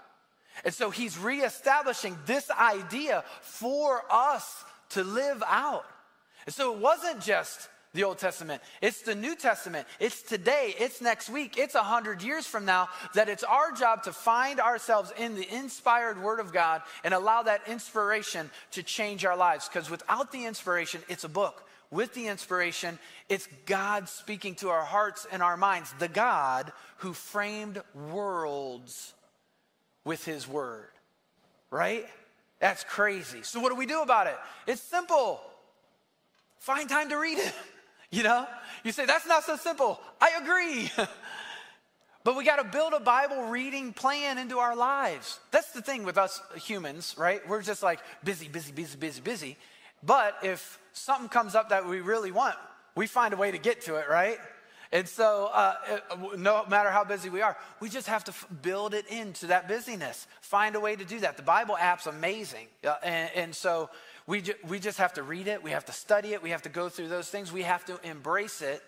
And 0.64 0.74
so 0.74 0.90
he's 0.90 1.16
reestablishing 1.18 2.18
this 2.26 2.50
idea 2.50 3.24
for 3.40 4.02
us 4.10 4.64
to 4.90 5.04
live 5.04 5.42
out. 5.46 5.84
And 6.46 6.54
so 6.54 6.74
it 6.74 6.80
wasn't 6.80 7.20
just 7.20 7.68
the 7.92 8.04
Old 8.04 8.18
Testament. 8.18 8.62
It's 8.80 9.02
the 9.02 9.14
New 9.14 9.34
Testament. 9.34 9.86
It's 9.98 10.22
today. 10.22 10.74
It's 10.78 11.00
next 11.00 11.28
week. 11.28 11.58
It's 11.58 11.74
a 11.74 11.82
hundred 11.82 12.22
years 12.22 12.46
from 12.46 12.64
now 12.64 12.88
that 13.14 13.28
it's 13.28 13.42
our 13.42 13.72
job 13.72 14.04
to 14.04 14.12
find 14.12 14.60
ourselves 14.60 15.12
in 15.18 15.34
the 15.34 15.52
inspired 15.52 16.22
Word 16.22 16.38
of 16.38 16.52
God 16.52 16.82
and 17.02 17.12
allow 17.12 17.42
that 17.42 17.62
inspiration 17.66 18.50
to 18.72 18.82
change 18.82 19.24
our 19.24 19.36
lives. 19.36 19.68
Because 19.68 19.90
without 19.90 20.30
the 20.30 20.44
inspiration, 20.44 21.00
it's 21.08 21.24
a 21.24 21.28
book. 21.28 21.66
With 21.90 22.14
the 22.14 22.28
inspiration, 22.28 23.00
it's 23.28 23.48
God 23.66 24.08
speaking 24.08 24.54
to 24.56 24.68
our 24.68 24.84
hearts 24.84 25.26
and 25.32 25.42
our 25.42 25.56
minds, 25.56 25.92
the 25.98 26.06
God 26.06 26.72
who 26.98 27.12
framed 27.12 27.82
worlds 28.12 29.12
with 30.04 30.24
His 30.24 30.46
Word. 30.46 30.90
Right? 31.72 32.06
That's 32.60 32.84
crazy. 32.84 33.42
So, 33.42 33.58
what 33.58 33.70
do 33.70 33.74
we 33.74 33.86
do 33.86 34.02
about 34.02 34.28
it? 34.28 34.36
It's 34.68 34.82
simple. 34.82 35.40
Find 36.60 36.88
time 36.88 37.08
to 37.08 37.16
read 37.16 37.38
it. 37.38 37.52
You 38.10 38.22
know? 38.22 38.46
You 38.84 38.92
say, 38.92 39.06
that's 39.06 39.26
not 39.26 39.44
so 39.44 39.56
simple. 39.56 40.00
I 40.20 40.32
agree. 40.42 40.90
but 42.24 42.36
we 42.36 42.44
got 42.44 42.56
to 42.56 42.64
build 42.64 42.92
a 42.92 43.00
Bible 43.00 43.44
reading 43.44 43.92
plan 43.92 44.38
into 44.38 44.58
our 44.58 44.74
lives. 44.74 45.38
That's 45.50 45.72
the 45.72 45.82
thing 45.82 46.04
with 46.04 46.18
us 46.18 46.40
humans, 46.56 47.14
right? 47.18 47.46
We're 47.48 47.62
just 47.62 47.82
like 47.82 48.00
busy, 48.24 48.48
busy, 48.48 48.72
busy, 48.72 48.96
busy, 48.96 49.20
busy. 49.20 49.56
But 50.02 50.36
if 50.42 50.78
something 50.92 51.28
comes 51.28 51.54
up 51.54 51.70
that 51.70 51.86
we 51.86 52.00
really 52.00 52.32
want, 52.32 52.56
we 52.96 53.06
find 53.06 53.34
a 53.34 53.36
way 53.36 53.50
to 53.50 53.58
get 53.58 53.82
to 53.82 53.96
it, 53.96 54.08
right? 54.08 54.38
And 54.92 55.06
so, 55.06 55.48
uh, 55.52 55.74
no 56.36 56.64
matter 56.66 56.90
how 56.90 57.04
busy 57.04 57.28
we 57.28 57.42
are, 57.42 57.56
we 57.78 57.88
just 57.88 58.08
have 58.08 58.24
to 58.24 58.32
f- 58.32 58.46
build 58.60 58.92
it 58.92 59.06
into 59.06 59.46
that 59.46 59.68
busyness. 59.68 60.26
Find 60.40 60.74
a 60.74 60.80
way 60.80 60.96
to 60.96 61.04
do 61.04 61.20
that. 61.20 61.36
The 61.36 61.44
Bible 61.44 61.76
app's 61.76 62.06
amazing. 62.06 62.66
Uh, 62.84 62.94
and, 63.04 63.30
and 63.36 63.54
so, 63.54 63.88
we, 64.30 64.42
ju- 64.42 64.54
we 64.68 64.78
just 64.78 64.98
have 64.98 65.14
to 65.14 65.24
read 65.24 65.48
it, 65.48 65.60
we 65.60 65.72
have 65.72 65.86
to 65.86 65.92
study 65.92 66.34
it, 66.34 66.40
we 66.40 66.50
have 66.50 66.62
to 66.62 66.68
go 66.68 66.88
through 66.88 67.08
those 67.08 67.28
things, 67.28 67.52
we 67.52 67.62
have 67.62 67.84
to 67.86 67.98
embrace 68.08 68.62
it. 68.62 68.80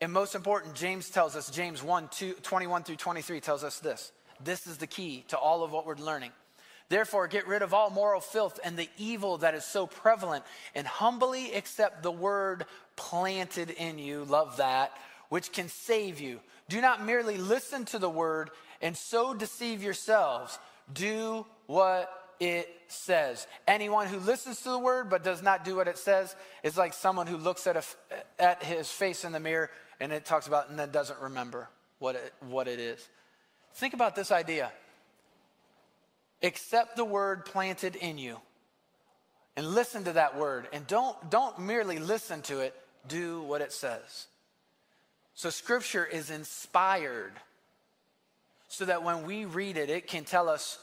And 0.00 0.10
most 0.10 0.34
important, 0.34 0.74
James 0.74 1.10
tells 1.10 1.36
us, 1.36 1.50
James 1.50 1.82
1 1.82 2.08
2, 2.10 2.32
21 2.42 2.84
through 2.84 2.96
23 2.96 3.40
tells 3.40 3.62
us 3.62 3.78
this. 3.78 4.10
This 4.42 4.66
is 4.66 4.78
the 4.78 4.86
key 4.86 5.26
to 5.28 5.36
all 5.36 5.62
of 5.62 5.70
what 5.70 5.84
we're 5.84 5.96
learning. 5.96 6.30
Therefore, 6.88 7.28
get 7.28 7.46
rid 7.46 7.60
of 7.60 7.74
all 7.74 7.90
moral 7.90 8.22
filth 8.22 8.58
and 8.64 8.78
the 8.78 8.88
evil 8.96 9.36
that 9.38 9.54
is 9.54 9.66
so 9.66 9.86
prevalent, 9.86 10.44
and 10.74 10.86
humbly 10.86 11.52
accept 11.52 12.02
the 12.02 12.10
word 12.10 12.64
planted 12.96 13.68
in 13.68 13.98
you, 13.98 14.24
love 14.24 14.56
that, 14.56 14.92
which 15.28 15.52
can 15.52 15.68
save 15.68 16.20
you. 16.20 16.40
Do 16.70 16.80
not 16.80 17.04
merely 17.04 17.36
listen 17.36 17.84
to 17.86 17.98
the 17.98 18.08
word 18.08 18.48
and 18.80 18.96
so 18.96 19.34
deceive 19.34 19.82
yourselves. 19.82 20.58
Do 20.90 21.44
what 21.66 22.17
it 22.40 22.68
says. 22.88 23.46
Anyone 23.66 24.06
who 24.06 24.18
listens 24.18 24.60
to 24.62 24.70
the 24.70 24.78
word 24.78 25.10
but 25.10 25.24
does 25.24 25.42
not 25.42 25.64
do 25.64 25.76
what 25.76 25.88
it 25.88 25.98
says 25.98 26.34
is 26.62 26.76
like 26.76 26.94
someone 26.94 27.26
who 27.26 27.36
looks 27.36 27.66
at, 27.66 27.76
a, 27.76 27.82
at 28.38 28.62
his 28.62 28.90
face 28.90 29.24
in 29.24 29.32
the 29.32 29.40
mirror 29.40 29.70
and 30.00 30.12
it 30.12 30.24
talks 30.24 30.46
about 30.46 30.70
and 30.70 30.78
then 30.78 30.90
doesn't 30.90 31.20
remember 31.20 31.68
what 31.98 32.14
it, 32.14 32.32
what 32.40 32.68
it 32.68 32.78
is. 32.78 33.06
Think 33.74 33.94
about 33.94 34.14
this 34.14 34.30
idea. 34.30 34.72
Accept 36.42 36.96
the 36.96 37.04
word 37.04 37.44
planted 37.44 37.96
in 37.96 38.18
you 38.18 38.38
and 39.56 39.66
listen 39.66 40.04
to 40.04 40.12
that 40.12 40.38
word 40.38 40.68
and 40.72 40.86
don't, 40.86 41.30
don't 41.30 41.58
merely 41.58 41.98
listen 41.98 42.42
to 42.42 42.60
it, 42.60 42.74
do 43.08 43.42
what 43.42 43.60
it 43.60 43.72
says. 43.72 44.28
So 45.34 45.50
scripture 45.50 46.04
is 46.04 46.30
inspired 46.30 47.32
so 48.68 48.84
that 48.84 49.02
when 49.02 49.24
we 49.24 49.44
read 49.44 49.76
it, 49.76 49.90
it 49.90 50.06
can 50.06 50.24
tell 50.24 50.48
us 50.48 50.78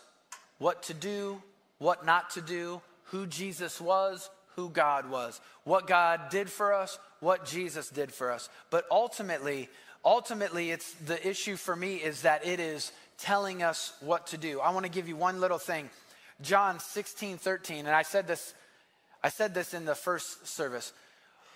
what 0.57 0.83
to 0.83 0.93
do, 0.93 1.41
what 1.77 2.05
not 2.05 2.31
to 2.31 2.41
do, 2.41 2.81
who 3.05 3.27
Jesus 3.27 3.79
was, 3.79 4.29
who 4.55 4.69
God 4.69 5.09
was, 5.09 5.41
what 5.63 5.87
God 5.87 6.29
did 6.29 6.49
for 6.49 6.73
us, 6.73 6.97
what 7.19 7.45
Jesus 7.45 7.89
did 7.89 8.11
for 8.11 8.31
us. 8.31 8.49
But 8.69 8.85
ultimately, 8.89 9.69
ultimately 10.03 10.71
it's 10.71 10.93
the 10.93 11.27
issue 11.27 11.55
for 11.55 11.75
me 11.75 11.95
is 11.95 12.21
that 12.21 12.45
it 12.45 12.59
is 12.59 12.91
telling 13.17 13.63
us 13.63 13.93
what 13.99 14.27
to 14.27 14.37
do. 14.37 14.59
I 14.59 14.71
want 14.71 14.85
to 14.85 14.91
give 14.91 15.07
you 15.07 15.15
one 15.15 15.41
little 15.41 15.57
thing. 15.57 15.89
John 16.41 16.79
16, 16.79 17.37
13, 17.37 17.79
and 17.85 17.95
I 17.95 18.01
said 18.01 18.27
this, 18.27 18.53
I 19.23 19.29
said 19.29 19.53
this 19.53 19.73
in 19.73 19.85
the 19.85 19.95
first 19.95 20.47
service. 20.47 20.93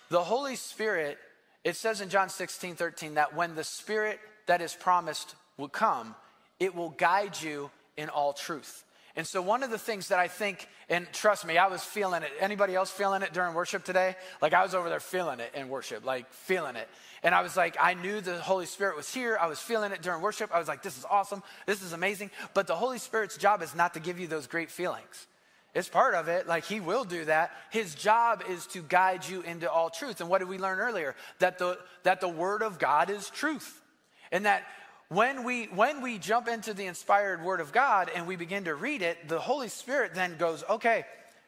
The 0.08 0.22
Holy 0.22 0.56
Spirit, 0.56 1.18
it 1.64 1.76
says 1.76 2.00
in 2.00 2.08
John 2.08 2.28
16, 2.28 2.74
13, 2.74 3.14
that 3.14 3.34
when 3.34 3.54
the 3.54 3.64
Spirit 3.64 4.18
that 4.46 4.60
is 4.60 4.74
promised 4.74 5.34
will 5.56 5.68
come, 5.68 6.14
it 6.58 6.74
will 6.74 6.90
guide 6.90 7.40
you 7.40 7.70
in 7.96 8.08
all 8.08 8.32
truth. 8.32 8.84
And 9.16 9.26
so 9.26 9.42
one 9.42 9.62
of 9.62 9.70
the 9.70 9.78
things 9.78 10.08
that 10.08 10.18
I 10.18 10.28
think, 10.28 10.68
and 10.88 11.06
trust 11.12 11.44
me, 11.44 11.58
I 11.58 11.66
was 11.66 11.82
feeling 11.82 12.22
it. 12.22 12.30
Anybody 12.38 12.74
else 12.74 12.90
feeling 12.90 13.22
it 13.22 13.32
during 13.32 13.54
worship 13.54 13.84
today? 13.84 14.14
Like 14.40 14.52
I 14.52 14.62
was 14.62 14.74
over 14.74 14.88
there 14.88 15.00
feeling 15.00 15.40
it 15.40 15.50
in 15.54 15.68
worship, 15.68 16.04
like 16.04 16.32
feeling 16.32 16.76
it. 16.76 16.88
And 17.22 17.34
I 17.34 17.42
was 17.42 17.56
like, 17.56 17.76
I 17.80 17.94
knew 17.94 18.20
the 18.20 18.38
Holy 18.38 18.66
Spirit 18.66 18.96
was 18.96 19.12
here. 19.12 19.36
I 19.40 19.48
was 19.48 19.58
feeling 19.58 19.92
it 19.92 20.00
during 20.00 20.22
worship. 20.22 20.50
I 20.54 20.58
was 20.58 20.68
like, 20.68 20.82
this 20.82 20.96
is 20.96 21.04
awesome. 21.04 21.42
This 21.66 21.82
is 21.82 21.92
amazing. 21.92 22.30
But 22.54 22.66
the 22.66 22.76
Holy 22.76 22.98
Spirit's 22.98 23.36
job 23.36 23.62
is 23.62 23.74
not 23.74 23.94
to 23.94 24.00
give 24.00 24.18
you 24.20 24.26
those 24.26 24.46
great 24.46 24.70
feelings. 24.70 25.26
It's 25.74 25.88
part 25.88 26.14
of 26.14 26.28
it. 26.28 26.46
Like 26.46 26.64
he 26.64 26.80
will 26.80 27.04
do 27.04 27.24
that. 27.26 27.52
His 27.70 27.94
job 27.94 28.42
is 28.48 28.66
to 28.68 28.80
guide 28.80 29.28
you 29.28 29.42
into 29.42 29.70
all 29.70 29.90
truth. 29.90 30.20
And 30.20 30.30
what 30.30 30.38
did 30.38 30.48
we 30.48 30.58
learn 30.58 30.78
earlier? 30.78 31.14
That 31.40 31.58
the, 31.58 31.78
that 32.04 32.20
the 32.20 32.28
word 32.28 32.62
of 32.62 32.78
God 32.78 33.10
is 33.10 33.28
truth. 33.30 33.80
And 34.32 34.46
that 34.46 34.62
when 35.10 35.44
we 35.44 35.66
when 35.66 36.00
we 36.00 36.18
jump 36.18 36.48
into 36.48 36.72
the 36.72 36.86
inspired 36.86 37.44
word 37.44 37.60
of 37.60 37.72
god 37.72 38.10
and 38.14 38.26
we 38.26 38.36
begin 38.36 38.64
to 38.64 38.74
read 38.74 39.02
it 39.02 39.28
the 39.28 39.38
holy 39.38 39.68
spirit 39.68 40.14
then 40.14 40.36
goes 40.38 40.64
okay 40.70 41.04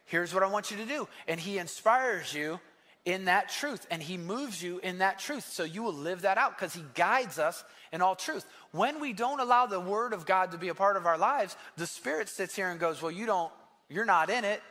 here's 0.07 0.35
what 0.35 0.43
i 0.43 0.47
want 0.47 0.71
you 0.71 0.77
to 0.77 0.85
do. 0.85 1.09
And 1.27 1.41
he 1.41 1.59
inspires 1.59 2.33
you 2.33 2.61
in 3.05 3.25
that 3.25 3.49
truth 3.49 3.87
and 3.91 4.03
he 4.03 4.17
moves 4.17 4.63
you 4.63 4.79
in 4.79 4.99
that 4.99 5.19
truth. 5.19 5.49
So 5.51 5.65
you 5.65 5.83
will 5.83 5.95
live 5.95 6.23
that 6.23 6.39
out 6.39 6.57
because 6.57 6.75
he 6.75 6.85
guides 6.95 7.39
us 7.39 7.65
in 7.93 8.01
all 8.01 8.15
truth. 8.15 8.47
When 8.71 9.01
we 9.01 9.13
don't 9.13 9.41
allow 9.41 9.67
the 9.67 9.81
word 9.81 10.13
of 10.13 10.27
god 10.27 10.53
to 10.53 10.59
be 10.59 10.69
a 10.69 10.75
part 10.75 10.97
of 10.97 11.07
our 11.07 11.19
lives 11.19 11.57
the 11.77 11.87
spirit 11.87 12.29
sits 12.29 12.55
here 12.55 12.69
and 12.69 12.79
goes 12.79 13.03
well 13.03 13.11
you 13.11 13.27
don't 13.27 13.53
you're 13.89 14.05
not 14.05 14.31
in 14.31 14.45
it. 14.45 14.63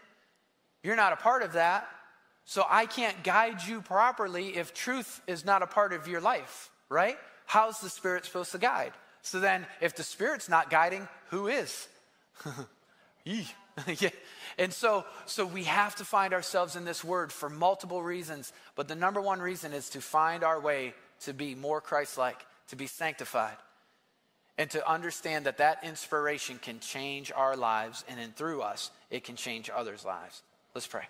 You're 0.84 0.96
not 0.96 1.14
a 1.14 1.18
part 1.18 1.44
of 1.44 1.54
that. 1.54 1.88
So 2.46 2.66
i 2.70 2.86
can't 2.86 3.24
guide 3.24 3.64
you 3.64 3.82
properly 3.82 4.58
if 4.58 4.74
truth 4.74 5.22
is 5.28 5.46
not 5.46 5.62
a 5.62 5.68
part 5.68 5.94
of 5.94 6.08
your 6.08 6.22
life 6.22 6.70
right 6.90 7.18
how's 7.52 7.82
the 7.82 7.90
Spirit 7.90 8.24
supposed 8.24 8.54
to 8.54 8.58
guide? 8.58 8.94
So 9.24 9.42
then, 9.42 9.66
if 9.82 9.94
the 9.94 10.04
Spirit's 10.04 10.48
not 10.48 10.70
guiding, 10.70 11.06
who 11.32 11.48
is? 11.48 11.88
yeah. 14.00 14.10
And 14.58 14.72
so, 14.72 15.04
so 15.26 15.46
we 15.46 15.66
have 15.66 15.96
to 15.98 16.06
find 16.06 16.34
ourselves 16.34 16.78
in 16.78 16.86
this 16.86 17.04
word 17.04 17.32
for 17.32 17.50
multiple 17.50 18.02
reasons. 18.02 18.54
But 18.76 18.88
the 18.88 18.96
number 18.96 19.20
one 19.20 19.42
reason 19.42 19.74
is 19.74 19.90
to 19.90 20.02
find 20.02 20.46
our 20.46 20.62
way 20.62 20.94
to 21.26 21.34
be 21.34 21.54
more 21.54 21.82
Christ 21.82 22.18
like, 22.18 22.38
to 22.70 22.78
be 22.78 22.88
sanctified, 22.88 23.58
and 24.58 24.70
to 24.70 24.90
understand 24.90 25.46
that 25.46 25.58
that 25.58 25.84
inspiration 25.84 26.58
can 26.62 26.80
change 26.80 27.34
our 27.36 27.58
lives, 27.58 28.06
and 28.08 28.18
then 28.18 28.32
through 28.32 28.62
us, 28.62 28.92
it 29.10 29.26
can 29.26 29.36
change 29.36 29.70
others' 29.70 30.06
lives. 30.06 30.42
Let's 30.74 30.88
pray. 30.88 31.04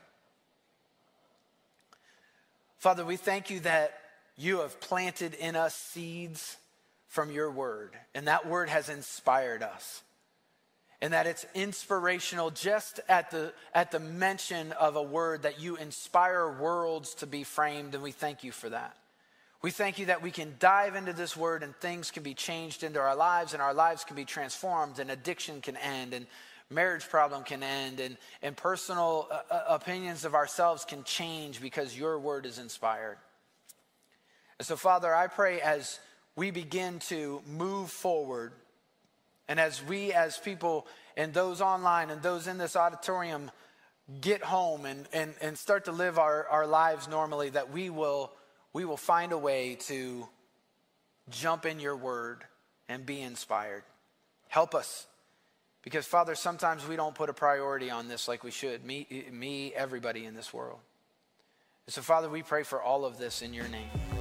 Father, 2.80 3.06
we 3.06 3.16
thank 3.16 3.52
you 3.52 3.60
that 3.60 4.01
you 4.38 4.60
have 4.60 4.80
planted 4.80 5.34
in 5.34 5.56
us 5.56 5.76
seeds 5.76 6.58
from 7.08 7.32
your 7.32 7.52
word, 7.52 7.96
and 8.16 8.28
that 8.28 8.48
word 8.48 8.70
has 8.70 8.90
inspired 8.90 9.64
us. 9.64 10.02
And 11.04 11.14
that 11.14 11.26
it's 11.26 11.48
inspirational 11.56 12.52
just 12.52 13.00
at 13.10 13.32
the, 13.32 13.54
at 13.74 13.92
the 13.92 14.00
mention 14.00 14.72
of 14.74 14.96
a 14.96 15.02
word 15.02 15.42
that 15.44 15.60
you 15.60 15.76
inspire 15.76 16.52
worlds 16.52 17.16
to 17.16 17.28
be 17.28 17.44
framed, 17.44 17.96
and 17.96 18.04
we 18.04 18.12
thank 18.12 18.44
you 18.44 18.52
for 18.52 18.70
that. 18.70 18.96
We 19.62 19.72
thank 19.72 20.00
you 20.00 20.08
that 20.08 20.24
we 20.24 20.32
can 20.32 20.56
dive 20.60 20.96
into 20.96 21.14
this 21.14 21.38
word 21.38 21.62
and 21.62 21.76
things 21.76 22.10
can 22.10 22.24
be 22.24 22.34
changed 22.34 22.84
into 22.84 23.00
our 23.00 23.16
lives 23.16 23.54
and 23.54 23.62
our 23.62 23.74
lives 23.74 24.04
can 24.04 24.16
be 24.16 24.26
transformed 24.26 24.98
and 24.98 25.12
addiction 25.12 25.62
can 25.62 25.78
end 25.78 26.14
and 26.14 26.26
marriage 26.72 27.08
problem 27.08 27.44
can 27.44 27.62
end 27.62 28.00
and, 28.00 28.18
and 28.42 28.58
personal 28.58 29.28
uh, 29.30 29.42
uh 29.52 29.64
opinions 29.70 30.26
of 30.26 30.34
ourselves 30.34 30.84
can 30.84 31.04
change 31.04 31.62
because 31.62 31.96
your 31.96 32.18
word 32.18 32.48
is 32.48 32.58
inspired. 32.58 33.18
And 34.62 34.66
so, 34.68 34.76
Father, 34.76 35.12
I 35.12 35.26
pray 35.26 35.60
as 35.60 35.98
we 36.36 36.52
begin 36.52 37.00
to 37.08 37.42
move 37.48 37.90
forward 37.90 38.54
and 39.48 39.60
as 39.60 39.84
we, 39.84 40.14
as 40.14 40.38
people 40.38 40.86
and 41.18 41.34
those 41.34 41.62
online 41.62 42.12
and 42.12 42.22
those 42.22 42.46
in 42.46 42.60
this 42.60 42.76
auditorium, 42.76 43.50
get 44.22 44.44
home 44.44 44.86
and, 44.86 45.08
and, 45.14 45.34
and 45.42 45.58
start 45.58 45.86
to 45.86 45.92
live 45.92 46.20
our, 46.20 46.46
our 46.48 46.68
lives 46.68 47.08
normally, 47.08 47.50
that 47.50 47.74
we 47.74 47.90
will 47.90 48.32
we 48.72 48.86
will 48.86 48.98
find 48.98 49.32
a 49.32 49.38
way 49.40 49.80
to 49.88 50.28
jump 51.32 51.66
in 51.66 51.80
your 51.80 51.96
word 51.96 52.44
and 52.88 53.04
be 53.04 53.20
inspired. 53.20 53.82
Help 54.48 54.76
us. 54.76 55.08
Because, 55.82 56.06
Father, 56.06 56.36
sometimes 56.36 56.88
we 56.88 56.96
don't 56.96 57.16
put 57.16 57.32
a 57.32 57.34
priority 57.34 57.90
on 57.90 58.08
this 58.08 58.28
like 58.28 58.44
we 58.44 58.52
should. 58.52 58.86
Me, 58.86 59.26
me 59.32 59.74
everybody 59.74 60.24
in 60.24 60.36
this 60.36 60.54
world. 60.54 60.78
And 61.88 61.96
so, 61.96 62.04
Father, 62.04 62.30
we 62.30 62.44
pray 62.44 62.62
for 62.62 62.80
all 62.80 63.06
of 63.06 63.18
this 63.18 63.42
in 63.42 63.56
your 63.56 63.68
name. 63.68 64.21